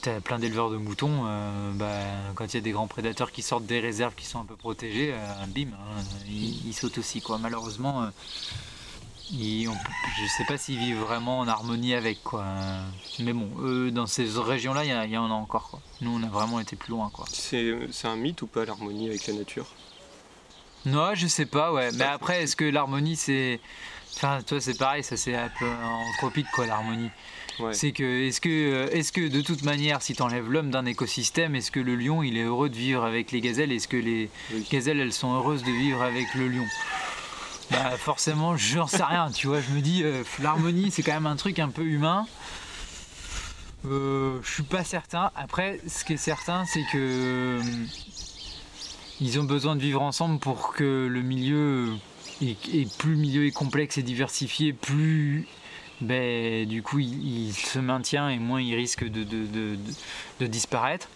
[0.00, 1.88] t'as plein d'éleveurs de moutons, euh, bah,
[2.34, 4.56] quand il y a des grands prédateurs qui sortent des réserves qui sont un peu
[4.56, 7.20] protégées, euh, bim, hein, ils, sautent aussi.
[7.20, 7.38] Quoi.
[7.38, 8.06] Malheureusement, euh,
[9.32, 12.22] ils, je sais pas s'ils vivent vraiment en harmonie avec.
[12.22, 12.44] Quoi.
[13.20, 15.70] Mais bon, eux, dans ces régions-là, il y, en a encore.
[15.70, 15.80] Quoi.
[16.00, 17.10] Nous, on a vraiment été plus loin.
[17.12, 17.26] Quoi.
[17.30, 17.74] C'est,
[18.04, 19.66] un mythe ou pas l'harmonie avec la nature?
[20.86, 21.90] Non, je sais pas, ouais.
[21.92, 23.60] Mais après, est-ce que l'harmonie, c'est.
[24.16, 27.10] Enfin, toi, c'est pareil, ça c'est un peu anthropique, quoi, l'harmonie.
[27.72, 30.86] C'est que est-ce que euh, est-ce que de toute manière, si tu enlèves l'homme d'un
[30.86, 33.72] écosystème, est-ce que le lion il est heureux de vivre avec les gazelles?
[33.72, 34.30] Est-ce que les
[34.70, 36.66] gazelles elles sont heureuses de vivre avec le lion?
[37.70, 39.60] Bah, forcément, j'en sais rien, tu vois.
[39.60, 42.26] Je me dis, euh, l'harmonie, c'est quand même un truc un peu humain.
[43.86, 45.30] Euh, je suis pas certain.
[45.36, 47.62] Après, ce qui est certain, c'est que euh,
[49.20, 51.94] ils ont besoin de vivre ensemble pour que le milieu
[52.42, 52.56] et,
[52.98, 55.46] plus le milieu est complexe et diversifié, plus
[56.00, 61.08] ben, du coup il, se maintient et moins il risque de, de, disparaître.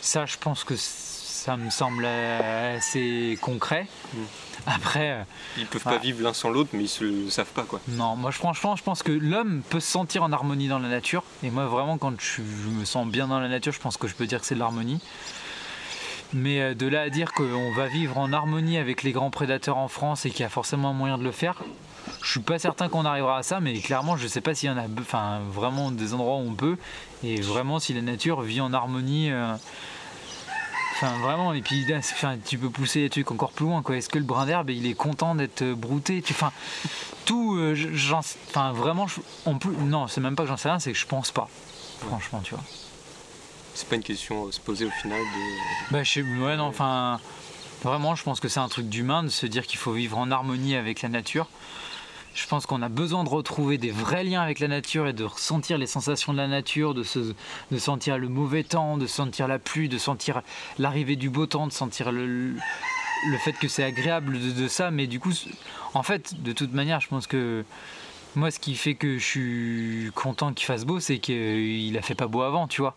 [0.00, 3.86] Ça, je pense que ça me semble assez concret.
[4.14, 4.18] Mm.
[4.66, 5.26] Après.
[5.56, 7.80] Ils peuvent pas vivre l'un sans l'autre, mais ils se le savent pas, quoi.
[7.88, 11.22] Non, moi, franchement, je pense que l'homme peut se sentir en harmonie dans la nature.
[11.42, 14.14] Et moi, vraiment, quand je, me sens bien dans la nature, je pense que je
[14.14, 15.00] peux dire que c'est de l'harmonie.
[16.32, 19.78] Mais euh, de là à dire qu'on va vivre en harmonie avec les grands prédateurs
[19.78, 21.62] en France et qu'il y a forcément un moyen de le faire,
[22.22, 24.72] je suis pas certain qu'on arrivera à ça, mais clairement, je sais pas s'il y
[24.72, 26.76] en a enfin, vraiment des endroits où on peut,
[27.24, 29.30] et vraiment si la nature vit en harmonie.
[29.30, 29.54] Euh,
[31.02, 31.86] Enfin, vraiment, et puis
[32.44, 33.82] tu peux pousser les trucs encore plus loin.
[33.90, 36.20] Est-ce que le brin d'herbe, il est content d'être brouté?
[36.20, 36.52] Tu, enfin,
[37.24, 37.74] Tout, euh,
[38.12, 39.06] enfin, vraiment,
[39.46, 41.48] on peut, non, c'est même pas que j'en sais rien, c'est que je pense pas.
[42.06, 42.62] Franchement, tu vois.
[43.72, 45.92] C'est pas une question à se poser au final de.
[45.92, 47.18] Bah, je ouais, non, enfin,
[47.82, 50.30] vraiment, je pense que c'est un truc d'humain de se dire qu'il faut vivre en
[50.30, 51.48] harmonie avec la nature.
[52.34, 55.24] Je pense qu'on a besoin de retrouver des vrais liens avec la nature et de
[55.24, 57.34] ressentir les sensations de la nature, de, se,
[57.70, 60.42] de sentir le mauvais temps, de sentir la pluie, de sentir
[60.78, 62.54] l'arrivée du beau temps, de sentir le
[63.44, 64.90] fait que c'est agréable de, ça.
[64.90, 65.32] Mais du coup,
[65.94, 67.64] en fait, de toute manière, je pense que
[68.36, 72.14] moi, ce qui fait que je suis content qu'il fasse beau, c'est qu'il a fait
[72.14, 72.94] pas beau avant, tu vois.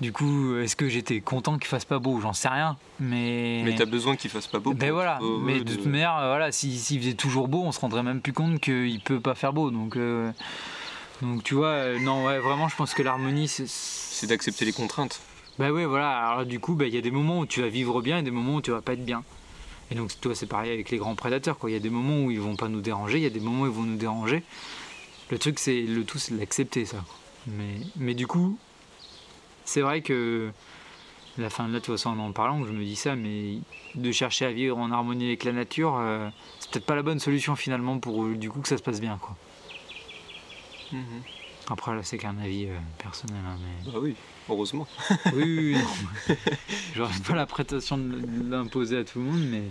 [0.00, 2.20] Du coup, est-ce que j'étais content qu'il fasse pas beau?
[2.20, 2.76] J'en sais rien.
[3.00, 3.62] Mais.
[3.64, 4.72] Mais t'as besoin qu'il fasse pas beau.
[4.72, 5.18] Ben voilà.
[5.42, 8.60] mais de toute manière, voilà, s'il faisait toujours beau, on se rendrait même plus compte
[8.60, 9.70] qu'il peut pas faire beau.
[9.70, 10.30] Donc, euh,
[11.20, 13.68] donc tu vois, euh, non, ouais, vraiment, je pense que l'harmonie, c'est.
[13.68, 15.20] C'est d'accepter les contraintes.
[15.58, 16.10] Ben ouais, voilà.
[16.10, 18.22] Alors du coup, ben, il y a des moments où tu vas vivre bien et
[18.22, 19.22] des moments où tu vas pas être bien.
[19.90, 21.58] Et donc, toi, c'est pareil avec les grands prédateurs.
[21.58, 21.70] Quoi.
[21.70, 23.40] Il y a des moments où ils vont pas nous déranger, il y a des
[23.40, 24.42] moments où ils vont nous déranger.
[25.30, 27.04] Le truc, c'est le tout, c'est l'accepter, ça.
[27.46, 28.58] Mais, mais du coup,
[29.64, 30.50] c'est vrai que
[31.38, 33.58] la fin de là, tu vois, ça en parlant, je me dis ça, mais
[33.94, 36.28] de chercher à vivre en harmonie avec la nature, euh,
[36.58, 39.18] c'est peut-être pas la bonne solution finalement pour du coup que ça se passe bien,
[39.20, 39.36] quoi.
[40.92, 41.22] Mhm.
[41.70, 43.40] Après, là, c'est qu'un avis euh, personnel.
[43.46, 43.92] Hein, mais...
[43.92, 44.16] Bah oui,
[44.48, 44.88] heureusement.
[45.34, 45.76] oui, oui,
[46.28, 46.34] oui.
[46.96, 49.62] J'aurais pas la prétention de l'imposer à tout le monde, mais,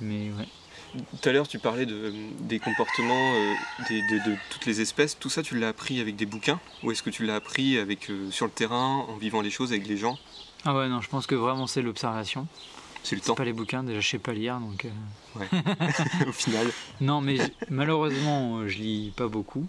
[0.00, 0.48] mais ouais.
[0.94, 3.54] Tout à l'heure, tu parlais de, des comportements euh,
[3.88, 5.18] de, toutes les espèces.
[5.18, 8.10] Tout ça, tu l'as appris avec des bouquins Ou est-ce que tu l'as appris avec,
[8.10, 10.18] euh, sur le terrain, en vivant les choses avec les gens?
[10.64, 12.46] Ah ouais, non, je pense que vraiment c'est l'observation.
[13.02, 13.34] C'est le temps.
[13.34, 14.84] pas les bouquins, déjà je sais pas lire, donc...
[14.84, 15.40] Euh.
[15.40, 15.48] Ouais,
[16.28, 16.66] au final.
[17.00, 17.38] Non, mais
[17.70, 19.66] malheureusement, je lis pas beaucoup.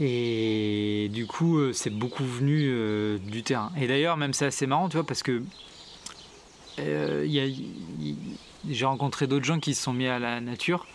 [0.00, 3.72] Et du coup, c'est beaucoup venu du terrain.
[3.80, 5.42] Et d'ailleurs, même c'est assez marrant, tu vois, parce que
[6.78, 7.24] a
[8.68, 10.86] j'ai rencontré d'autres gens qui se sont mis à la nature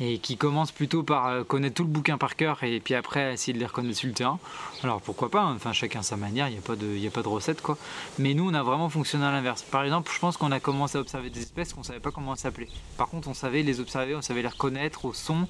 [0.00, 3.34] et qui commencent plutôt par euh, connaître tout le bouquin par cœur et puis après
[3.34, 4.38] essayer de les reconnaître sur le terrain.
[4.82, 5.54] Alors pourquoi pas, hein.
[5.54, 7.76] enfin chacun sa manière, il n'y a, pas de, a pas de recette quoi.
[8.18, 9.62] Mais nous on a vraiment fonctionné à l'inverse.
[9.62, 12.10] Par exemple, je pense qu'on a commencé à observer des espèces qu'on ne savait pas
[12.10, 12.68] comment elles s'appelaient.
[12.96, 15.46] Par contre, on savait les observer, on savait les reconnaître au son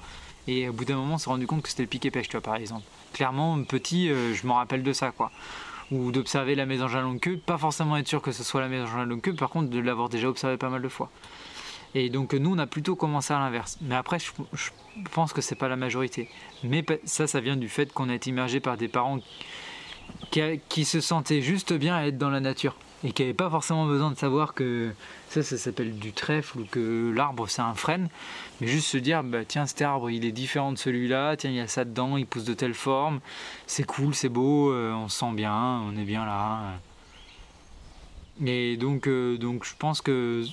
[0.47, 2.33] et au bout d'un moment on s'est rendu compte que c'était le piquet pêche, tu
[2.33, 2.83] vois, par exemple.
[3.13, 5.31] Clairement, petit, euh, je me rappelle de ça quoi
[5.91, 8.67] ou d'observer la mésange à longue queue, pas forcément être sûr que ce soit la
[8.67, 11.11] mésange à longue queue, par contre de l'avoir déjà observé pas mal de fois.
[11.95, 13.77] Et donc nous, on a plutôt commencé à l'inverse.
[13.81, 14.31] Mais après, je,
[15.11, 16.27] pense que c'est pas la majorité.
[16.63, 19.19] Mais ça, ça vient du fait qu'on a été immergé par des parents
[20.31, 23.85] qui, se sentaient juste bien à être dans la nature et qui n'avaient pas forcément
[23.85, 24.91] besoin de savoir que
[25.29, 28.09] ça, ça s'appelle du trèfle ou que l'arbre c'est un frêne,
[28.61, 31.57] mais juste se dire bah tiens cet arbre il est différent de celui-là, tiens il
[31.57, 33.19] y a ça dedans, il pousse de telle forme,
[33.67, 36.77] c'est cool, c'est beau, euh, on se sent bien, on est bien là.
[38.45, 40.43] Et donc, euh, donc je pense que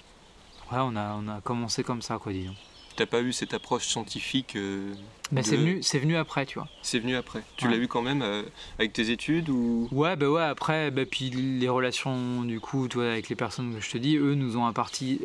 [0.70, 2.54] on a, on a commencé comme ça, quoi, disons.
[2.96, 4.92] T'as pas eu cette approche scientifique euh,
[5.32, 6.68] ben, c'est venu, c'est venu après, tu vois.
[6.82, 7.42] C'est venu après.
[7.56, 8.42] Tu l'as eu quand même euh,
[8.78, 9.88] avec tes études ou?
[9.92, 10.42] Ouais, bah ouais.
[10.42, 14.16] Après, bah, puis les relations du coup, toi, avec les personnes que je te dis,
[14.16, 15.20] eux nous ont apporté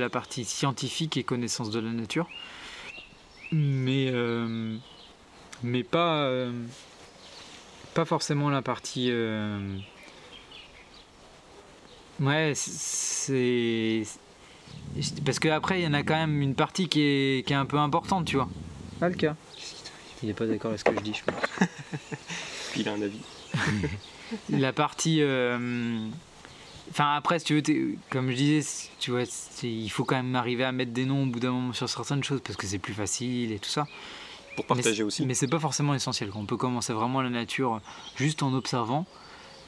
[0.00, 2.28] la partie scientifique et connaissance de la nature,
[3.52, 4.76] mais euh,
[5.62, 6.28] mais pas
[7.94, 9.12] pas forcément la partie.
[12.20, 14.02] Ouais, c'est
[15.24, 17.66] parce qu'après, il y en a quand même une partie qui est, qui est un
[17.66, 18.48] peu importante, tu vois.
[19.00, 19.34] Pas le cas.
[20.22, 21.68] Il n'est pas d'accord avec ce que je dis, je pense.
[22.76, 23.20] il a un avis.
[24.50, 25.18] La partie.
[25.20, 25.98] Euh,
[26.90, 29.24] enfin, après, si tu veux, comme je disais, tu vois,
[29.62, 32.24] il faut quand même arriver à mettre des noms au bout d'un moment sur certaines
[32.24, 33.86] choses parce que c'est plus facile et tout ça.
[34.56, 35.26] Pour partager aussi.
[35.26, 36.30] Mais c'est pas forcément essentiel.
[36.36, 37.80] On peut commencer vraiment la nature
[38.16, 39.04] juste en observant.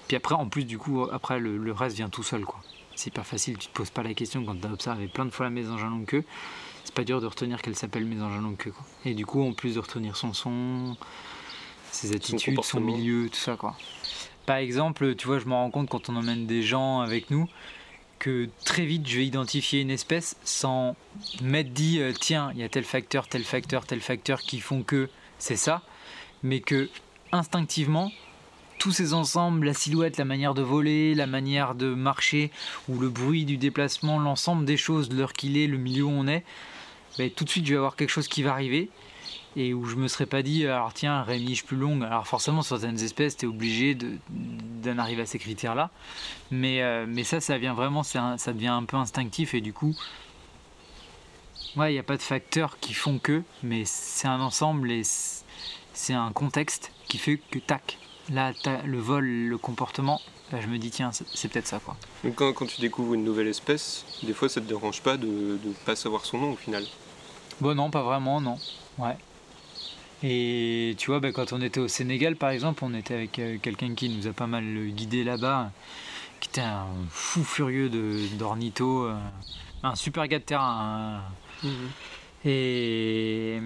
[0.06, 2.60] Puis après, en plus, du coup, après, le, le reste vient tout seul, quoi
[2.96, 5.30] c'est hyper facile, tu te poses pas la question quand tu as observé plein de
[5.30, 6.24] fois la mésange à longue queue.
[6.84, 8.72] c'est pas dur de retenir qu'elle s'appelle Mésange à longue queue.
[8.72, 8.86] Quoi.
[9.04, 10.96] Et du coup, en plus de retenir son son,
[11.92, 12.96] ses attitudes, son, comportement.
[12.96, 13.56] milieu, tout ça.
[13.56, 13.76] quoi.
[14.46, 17.48] Par exemple, tu vois, je me rends compte quand on emmène des gens avec nous
[18.18, 20.96] que très vite je vais identifier une espèce sans
[21.42, 24.82] m'être dit euh, tiens, il y a tel facteur, tel facteur, tel facteur qui font
[24.82, 25.82] que c'est ça,
[26.42, 26.88] mais que
[27.32, 28.10] instinctivement,
[28.86, 32.52] tous ces ensembles, la silhouette, la manière de voler, la manière de marcher,
[32.88, 36.28] ou le bruit du déplacement, l'ensemble des choses, l'heure qu'il est, le milieu où on
[36.28, 36.44] est,
[37.18, 38.88] ben, tout de suite je vais avoir quelque chose qui va arriver.
[39.56, 42.04] Et où je me serais pas dit alors tiens rémiche plus longue.
[42.04, 45.90] Alors forcément certaines espèces tu es obligé de- d'en arriver à ces critères là
[46.52, 49.52] mais, euh, mais ça ça vient vraiment ça devient un peu instinctif.
[49.54, 49.96] Et du coup
[51.74, 55.02] il n'y a pas de facteurs qui font que mais c'est un ensemble et
[55.92, 57.98] c'est un contexte qui fait que tac
[58.30, 60.20] là t'as le vol le comportement
[60.52, 63.24] là, je me dis tiens c'est peut-être ça quoi Donc quand, quand tu découvres une
[63.24, 66.56] nouvelle espèce, des fois ça te dérange pas de ne pas savoir son nom au
[66.56, 66.84] final.
[67.60, 68.58] Bon, non, pas vraiment, non.
[68.98, 69.16] Ouais.
[70.22, 73.56] Et tu vois, bah, quand on était au Sénégal, par exemple, on était avec euh,
[73.62, 75.70] quelqu'un qui nous a pas mal guidé là-bas,
[76.40, 79.14] qui était un fou furieux de- d'ornitho, euh,
[79.82, 81.22] un super gars de terrain.
[81.64, 81.68] hein.
[82.44, 83.58] Et,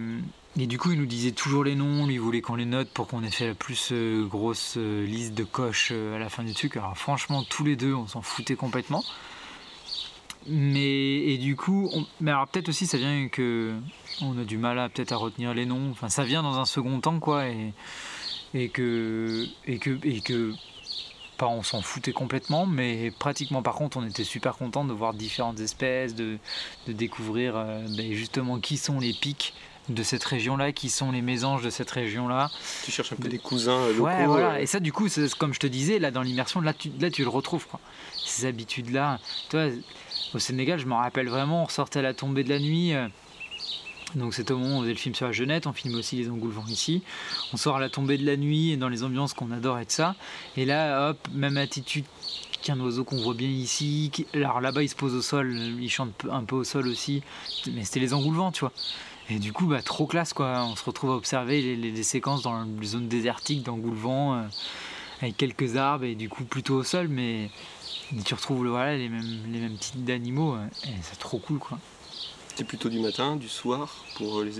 [0.59, 2.89] et du coup, il nous disait toujours les noms, lui il voulait qu'on les note
[2.91, 6.29] pour qu'on ait fait la plus euh, grosse euh, liste de coches euh, à la
[6.29, 6.77] fin du truc.
[6.77, 9.05] Alors franchement, tous les deux, on s'en foutait complètement.
[10.49, 11.89] Mais et du coup,
[12.21, 13.75] mais alors peut-être aussi ça vient que
[14.23, 15.91] on a du mal à peut-être à retenir les noms.
[15.93, 20.55] Enfin, ça vient dans un second temps quoi, et, que et que et que
[21.37, 25.13] pas on s'en foutait complètement, mais pratiquement par contre on était super content de voir
[25.13, 26.39] différentes espèces, de,
[26.87, 27.53] de découvrir
[27.97, 29.55] ben, justement qui sont les pics
[29.95, 32.51] de cette région-là, qui sont les mésanges de cette région-là.
[32.85, 34.05] Tu cherches un peu des cousins euh, locaux.
[34.05, 34.53] Ouais, voilà.
[34.55, 36.91] euh, Et ça, du coup, c'est- comme je te disais, là, dans l'immersion, là tu,
[37.01, 37.81] là, tu le retrouves, quoi.
[38.25, 39.19] Ces habitudes-là.
[39.51, 39.67] Toi,
[40.35, 42.95] au Sénégal, je me rappelle vraiment, on sortait à la tombée de la nuit.
[42.95, 43.09] euh,
[44.17, 46.17] donc, c'était au moment où on faisait le film sur la Jeunette, on filme aussi
[46.17, 47.03] les engoulevents ici.
[47.53, 49.91] On sort à la tombée de la nuit, dans les ambiances qu'on adore et de
[49.93, 50.17] ça.
[50.57, 52.05] Et là, hop, même attitude
[52.61, 54.11] qu'un oiseau qu'on voit bien ici.
[54.13, 57.23] qui- Alors là-bas, il se pose au sol, il chante un peu au sol aussi.
[57.73, 58.73] Mais c'était les engoulevents, tu vois.
[59.31, 60.65] Et du coup, bah, trop classe, quoi.
[60.65, 64.43] On se retrouve à observer les, les- les séquences dans les zones désertiques d'engoulevent, euh,
[65.23, 67.51] avec quelques arbres et du coup plutôt au sol, mais
[68.25, 70.55] tu retrouves voilà, les, mêmes, les mêmes types d'animaux.
[70.55, 71.79] euh, et c'est trop cool, quoi.
[72.57, 74.53] C'est plutôt du matin, du soir pour euh, les.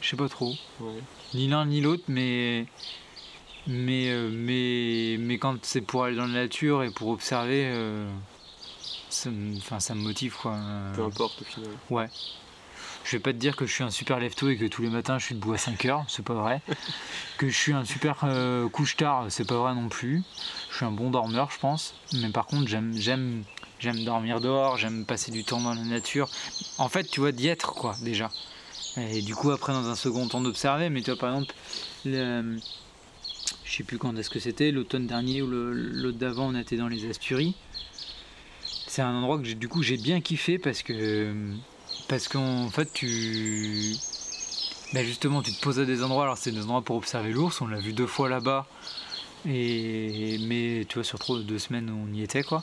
[0.00, 0.54] Je sais pas trop.
[0.80, 1.00] Ouais.
[1.34, 2.66] Ni l'un ni l'autre, mais.
[3.66, 8.08] Mais, mais, mais quand c'est pour aller dans la nature et pour observer, euh,
[9.10, 10.56] ça, me- enfin, ça me motive quoi.
[10.94, 11.70] Peu importe au final.
[11.90, 12.08] Ouais.
[13.06, 14.88] Je vais pas te dire que je suis un super lève-tôt et que tous les
[14.88, 16.60] matins je suis debout à 5 heures, c'est pas vrai.
[17.38, 20.24] que je suis un super euh, couche-tard, c'est pas vrai non plus.
[20.70, 21.94] Je suis un bon dormeur, je pense.
[22.12, 23.44] Mais par contre, j'aime, j'aime,
[23.78, 26.28] j'aime dormir dehors, j'aime passer du temps dans la nature.
[26.78, 28.32] En fait, tu vois, d'y être, quoi, déjà.
[28.96, 30.90] Et du coup, après, dans un second temps, d'observer.
[30.90, 31.54] Mais tu vois, par exemple,
[32.04, 32.58] le-
[33.64, 36.88] je sais plus quand est-ce que c'était, l'automne dernier ou l'autre d'avant, on était dans
[36.88, 37.54] les Asturies.
[38.88, 41.32] C'est un endroit que du coup j'ai bien kiffé parce que
[42.08, 43.94] parce qu'en fait tu
[44.92, 46.24] ben justement tu te poses à des endroits.
[46.24, 47.60] Alors c'est des endroits pour observer l'ours.
[47.60, 48.66] On l'a vu deux fois là-bas.
[49.48, 52.62] Et mais tu vois sur trop deux semaines on y était quoi.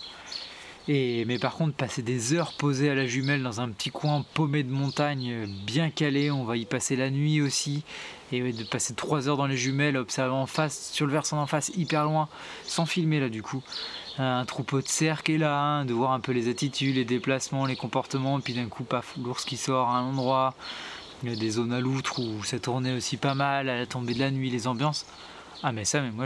[0.87, 4.25] Et mais par contre passer des heures posées à la jumelle dans un petit coin
[4.33, 7.83] paumé de montagne bien calé on va y passer la nuit aussi.
[8.31, 11.45] Et de passer trois heures dans les jumelles observer en face sur le versant d'en
[11.45, 12.27] face hyper loin
[12.65, 13.61] sans filmer là du coup
[14.17, 17.05] un troupeau de cerfs qui est là, hein, de voir un peu les attitudes, les
[17.05, 20.53] déplacements, les comportements, puis d'un coup, paf, l'ours qui sort à un endroit.
[21.23, 23.85] Il y a des zones à l'outre où ça tournait aussi pas mal, à la
[23.85, 25.05] tombée de la nuit, les ambiances.
[25.63, 26.25] Ah, mais ça, mais moi,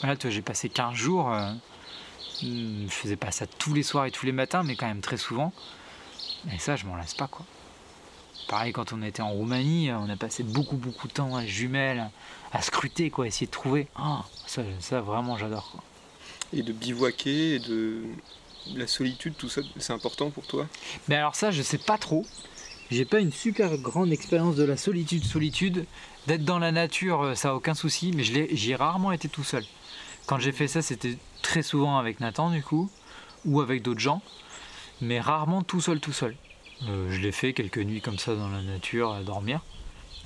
[0.00, 1.32] voilà, toi, j'ai passé 15 jours.
[1.32, 1.52] euh,
[2.42, 5.02] hmm, Je faisais pas ça tous les soirs et tous les matins, mais quand même
[5.02, 5.52] très souvent.
[6.54, 7.44] Et ça, je m'en lasse pas, quoi.
[8.48, 12.10] Pareil, quand on était en Roumanie, on a passé beaucoup, beaucoup de temps à jumelles,
[12.52, 13.88] à scruter, quoi, essayer de trouver.
[13.94, 15.76] Ah, ça, ça, vraiment, j'adore.
[16.52, 18.02] Et de bivouaquer, et de
[18.74, 20.66] la solitude, tout ça, c'est important pour toi?
[21.08, 22.26] Mais alors ça, je sais pas trop.
[22.90, 25.86] J'ai pas une super grande expérience de la solitude, solitude.
[26.26, 29.44] D'être dans la nature, euh, ça a aucun souci, mais j'y ai rarement été tout
[29.44, 29.64] seul.
[30.26, 32.90] Quand j'ai fait ça, c'était très souvent avec Nathan, du coup,
[33.44, 34.20] ou avec d'autres gens,
[35.00, 36.36] mais rarement tout seul, tout seul.
[36.88, 39.60] Euh, je l'ai fait quelques nuits comme ça dans la nature, à dormir.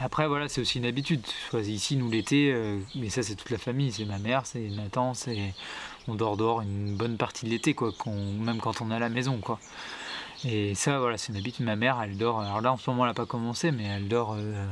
[0.01, 1.23] Après, voilà, c'est aussi une habitude.
[1.53, 3.93] Ici, nous, l'été, euh, mais ça, c'est toute la famille.
[3.93, 5.55] C'est ma mère, c'est Nathan, c'est...
[6.09, 9.09] On dort dehors une bonne partie de l'été, quoi, même quand on est à la
[9.09, 9.59] maison, quoi.
[10.45, 11.65] Et ça, voilà, c'est une habitude.
[11.65, 12.41] Ma mère, elle dort.
[12.41, 14.67] Alors là, en ce moment, elle n'a pas commencé, mais elle dort euh,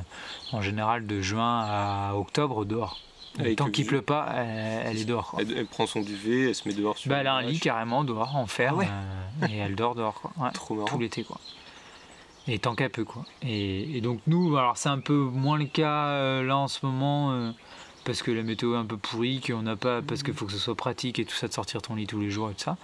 [0.52, 2.98] en général de juin à octobre dehors.
[3.38, 5.30] Avec Tant qu'il pleut pas, elle, elle est dehors.
[5.30, 5.40] quoi.
[5.40, 7.58] elle, elle prend son duvet, elle se met dehors sur Bah, elle a un lit
[7.58, 8.86] carrément dehors en fer ouais.
[9.42, 10.32] euh, et elle dort dehors quoi.
[10.38, 11.38] Ouais, Trop tout l'été quoi.
[12.48, 13.24] Et tant qu'à peu, quoi.
[13.42, 17.52] Et, donc, nous, alors c'est un peu moins le cas euh, là en ce moment,
[18.04, 20.52] parce que la météo est un peu pourrie, qu'on n'a pas, parce qu'il faut que
[20.52, 22.64] ce soit pratique et tout ça de sortir ton lit tous les jours et tout
[22.64, 22.76] ça.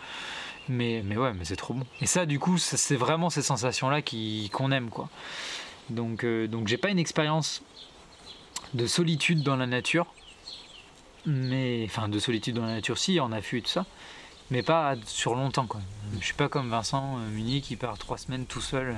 [0.69, 1.87] Mais, mais ouais, mais c'est trop bon.
[2.01, 5.09] Et ça, du coup, c'est vraiment ces sensations-là qu'on aime, quoi.
[5.91, 7.63] Donc, euh, donc j'ai pas une expérience
[8.75, 10.07] de solitude dans la nature,
[11.25, 13.87] mais enfin de solitude dans la nature, si, en affût et tout ça,
[14.51, 15.81] mais pas sur longtemps, quoi.
[16.21, 18.95] Je suis pas comme Vincent Muni qui part trois semaines tout seul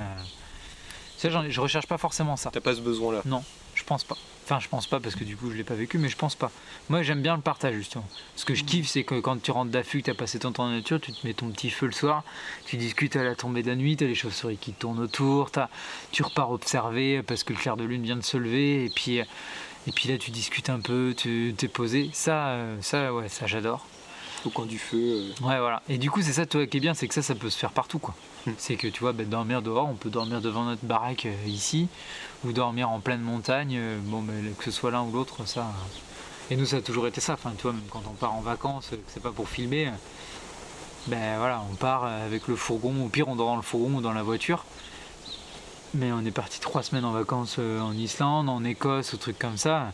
[1.29, 2.49] je recherche pas forcément ça.
[2.51, 3.43] T'as pas ce besoin-là Non,
[3.75, 4.17] je pense pas.
[4.51, 6.35] Enfin, je pense pas parce que du coup, je l'ai pas vécu, mais je pense
[6.35, 6.51] pas.
[6.89, 8.05] Moi, j'aime bien le partage, justement.
[8.35, 10.65] Ce que je kiffe, c'est que quand tu rentres d'affût, que t'as passé ton temps
[10.65, 12.25] en nature, tu te mets ton petit feu le soir,
[12.65, 15.69] tu discutes à la tombée de la nuit, t'as les chauves-souris qui tournent autour, as,
[16.11, 19.19] tu repars observer parce que le clair de lune vient de se lever, et puis,
[19.19, 22.09] et puis là, tu discutes un peu, tu t'es posé.
[22.11, 23.87] Ça, euh, ça, ouais, ça, j'adore
[24.45, 24.97] au coin du feu.
[24.97, 25.47] Euh.
[25.47, 25.81] Ouais, voilà.
[25.87, 27.57] Et du coup, c'est ça toi, qui est bien, c'est que ça, ça peut se
[27.57, 28.15] faire partout, quoi.
[28.45, 28.51] Hmm.
[28.57, 31.87] C'est que tu vois, bah, dormir dehors, on peut dormir devant notre baraque euh, ici,
[32.43, 33.75] ou dormir en pleine montagne.
[33.77, 35.67] Euh, bon, bah, que ce soit l'un ou l'autre, ça.
[36.49, 37.33] Et nous, ça a toujours été ça.
[37.33, 39.91] Enfin, tu vois, même quand on part en vacances, c'est pas pour filmer.
[41.07, 44.01] Ben voilà, on part avec le fourgon, au pire on dort dans le fourgon ou
[44.01, 44.65] dans la voiture.
[45.95, 49.57] Mais on est parti trois semaines en vacances en Islande, en Écosse, ou trucs comme
[49.57, 49.93] ça.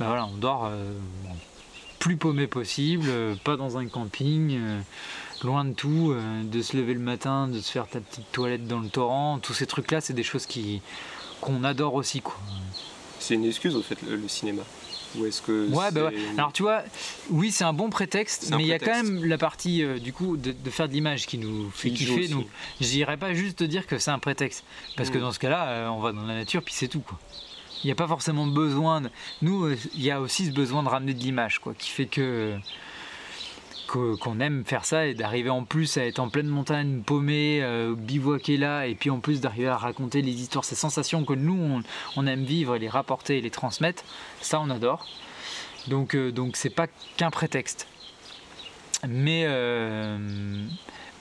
[0.00, 0.68] Ben voilà, on dort
[1.98, 4.80] plus paumé possible, euh, pas dans un camping, euh,
[5.44, 8.66] loin de tout, euh, de se lever le matin, de se faire ta petite toilette
[8.66, 10.82] dans le torrent, tous ces trucs-là, c'est des choses qui
[11.40, 12.36] qu'on adore aussi quoi.
[13.20, 14.62] C'est une excuse au fait le, cinéma.
[15.16, 16.14] Ou est-ce que ouais, bah ouais.
[16.36, 16.82] Alors tu vois,
[17.30, 20.36] oui c'est un bon prétexte, mais il y a quand même la partie du coup
[20.36, 22.28] de, faire de l'image qui nous fait kiffer.
[22.28, 22.46] Donc
[22.80, 24.64] j'irais pas juste te dire que c'est un prétexte,
[24.96, 25.22] parce que hmm.
[25.22, 27.18] dans ce cas-là, on va dans la nature puis c'est tout quoi.
[27.84, 29.02] Il n'y a pas forcément besoin.
[29.02, 29.10] De...
[29.42, 32.06] Nous, euh, il y a aussi ce besoin de ramener de l'image, quoi, qui fait
[32.06, 32.56] que
[33.88, 37.94] qu'on aime faire ça et d'arriver en plus à être en pleine montagne, paumé, euh,
[37.96, 41.82] bivouaquer là, et puis en plus d'arriver à raconter les histoires, ces sensations que nous
[42.16, 44.04] on, aime vivre et les rapporter et les transmettre,
[44.40, 45.06] ça on adore.
[45.88, 46.86] Donc euh, donc c'est pas
[47.16, 47.88] qu'un prétexte.
[49.08, 49.46] Mais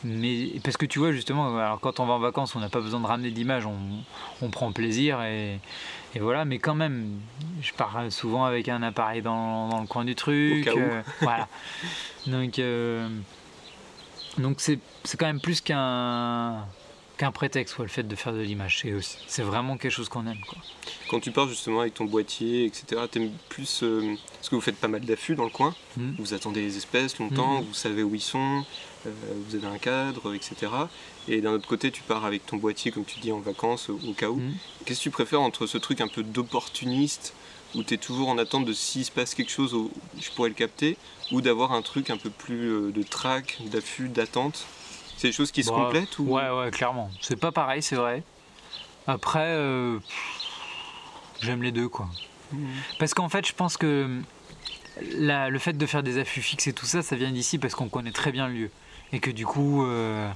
[0.03, 2.81] mais parce que tu vois justement, alors quand on va en vacances, on n'a pas
[2.81, 3.77] besoin de ramener d'image, on,
[4.41, 5.59] on, prend plaisir et,
[6.17, 7.19] et voilà, mais quand même,
[7.61, 10.65] je pars souvent avec un appareil dans, le coin du truc.
[10.65, 11.47] Euh, voilà.
[12.25, 13.07] Donc, euh,
[14.39, 14.79] donc c'est,
[15.15, 16.65] quand même plus qu'un
[17.17, 18.85] qu'un prétexte, le fait de faire de l'image.
[19.27, 20.41] C'est, vraiment quelque chose qu'on aime.
[20.47, 20.59] Quoi.
[21.09, 23.81] Quand tu pars justement avec ton boîtier, etc., t'aimes plus.
[23.83, 26.11] Euh, parce que vous faites pas mal d'affûts dans le coin, hmm.
[26.19, 27.65] vous attendez les espèces longtemps, hmm.
[27.65, 28.63] vous savez où ils sont,
[29.05, 30.67] vous avez un cadre, etc.
[31.27, 34.13] Et d'un autre côté, tu pars avec ton boîtier, comme tu dis, en vacances, au
[34.13, 34.37] cas où.
[34.37, 34.55] Mhm.
[34.85, 37.33] Qu'est-ce que tu préfères entre ce truc un peu d'opportuniste,
[37.75, 39.75] où tu es toujours en attente de s'il se passe quelque chose,
[40.19, 40.97] je pourrais le capter,
[41.31, 44.65] ou d'avoir un truc un peu plus euh, de track, d'affût, d'attente?
[45.17, 46.35] C'est des choses qui se bah, complètent ou...
[46.35, 47.09] Ouais, ouais, clairement.
[47.21, 48.23] C'est pas pareil, c'est vrai.
[49.07, 49.99] Après, euh,
[51.41, 52.07] j'aime les deux, quoi.
[52.51, 52.67] Mhm.
[52.99, 54.21] Parce qu'en fait, je pense que
[55.01, 57.89] le fait de faire des affûts fixes et tout ça, ça vient d'ici parce qu'on
[57.89, 58.71] connaît très bien le lieu.
[59.13, 60.29] Et que du coup, euh,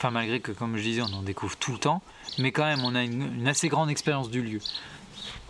[0.00, 2.00] Enfin, malgré que, comme je disais, on en découvre tout le temps,
[2.38, 4.58] mais quand même, on a une, assez grande expérience du lieu.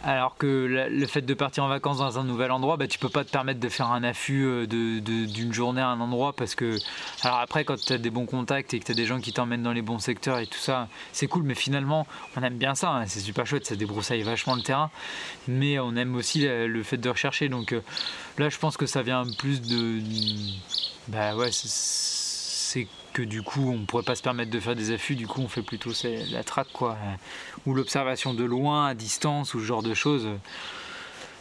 [0.02, 0.46] Alors que
[0.90, 3.30] le fait de partir en vacances dans un nouvel endroit, bah, tu peux pas te
[3.30, 6.78] permettre de faire un affût euh, d'une journée à un endroit parce que.
[7.22, 9.32] Alors après, quand tu as des bons contacts et que tu as des gens qui
[9.32, 12.74] t'emmènent dans les bons secteurs et tout ça, c'est cool, mais finalement, on aime bien
[12.74, 14.90] ça, hein, c'est super chouette, ça débroussaille vachement le terrain,
[15.48, 17.50] mais on aime aussi le, fait de rechercher.
[17.50, 17.82] Donc euh,
[18.38, 20.00] là, je pense que ça vient plus de.
[21.08, 21.50] Bah ouais,
[23.12, 25.48] que du coup on pourrait pas se permettre de faire des affûts, du coup on
[25.48, 25.90] fait plutôt
[26.30, 26.96] la traque quoi,
[27.66, 30.28] ou l'observation de loin, à distance, ou ce genre de choses.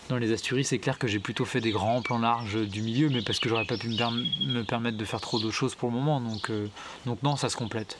[0.10, 3.10] Dans les Asturies, c'est clair que j'ai plutôt fait des grands plans larges du milieu,
[3.10, 5.96] mais parce que j'aurais pas pu me, permettre de faire trop de choses pour le
[5.96, 6.68] moment, donc, euh,
[7.06, 7.98] donc non, ça se complète,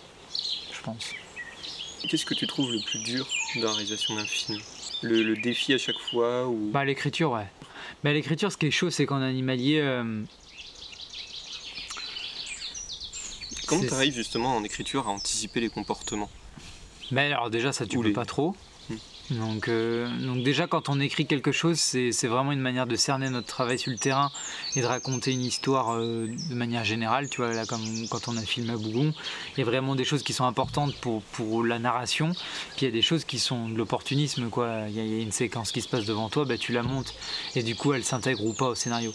[0.74, 1.14] je pense.
[2.08, 4.60] Qu'est-ce que tu trouves le plus dur dans la réalisation d'un film?
[5.04, 6.72] Le, défi à chaque fois ou...
[6.74, 7.48] Bah l'écriture, ouais.
[8.04, 10.24] Bah, l'écriture, ce qui est chaud, c'est qu'en animalier, euh,
[13.70, 16.30] Comment tu arrives justement en écriture à anticiper les comportements
[17.12, 18.56] Mais alors déjà ça tu peux pas trop.
[18.90, 18.96] Hmm.
[19.32, 23.30] Donc, euh, donc déjà quand on écrit quelque chose, c'est vraiment une manière de cerner
[23.30, 24.32] notre travail sur le terrain
[24.76, 27.30] et de raconter une histoire euh, de manière générale.
[27.30, 29.14] Tu vois là comme quand on a filmé à Bougon,
[29.56, 32.32] il y a vraiment des choses qui sont importantes pour, pour la narration.
[32.76, 34.86] Puis il y a des choses qui sont de l'opportunisme quoi.
[34.88, 37.14] Il y, a une séquence qui se passe devant toi, bah, tu la montes
[37.56, 39.14] et du coup elle s'intègre ou pas au scénario.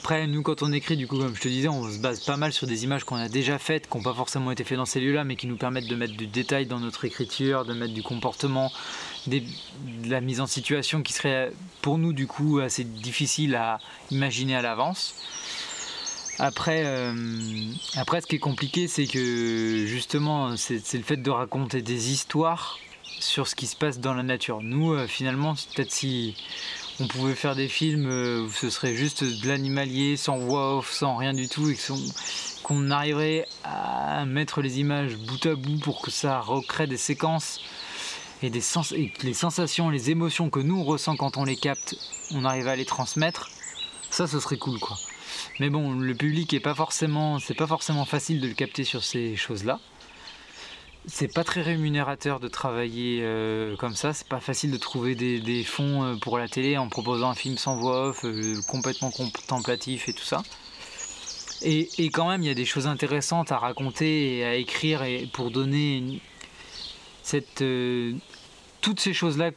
[0.00, 2.36] Après, nous, quand on écrit, du coup, comme je te disais, on se base pas
[2.36, 4.86] mal sur des images qu'on a déjà faites, qui n'ont pas forcément été faites dans
[4.86, 7.92] ces lieux-là, mais qui nous permettent de mettre du détail dans notre écriture, de mettre
[7.92, 8.70] du comportement,
[9.26, 9.42] de
[10.06, 13.80] la mise en situation qui serait pour nous, du coup, assez difficile à
[14.10, 15.14] imaginer à l'avance.
[16.38, 17.12] Après, euh,
[17.96, 22.78] après, ce qui est compliqué, c'est que justement, c'est le fait de raconter des histoires
[23.18, 24.60] sur ce qui se passe dans la nature.
[24.62, 26.36] Nous, euh, finalement, peut-être si
[27.00, 30.92] on pouvait faire des films euh, où ce serait juste de l'animalier, sans voix off,
[30.92, 31.76] sans rien du tout, et
[32.62, 37.60] qu'on arriverait à mettre les images bout à bout pour que ça recrée des séquences
[38.42, 38.62] et, des
[38.94, 41.96] et les sensations, les émotions que nous on ressent quand on les capte,
[42.32, 43.48] on arrive à les transmettre,
[44.10, 44.96] ça ce serait cool quoi.
[45.60, 49.04] Mais bon, le public est pas forcément, c'est pas forcément facile de le capter sur
[49.04, 49.80] ces choses-là
[51.06, 54.12] c'est pas très rémunérateur de travailler euh, comme ça.
[54.12, 57.56] C'est pas facile de trouver des, fonds euh, pour la télé en proposant un film
[57.56, 60.42] sans voix off, euh, complètement contemplatif et tout ça.
[61.62, 65.28] Et, quand même, il y a des choses intéressantes à raconter et à écrire et
[65.32, 66.20] pour donner
[67.24, 67.64] cette,
[68.80, 69.50] toutes ces choses-là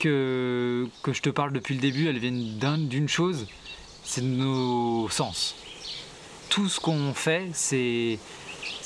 [0.00, 3.46] que, que je te parle depuis le début, elles viennent d'une chose,
[4.02, 5.54] c'est nos sens.
[6.48, 8.18] Tout ce qu'on fait, c'est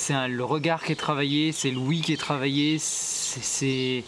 [0.03, 4.03] c'est le regard qui est travaillé, c'est l'ouïe qui est travaillé, c'est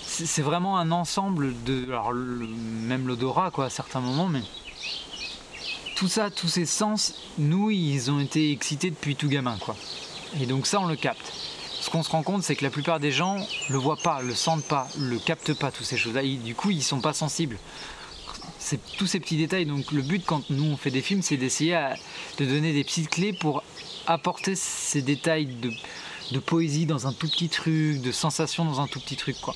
[0.00, 4.42] c'est vraiment un ensemble de alors même l'odorat quoi à certains moments mais
[5.96, 9.74] tout ça tous ces sens nous ils ont été excités depuis tout gamin quoi.
[10.40, 11.32] Et donc ça on le capte.
[11.80, 14.36] Ce qu'on se rend compte c'est que la plupart des gens le voient pas le
[14.36, 17.58] sentent pas le captent pas toutes ces choses là du coup ils sont pas sensibles.
[18.60, 19.66] C'est tous ces petits détails.
[19.66, 21.76] Donc le but quand nous on fait des films c'est d'essayer
[22.38, 23.64] de donner des petites clés pour
[24.06, 29.00] apporter ces détails de, poésie dans un tout petit truc, de sensation dans un tout
[29.00, 29.54] petit truc, quoi.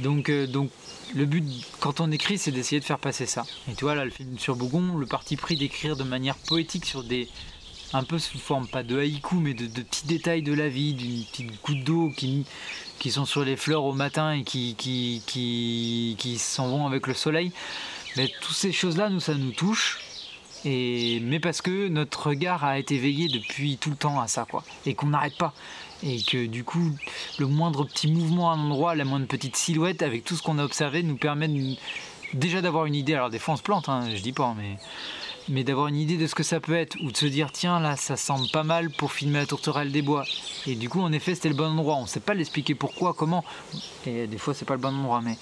[0.00, 0.70] Donc, euh, donc
[1.14, 1.44] le but
[1.80, 3.44] quand on écrit, c'est d'essayer de faire passer ça.
[3.70, 6.84] Et tu vois, là, le film sur Bougon, le parti pris d'écrire de manière poétique
[6.84, 7.28] sur des.
[7.92, 11.24] un peu sous forme, pas de haïku, mais de, petits détails de la vie, d'une
[11.24, 12.44] petite goutte d'eau qui,
[12.98, 17.06] qui sont sur les fleurs au matin et qui, qui, qui, qui s'en vont avec
[17.06, 17.52] le soleil.
[18.16, 20.00] Mais toutes ces choses-là, nous, ça nous touche
[20.64, 24.64] mais parce que notre regard a été veillé depuis tout le temps à ça, quoi.
[24.86, 25.52] Et qu'on n'arrête pas.
[26.02, 26.90] Et que du coup,
[27.38, 30.58] le moindre petit mouvement à un endroit, la moindre petite silhouette, avec tout ce qu'on
[30.58, 31.48] a observé, nous permet
[32.34, 33.14] déjà d'avoir une idée.
[33.14, 34.76] Alors des fois on se plante, hein, je dis pas, mais,
[35.48, 37.80] mais d'avoir une idée de ce que ça peut être, ou de se dire tiens
[37.80, 40.24] là ça semble pas mal pour filmer la tourterelle des bois.
[40.66, 41.96] Et du coup en effet c'était le bon endroit.
[41.96, 43.44] On ne sait pas l'expliquer pourquoi, comment.
[44.06, 45.38] Et des fois c'est pas le bon endroit, mais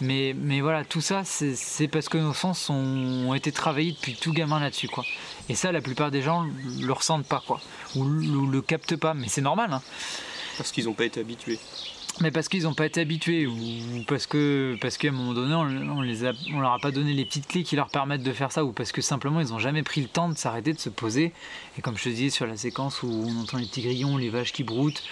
[0.00, 4.32] mais, mais voilà, tout ça, c'est parce que nos sens ont, été travaillés depuis tout
[4.32, 5.04] gamin là-dessus, quoi.
[5.48, 6.46] Et ça, la plupart des gens
[6.80, 7.60] le ressentent pas, quoi.
[7.96, 9.82] Ou, le captent pas, mais c'est normal, hein.
[10.56, 11.58] Parce qu'ils n'ont pas été habitués.
[12.20, 13.54] Mais parce qu'ils n'ont pas été habitués, ou
[14.06, 17.24] parce que parce qu'à un moment donné, on, les on leur a pas donné les
[17.24, 19.82] petites clés qui leur permettent de faire ça, ou parce que simplement ils n'ont jamais
[19.82, 21.32] pris le temps de s'arrêter, de se poser.
[21.78, 24.28] Et comme je te disais sur la séquence où on entend les petits grillons, les
[24.28, 25.02] vaches qui broutent,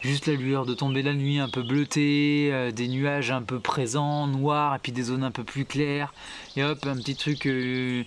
[0.00, 3.60] juste la lueur de tomber la nuit un peu bleutée, euh, des nuages un peu
[3.60, 6.12] présents, noirs, et puis des zones un peu plus claires,
[6.56, 8.04] et hop, un petit truc, euh,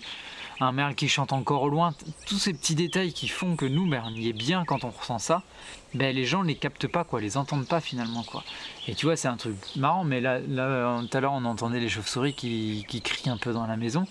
[0.60, 1.94] un merle qui chante encore au loin,
[2.26, 4.90] tous ces petits détails qui font que nous, ben, on y est bien quand on
[4.90, 5.42] ressent ça,
[5.94, 8.24] ben, les gens les captent pas, quoi, les entendent pas finalement.
[8.24, 8.42] quoi.
[8.88, 11.80] Et tu vois, c'est un truc marrant, mais là, là tout à l'heure, on entendait
[11.80, 14.06] les chauves-souris qui, qui crient un peu dans la maison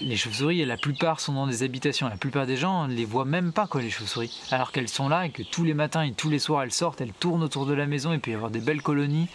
[0.00, 2.08] les chauves-souris, la plupart sont dans des habitations.
[2.08, 4.40] La plupart des gens ne les voient même pas, quoi, les chauves-souris.
[4.50, 7.00] Alors qu'elles sont là et que tous les matins et tous les soirs, elles sortent,
[7.00, 9.28] elles tournent autour de la maison et puis y avoir des belles colonies.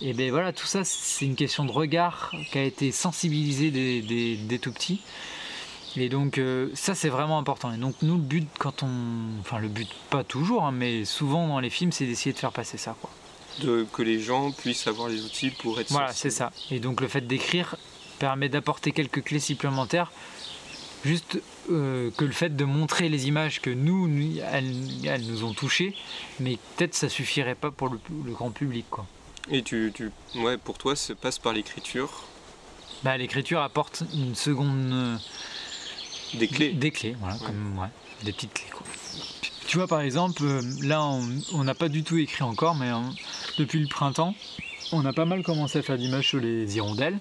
[0.00, 4.58] Et ben voilà, tout ça, c'est une question de regard qui a été sensibilisé des,
[4.58, 5.00] tout petits.
[5.98, 7.72] Et donc euh, ça c'est vraiment important.
[7.72, 11.48] Et donc nous le but quand on, enfin le but pas toujours, hein, mais souvent
[11.48, 13.10] dans les films, c'est d'essayer de faire passer ça, quoi.
[13.62, 15.90] De, que les gens puissent avoir les outils pour être.
[15.90, 16.52] Voilà, c'est ça.
[16.70, 17.76] Et donc le fait d'écrire,
[18.16, 20.12] permet d'apporter quelques clés supplémentaires.
[21.04, 21.40] Juste
[21.70, 24.10] euh, que le fait de montrer les images que nous,
[24.52, 25.94] elles, nous ont touchés,
[26.40, 27.98] mais peut-être ça suffirait pas pour le,
[28.32, 28.86] grand public.
[28.90, 29.06] Quoi.
[29.50, 32.24] Et tu, tu, ouais, pour toi, ça passe par l'écriture
[33.04, 34.92] bah, L'écriture apporte une seconde.
[34.92, 35.16] Euh,
[36.34, 37.88] des clés Des clés, voilà, Comme, ouais,
[38.24, 38.70] des petites clés.
[38.72, 38.86] Quoi.
[39.68, 41.02] Tu vois, par exemple, euh, là,
[41.52, 42.90] on n'a pas du tout écrit encore, mais
[43.58, 44.34] depuis le printemps,
[44.92, 47.18] on a pas mal commencé à faire d'images sur les hirondelles.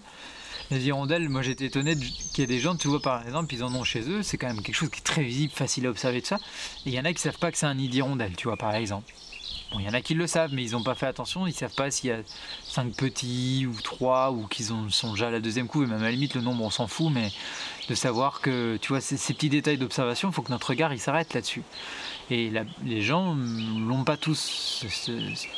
[0.72, 3.64] Les hirondelles, moi j'étais étonné qu'il y ait des gens, tu vois par exemple, ils
[3.64, 5.90] en ont chez eux, c'est quand même quelque chose qui est très visible, facile à
[5.90, 6.38] observer de ça.
[6.86, 8.58] Et il y en a qui savent pas que c'est un nid d'hirondelle, tu vois
[8.58, 9.14] par exemple.
[9.72, 11.54] Bon, il y en a qui le savent, mais ils n'ont pas fait attention, ils
[11.54, 12.20] savent pas s'il y a
[12.66, 16.06] 5 petits ou 3 ou qu'ils sont déjà à la deuxième couve, et même à
[16.06, 17.32] la limite le nombre on s'en fout, mais
[17.90, 21.00] de savoir que tu vois ces, petits détails d'observation, il faut que notre regard il
[21.00, 21.64] s'arrête là-dessus.
[22.32, 22.52] Et
[22.84, 24.84] les gens n'ont pas tous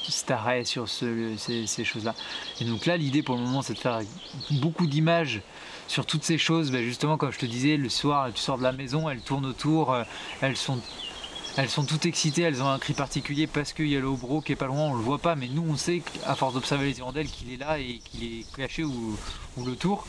[0.09, 2.13] cet arrêt sur ces, choses-là.
[2.59, 4.01] Et donc là, l'idée pour le moment, c'est de faire
[4.51, 5.41] beaucoup d'images
[5.87, 6.71] sur toutes ces choses.
[6.71, 9.45] Ben justement, comme je te disais, le soir, tu sors de la maison, elles tournent
[9.45, 10.03] autour, euh,
[10.41, 10.81] elles sont
[11.85, 14.57] toutes excitées, elles ont un cri particulier parce qu'il y a le hobro qui est
[14.57, 17.27] pas loin, on le voit pas, mais nous on sait qu'à force d'observer les hirondelles
[17.27, 19.17] qu'il est là et qu'il est caché ou,
[19.55, 20.05] ou le tour.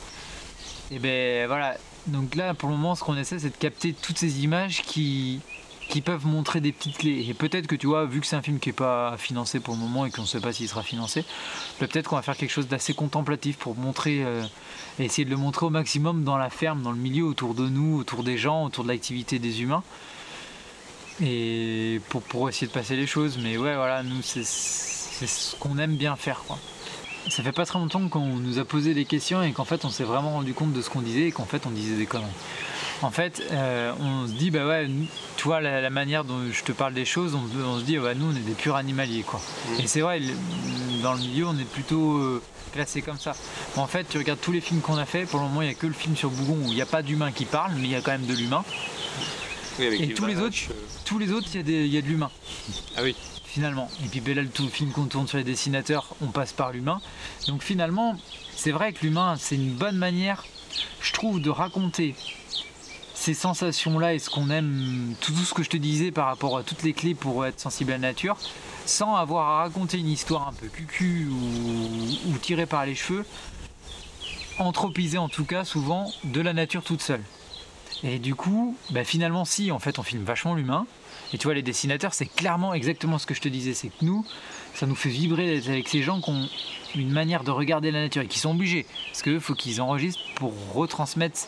[0.90, 4.18] Et ben voilà, donc là pour le moment ce qu'on essaie c'est de capter toutes
[4.18, 5.40] ces images qui,
[5.89, 7.26] qui peuvent montrer des petites clés.
[7.28, 9.74] Et peut-être que tu vois, vu que c'est un film qui n'est pas financé pour
[9.74, 11.24] le moment et qu'on ne sait pas s'il sera financé,
[11.80, 14.45] bah, peut-être qu'on va faire quelque chose d'assez contemplatif pour montrer, euh,
[14.99, 17.99] essayer de le montrer au maximum dans la ferme, dans le milieu, autour de nous,
[17.99, 19.82] autour des gens, autour de l'activité des humains.
[21.22, 23.39] Et pour, pour essayer de passer les choses.
[23.43, 26.45] Mais ouais, voilà, nous, c'est ce qu'on aime bien faire.
[26.47, 26.59] Quoi.
[27.31, 29.91] Ça fait pas très longtemps qu'on nous a posé des questions et qu'en fait, on
[29.91, 32.26] s'est vraiment rendu compte de ce qu'on disait et qu'en fait, on disait des conneries
[33.03, 34.89] en fait, euh, on se dit, bah ouais,
[35.37, 38.26] tu vois, la, manière dont je te parle des choses, on, se dit, bah, nous,
[38.26, 39.41] on est des purs animaliers, quoi.
[39.41, 39.81] Mm.
[39.83, 40.20] Et c'est vrai,
[41.03, 43.35] dans le milieu, on est plutôt euh, classé comme ça.
[43.76, 45.72] en fait, tu regardes tous les films qu'on a fait, pour le moment, il n'y
[45.72, 47.85] a que le film sur Bougon où il n'y a pas d'humain qui parle, mais
[47.85, 48.64] il y a quand même de l'humain.
[49.79, 50.74] et tous les, autres, euh.
[51.05, 52.31] tous les autres, il y, a de l'humain.
[52.97, 53.14] Ah oui
[53.49, 53.90] finalement.
[54.05, 57.01] Et puis là, tout le film qu'on tourne sur les dessinateurs, on passe par l'humain.
[57.46, 58.16] Donc finalement,
[58.55, 60.44] c'est vrai que l'humain, c'est une bonne manière,
[61.01, 62.14] je trouve, de raconter
[63.14, 66.62] ces sensations-là et ce qu'on aime, tout, ce que je te disais par rapport à
[66.62, 68.36] toutes les clés pour être sensible à la nature,
[68.86, 73.24] sans avoir à raconter une histoire un peu cucu ou, ou tirée par les cheveux,
[74.59, 77.24] anthropisée en tout cas souvent de la nature toute seule.
[78.05, 80.86] Et du coup, bah finalement si, en fait on filme vachement l'humain,
[81.33, 83.74] et tu vois, les dessinateurs, c'est clairement exactement ce que je te disais.
[83.74, 84.24] C'est que nous,
[84.74, 86.49] ça nous fait vibrer avec ces gens qui ont
[86.95, 88.87] une manière de regarder la nature et qui sont obligés.
[89.09, 91.39] Parce qu'eux, faut qu'ils enregistrent pour retransmettre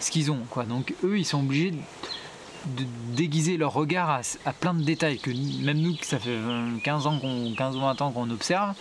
[0.00, 0.40] ce qu'ils ont.
[0.68, 2.84] Donc eux, ils sont obligés de
[3.14, 5.30] déguiser leur regard à, plein de détails que
[5.62, 6.36] même nous, ça fait
[6.82, 8.74] 15 ans, qu'on, 15 ou 20 ans qu'on observe,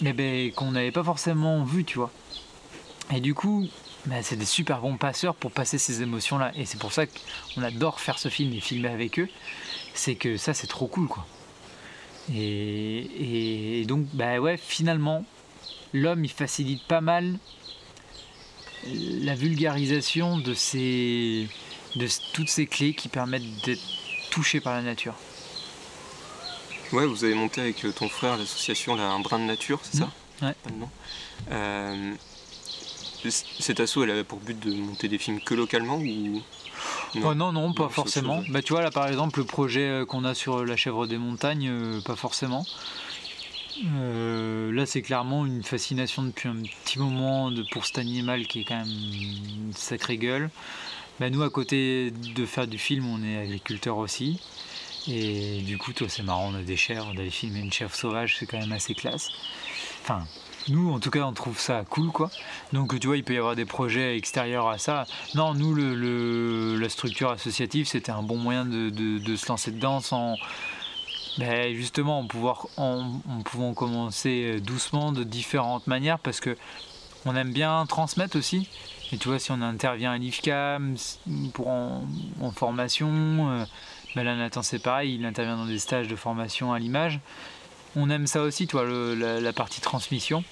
[0.00, 2.10] mais ben, qu'on n'avait pas forcément vu, tu vois.
[3.14, 3.66] Et du coup,
[4.06, 6.52] ben, c'est des super bons passeurs pour passer ces émotions-là.
[6.56, 9.28] Et c'est pour ça qu'on adore faire ce film et filmer avec eux
[9.98, 11.26] c'est que ça c'est trop cool quoi.
[12.32, 15.24] Et, donc bah ouais finalement
[15.92, 17.38] l'homme il facilite pas mal
[18.86, 21.48] la vulgarisation de ces
[21.96, 23.82] de toutes ces clés qui permettent d'être
[24.30, 25.14] touché par la nature.
[26.92, 30.10] Ouais, vous avez monté avec ton frère l'association Un brin de nature, c'est ça?
[30.40, 30.54] Ouais.
[31.50, 32.14] Euh,
[33.28, 36.42] cet assaut, elle avait pour but de monter des films que localement ou
[37.14, 38.42] non, non, non, pas forcément.
[38.50, 41.18] Bah, tu vois, là par exemple, le projet euh, qu'on a sur la chèvre des
[41.18, 42.64] montagnes, euh, pas forcément.
[43.84, 48.60] Euh, là, c'est clairement une fascination depuis un petit moment de, pour cet animal qui
[48.60, 50.50] est quand même une sacrée gueule.
[51.20, 54.40] Bah, nous, à côté de faire du film, on est agriculteur aussi.
[55.06, 58.36] Et du coup, toi, c'est marrant, on a des chèvres, d'aller filmer une chèvre sauvage,
[58.38, 59.28] c'est quand même assez classe.
[60.02, 60.26] Enfin,
[60.70, 62.30] nous, en tout cas, on trouve ça cool, quoi.
[62.72, 65.06] Donc, tu vois, il peut y avoir des projets extérieurs à ça.
[65.34, 70.36] Non, nous, la structure associative, c'était un bon moyen de, se lancer dedans sans.
[71.38, 76.56] Ben, justement, en, pouvoir, en, pouvant commencer doucement de différentes manières parce que
[77.24, 78.68] on aime bien transmettre aussi.
[79.12, 80.96] Et tu vois, si on intervient à l'IFCAM
[81.54, 82.02] pour en,
[82.54, 83.64] formation, euh,
[84.14, 87.20] ben là Nathan c'est pareil, il intervient dans des stages de formation à l'image
[87.96, 90.44] on aime ça aussi, toi, la, partie transmission.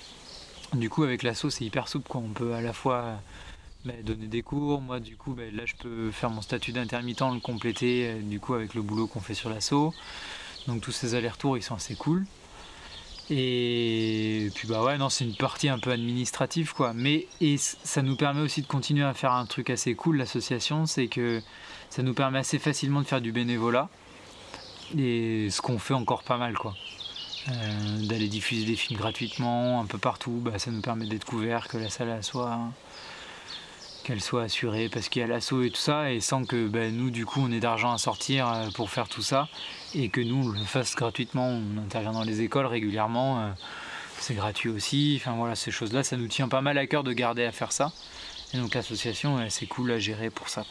[0.74, 2.08] Du coup, avec l'assaut, c'est hyper souple.
[2.08, 2.20] Quoi.
[2.24, 3.20] On peut à la fois
[3.84, 4.80] bah, donner des cours.
[4.80, 8.40] Moi, du coup, bah, là, je peux faire mon statut d'intermittent, le compléter, euh, du
[8.40, 9.94] coup, avec le boulot qu'on fait sur l'assaut.
[10.66, 12.26] Donc, tous ces allers-retours, ils sont assez cool.
[13.28, 16.92] Et puis, bah ouais, non, c'est une partie un peu administrative, quoi.
[16.94, 20.86] Mais et ça nous permet aussi de continuer à faire un truc assez cool, l'association,
[20.86, 21.42] c'est que
[21.90, 23.88] ça nous permet assez facilement de faire du bénévolat.
[24.96, 26.74] Et ce qu'on fait encore pas mal, quoi.
[27.48, 31.68] Euh, d'aller diffuser des films gratuitement un peu partout, bah, ça nous permet d'être couverts,
[31.68, 32.58] que la salle soit
[34.02, 36.90] qu'elle soit assurée parce qu'il y a l'assaut et tout ça, et sans que bah,
[36.90, 39.48] nous du coup on ait d'argent à sortir euh, pour faire tout ça,
[39.94, 43.50] et que nous on le fasse gratuitement, on intervient dans les écoles régulièrement, euh,
[44.18, 47.04] c'est gratuit aussi, enfin voilà ces choses là, ça nous tient pas mal à cœur
[47.04, 47.92] de garder à faire ça,
[48.54, 50.64] et donc l'association c'est cool à gérer pour ça.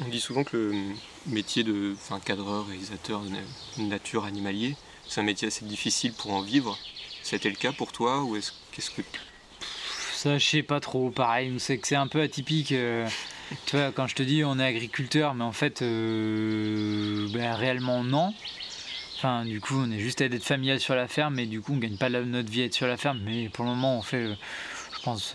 [0.00, 4.76] On dit souvent que le métier de cadreur, réalisateur de nature animalier,
[5.10, 6.78] c'est un métier assez difficile pour en vivre.
[7.22, 9.02] C'était le cas pour toi ou est-ce qu'est-ce que
[10.14, 11.10] ça je sais pas trop.
[11.10, 13.08] Pareil c'est que c'est un peu atypique euh,
[13.66, 18.04] tu vois quand je te dis on est agriculteur mais en fait euh, ben, réellement
[18.04, 18.32] non.
[19.16, 21.72] Enfin du coup on est juste à être familial sur la ferme mais du coup
[21.74, 23.20] on gagne pas notre vie à être sur la ferme.
[23.24, 24.34] Mais pour le moment on fait euh,
[24.96, 25.34] je pense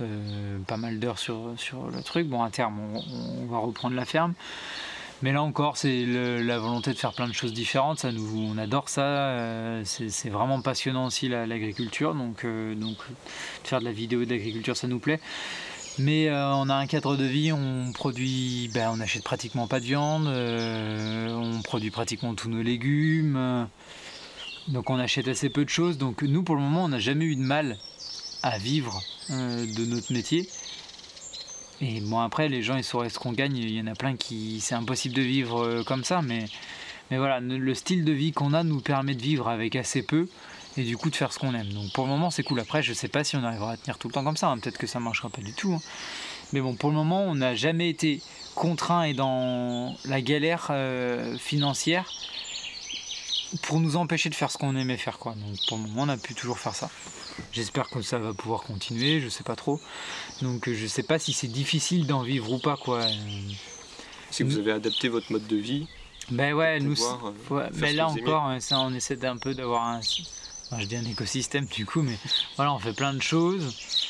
[0.68, 2.28] pas mal d'heures sur, sur le truc.
[2.28, 4.36] Bon à terme on va reprendre la ferme
[5.22, 8.00] mais là encore, c'est la volonté de faire plein de choses différentes.
[8.00, 9.02] Ça on adore ça.
[9.02, 12.14] Euh, c'est vraiment passionnant aussi l'agriculture.
[12.14, 12.76] donc, euh,
[13.64, 15.20] faire de la vidéo d'agriculture, ça nous plaît.
[15.98, 19.86] Mais euh, on a un cadre de vie, on produit, ben, on pratiquement pas de
[19.86, 23.68] viande, on produit pratiquement tous nos légumes,
[24.68, 25.98] donc on achète assez peu de choses.
[25.98, 27.78] Donc nous, pour le moment, on n'a jamais eu de mal
[28.44, 30.50] à vivre de notre métier.
[31.82, 33.58] Et bon, après, les gens, ils sauraient ce qu'on gagne.
[33.58, 34.60] Il y en a plein qui.
[34.62, 36.46] C'est impossible de vivre euh, comme ça, mais,
[37.12, 40.28] mais voilà, le style de vie qu'on a nous permet de vivre avec assez peu
[40.78, 41.70] et du coup de faire ce qu'on aime.
[41.70, 42.60] Donc pour le moment, c'est cool.
[42.60, 44.50] Après, je sais pas si on arrivera à tenir tout le temps comme ça.
[44.50, 44.58] Hein.
[44.58, 45.74] Peut-être que ça marchera pas du tout.
[45.74, 45.82] Hein.
[46.54, 48.22] Mais bon, pour le moment, on n'a jamais été
[48.56, 52.10] contraint et dans la galère euh, financière
[53.62, 55.20] pour nous empêcher de faire ce qu'on aimait faire.
[55.20, 55.34] Quoi.
[55.34, 56.90] Donc pour le moment, on a pu toujours faire ça.
[57.52, 59.80] J'espère que ça va pouvoir continuer, je sais pas trop.
[60.42, 62.78] Donc je sais pas si c'est difficile d'en vivre ou pas.
[62.78, 63.02] quoi.
[64.32, 65.88] Si vous avez adapté votre mode de vie.
[66.32, 66.96] Ben ouais, nous.
[67.52, 70.02] Euh, ben là encore, ça, on essaie un peu d'avoir un.
[70.02, 72.18] je dis un écosystème du coup, mais
[72.56, 74.05] voilà, on fait plein de choses.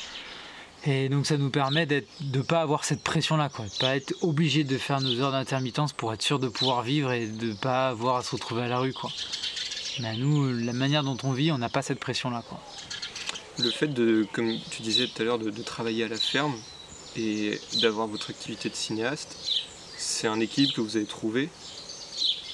[0.88, 3.64] Et donc ça nous permet de ne pas avoir cette pression-là, quoi.
[3.64, 7.10] De pas être obligé de faire nos heures d'intermittence pour être sûr de pouvoir vivre
[7.12, 9.10] et de ne pas avoir à se retrouver à la rue, quoi.
[10.00, 12.60] Mais nous, la manière dont on vit, on n'a pas cette pression-là, quoi.
[13.58, 16.54] Le fait de, comme tu disais tout à l'heure, de, travailler à la ferme
[17.16, 19.36] et d'avoir votre activité de cinéaste,
[19.96, 21.48] c'est un équilibre que vous avez trouvé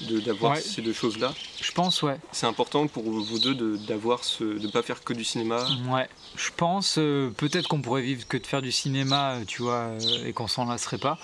[0.01, 2.17] d'avoir ces deux choses-là Je pense, ouais.
[2.31, 5.65] C'est important pour vous deux de d'avoir ce, de pas faire que du cinéma.
[5.89, 6.97] Ouais, je pense.
[6.97, 10.33] Euh, peut-être qu'on pourrait vivre que de faire du cinéma, euh, tu vois, euh, et
[10.33, 11.17] qu'on s'en lasserait pas.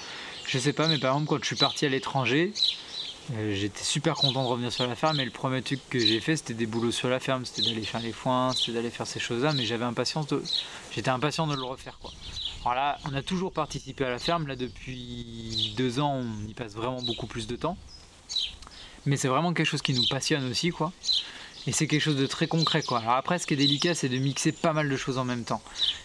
[0.45, 2.53] Je sais pas, mais par exemple, quand je suis parti à l'étranger,
[3.51, 5.17] j'étais super content de revenir sur la ferme.
[5.17, 7.83] Mais le premier truc que j'ai fait, c'était des boulots sur la ferme, c'était d'aller
[7.83, 9.53] faire les foins, c'était d'aller faire ces choses-là.
[9.53, 10.41] Mais j'avais impatience de,
[10.91, 12.11] j'étais impatient de le refaire, quoi.
[12.61, 14.47] Alors là, on a toujours participé à la ferme.
[14.47, 17.77] Là, depuis deux ans, on y passe vraiment beaucoup plus de temps
[19.05, 20.91] mais c'est vraiment quelque chose qui nous passionne aussi, quoi.
[21.67, 22.99] Et c'est quelque chose de très concret, quoi.
[22.99, 25.43] Alors après, ce qui est délicat, c'est de mixer pas mal de choses en même
[25.43, 25.61] temps.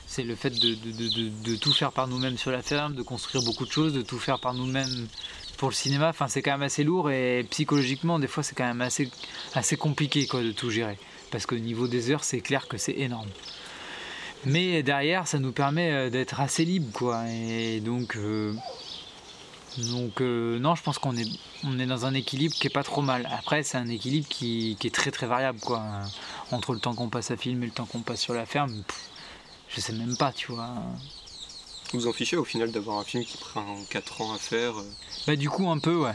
[0.06, 3.72] C'est le fait de, tout faire par nous-mêmes sur la ferme, de construire beaucoup de
[3.72, 5.08] choses, de tout faire par nous-mêmes
[5.56, 6.08] pour le cinéma.
[6.08, 9.08] Enfin, c'est quand même assez lourd et psychologiquement, des fois, c'est quand même assez,
[9.76, 10.98] compliqué, quoi, de tout gérer.
[11.30, 13.30] Parce qu'au niveau des heures, c'est clair que c'est énorme.
[14.44, 17.24] Mais derrière, ça nous permet euh, d'être assez libre, quoi.
[17.30, 18.52] Et donc, euh,
[19.78, 21.28] donc euh, non, je pense qu'on est,
[21.64, 23.28] on est dans un équilibre qui est pas trop mal.
[23.36, 25.82] Après, c'est un équilibre qui, est très très variable quoi.
[26.52, 28.82] Entre le temps qu'on passe à filmer et le temps qu'on passe sur la ferme,
[29.68, 30.70] je sais même pas, tu vois.
[31.92, 34.90] Vous en fichez au final d'avoir un film qui prend 4 ans à faire euh
[35.26, 36.14] Bah du coup un peu ouais.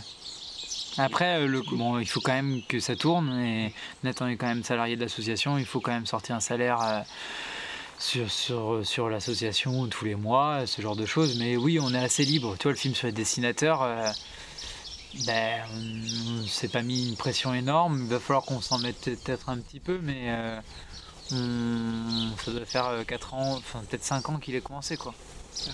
[0.98, 4.48] Après, euh, le, bon, il faut quand même que ça tourne et Nathan est quand
[4.48, 7.06] même salarié de l'association, il faut quand même sortir un salaire
[8.00, 11.38] sur, sur, sur l'association tous les mois, ce genre de choses.
[11.38, 12.56] Mais oui, on est assez libre.
[12.58, 14.10] Tu vois, le film sur les dessinateurs, euh,
[15.26, 18.04] ben, on s'est pas mis une pression énorme.
[18.04, 20.60] Il va falloir qu'on s'en mette peut-être un petit peu, mais euh,
[21.30, 24.98] ça doit faire 4 euh, ans, enfin peut-être 5 ans qu'il ait commencé.
[24.98, 25.14] quoi.
[25.68, 25.72] Ah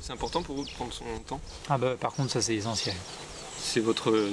[0.00, 1.40] C'est important pour vous de prendre son temps?
[1.68, 2.94] Ah bah par contre ça c'est essentiel
[3.64, 4.28] c'est votre,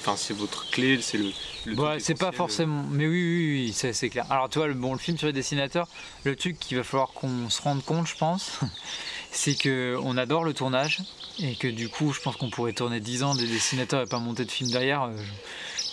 [0.00, 1.32] enfin c'est votre clé, c'est le.
[1.66, 4.24] le c'est pas forcément, mais oui, oui, oui, c'est clair.
[4.30, 5.88] Alors tu vois, le, bon, le film sur les dessinateurs,
[6.24, 8.60] le truc qu'il va falloir qu'on se rende compte, je pense,
[9.32, 11.00] c'est que on adore le tournage
[11.40, 14.20] et que du coup, je pense qu'on pourrait tourner 10 ans des dessinateurs et pas
[14.20, 15.02] monter de film derrière.
[15.02, 15.16] Euh,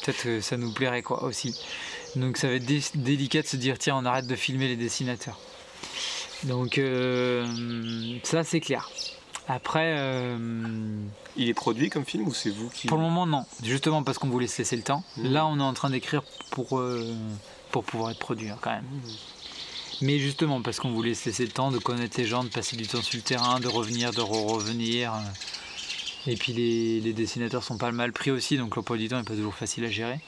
[0.03, 1.59] peut-être que ça nous plairait quoi aussi.
[2.15, 5.39] Donc ça va être délicat de se dire tiens, on arrête de filmer les dessinateurs.
[6.43, 7.47] Donc euh,
[8.21, 8.91] ça c'est clair.
[9.47, 9.95] Après.
[9.97, 10.37] Euh,
[11.35, 12.87] il est produit comme film ou c'est vous qui.
[12.87, 13.45] Pour le moment, non.
[13.63, 15.03] Justement parce qu'on voulait se laisser le temps.
[15.17, 15.27] Mmh.
[15.29, 17.13] Là, on est en train d'écrire pour, euh,
[17.71, 18.83] pour pouvoir être produit hein, quand même.
[18.83, 19.09] Mmh.
[20.01, 22.75] Mais justement parce qu'on voulait se laisser le temps de connaître les gens, de passer
[22.75, 25.13] du temps sur le terrain, de revenir, de revenir.
[26.25, 29.23] Et puis les, les, dessinateurs sont pas mal pris aussi, donc l'emploi du temps n'est
[29.23, 30.19] pas toujours facile à gérer.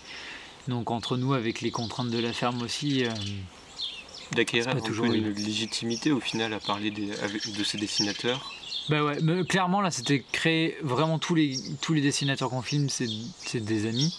[0.67, 3.05] Donc entre nous, avec les contraintes de la ferme aussi.
[3.05, 3.09] Euh,
[4.31, 8.51] D'acquérir toujours une légitimité au final à parler de ces dessinateurs
[8.89, 13.59] bah ouais, clairement là c'était créé vraiment tous les, tous les dessinateurs qu'on filme, c'est
[13.59, 14.15] des amis.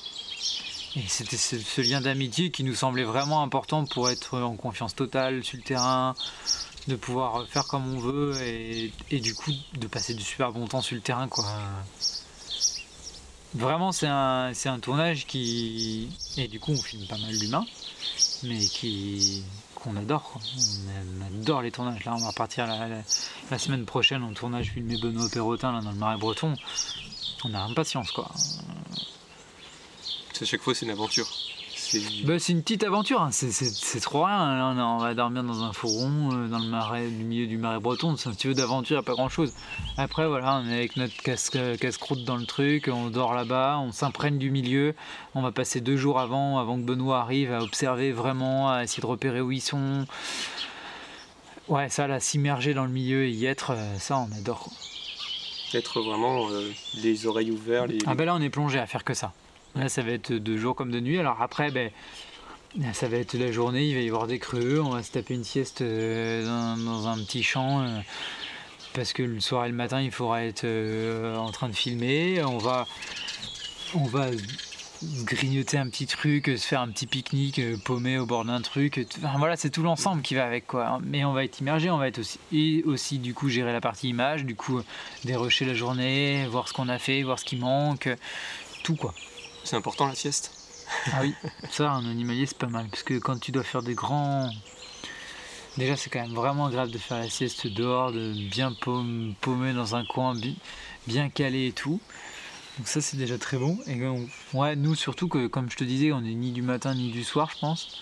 [0.96, 5.44] Et c'était ce, lien d'amitié qui nous semblait vraiment important pour être en confiance totale
[5.44, 6.14] sur le terrain,
[6.88, 10.66] de pouvoir faire comme on veut et, et du coup de passer du super bon
[10.66, 11.44] temps sur le terrain quoi.
[13.54, 16.08] Vraiment c'est un, un tournage qui...
[16.36, 17.64] Et du coup on filme pas mal d'humains,
[18.42, 19.44] mais qui,
[19.86, 20.38] on adore.
[21.18, 22.04] On adore les tournages.
[22.04, 25.96] Là, on va partir la, semaine prochaine en tournage filmé Benoît Perrotin là, dans le
[25.96, 26.54] Marais Breton.
[27.44, 28.30] On a impatience quoi.
[30.40, 31.26] À chaque fois, c'est une aventure.
[32.24, 33.30] Bah, c'est une petite aventure, hein.
[33.30, 34.38] c'est trop rien.
[34.38, 34.78] Hein.
[34.78, 38.16] on, va dormir dans un fourron, euh, dans le marais, du milieu du marais breton.
[38.16, 39.52] C'est un petit peu d'aventure, pas grand chose.
[39.96, 44.38] Après, voilà, on est avec notre casse-croûte dans le truc, on dort là-bas, on s'imprègne
[44.38, 44.94] du milieu.
[45.34, 49.00] On va passer deux jours avant, avant que Benoît arrive, à observer vraiment, à essayer
[49.00, 50.06] de repérer où ils sont.
[51.68, 54.70] Ouais, ça, là, s'immerger dans le milieu et y être, euh, ça, on adore.
[55.74, 56.70] Être vraiment euh,
[57.02, 57.90] les oreilles ouvertes.
[58.06, 59.32] Ah, ben là, on est plongé à faire que ça.
[59.76, 61.18] Là, ça va être de jour comme de nuit.
[61.18, 61.90] Alors après, ben,
[62.92, 65.34] ça va être la journée, il va y avoir des creux, on va se taper
[65.34, 67.82] une sieste euh, dans, un petit champ.
[67.82, 68.00] Euh,
[68.94, 72.42] parce que le soir et le matin, il faudra être euh, en train de filmer.
[72.42, 72.86] On va,
[73.94, 74.28] on va
[75.24, 79.06] grignoter un petit truc, se faire un petit pique-nique paumé au bord d'un truc.
[79.36, 81.00] Voilà, c'est tout l'ensemble qui va avec quoi.
[81.04, 83.82] Mais on va être immergé, on va être aussi et aussi du coup gérer la
[83.82, 84.80] partie image, du coup
[85.24, 88.08] dérocher la journée, voir ce qu'on a fait, voir ce qui manque,
[88.82, 89.12] tout quoi.
[89.66, 90.52] C'est important la sieste.
[91.12, 91.34] Ah oui,
[91.72, 94.48] ça un animalier c'est pas mal parce que quand tu dois faire des grands
[95.76, 98.72] Déjà, c'est quand même vraiment agréable de faire la sieste dehors, de bien
[99.40, 100.34] paumer dans un coin,
[101.08, 102.00] bien calé et tout.
[102.78, 103.76] Donc ça, c'est déjà très bon.
[103.86, 104.00] Et
[104.54, 107.24] ouais, nous surtout que, comme je te disais, on est ni du matin ni du
[107.24, 108.00] soir, je pense.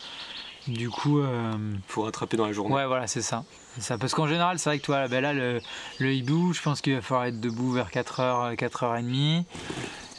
[0.67, 1.53] Du coup, euh...
[1.87, 2.75] faut rattraper dans la journée.
[2.75, 3.45] Ouais, voilà, c'est ça.
[3.79, 3.99] ça.
[3.99, 5.61] Parce qu'en général, c'est vrai que toi, ben là, le,
[5.99, 9.45] le hibou, je pense qu'il va falloir être debout vers 4h, 4h30.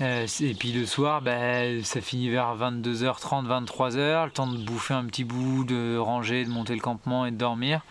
[0.02, 4.94] Euh, et puis le soir, ben, ça finit vers 22h30, 23h, le temps de bouffer
[4.94, 7.82] un petit bout, de ranger, de monter le campement et de dormir.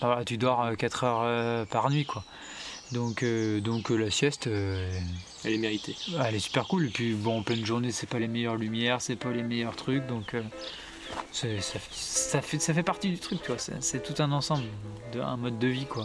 [0.00, 2.04] Ben tu dors 4 euh, heures euh, par nuit.
[2.04, 2.24] quoi.
[2.92, 3.24] Donc,
[3.62, 4.48] donc la sieste,
[5.44, 5.96] elle est méritée.
[6.24, 6.86] Elle est super cool.
[6.86, 9.74] Et puis bon, en pleine journée, c'est pas les meilleures lumières, c'est pas les meilleurs
[9.74, 10.06] trucs.
[10.06, 10.36] Donc
[11.32, 11.48] ça,
[11.90, 13.58] ça, fait, ça fait partie du truc, tu vois.
[13.58, 14.64] C'est tout un ensemble,
[15.12, 15.86] de, un mode de vie.
[15.86, 16.04] quoi.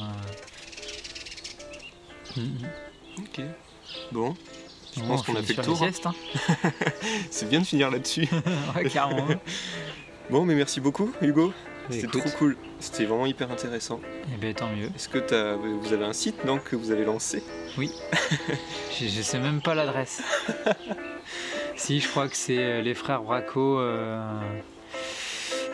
[3.17, 3.41] Ok.
[4.11, 4.35] Bon,
[4.95, 5.83] je pense qu'on a fait le tour.
[5.83, 6.13] Hein.
[7.29, 8.27] c'est bien de finir là-dessus.
[8.75, 9.27] ouais, carrément.
[10.29, 11.53] bon, mais merci beaucoup, Hugo.
[11.89, 12.57] C'était trop cool.
[12.79, 13.99] C'était vraiment hyper intéressant.
[14.03, 14.89] Et eh bien, tant mieux.
[14.95, 17.43] Est-ce que vous avez un site donc que vous avez lancé
[17.77, 17.91] Oui.
[18.99, 20.21] je, sais même pas l'adresse.
[21.75, 23.79] si, je crois que c'est euh, les frères Braco.
[23.79, 24.39] Euh...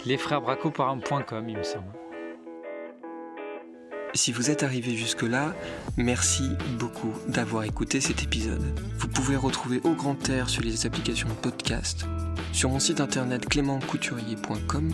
[0.05, 0.71] Les frères Braco
[1.47, 1.93] il me semble.
[4.13, 5.53] Si vous êtes arrivé jusque-là,
[5.97, 6.49] merci
[6.79, 8.63] beaucoup d'avoir écouté cet épisode.
[8.97, 12.05] Vous pouvez retrouver Au Grand Air sur les applications podcast,
[12.51, 14.91] sur mon site internet clémentcouturier.com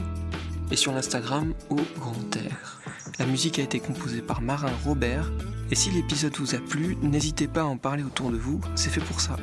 [0.72, 2.82] et sur l'Instagram Au Grand Air.
[3.20, 5.32] La musique a été composée par Marin Robert
[5.72, 8.90] et si l'épisode vous a plu, n'hésitez pas à en parler autour de vous, c'est
[8.90, 9.38] fait pour ça.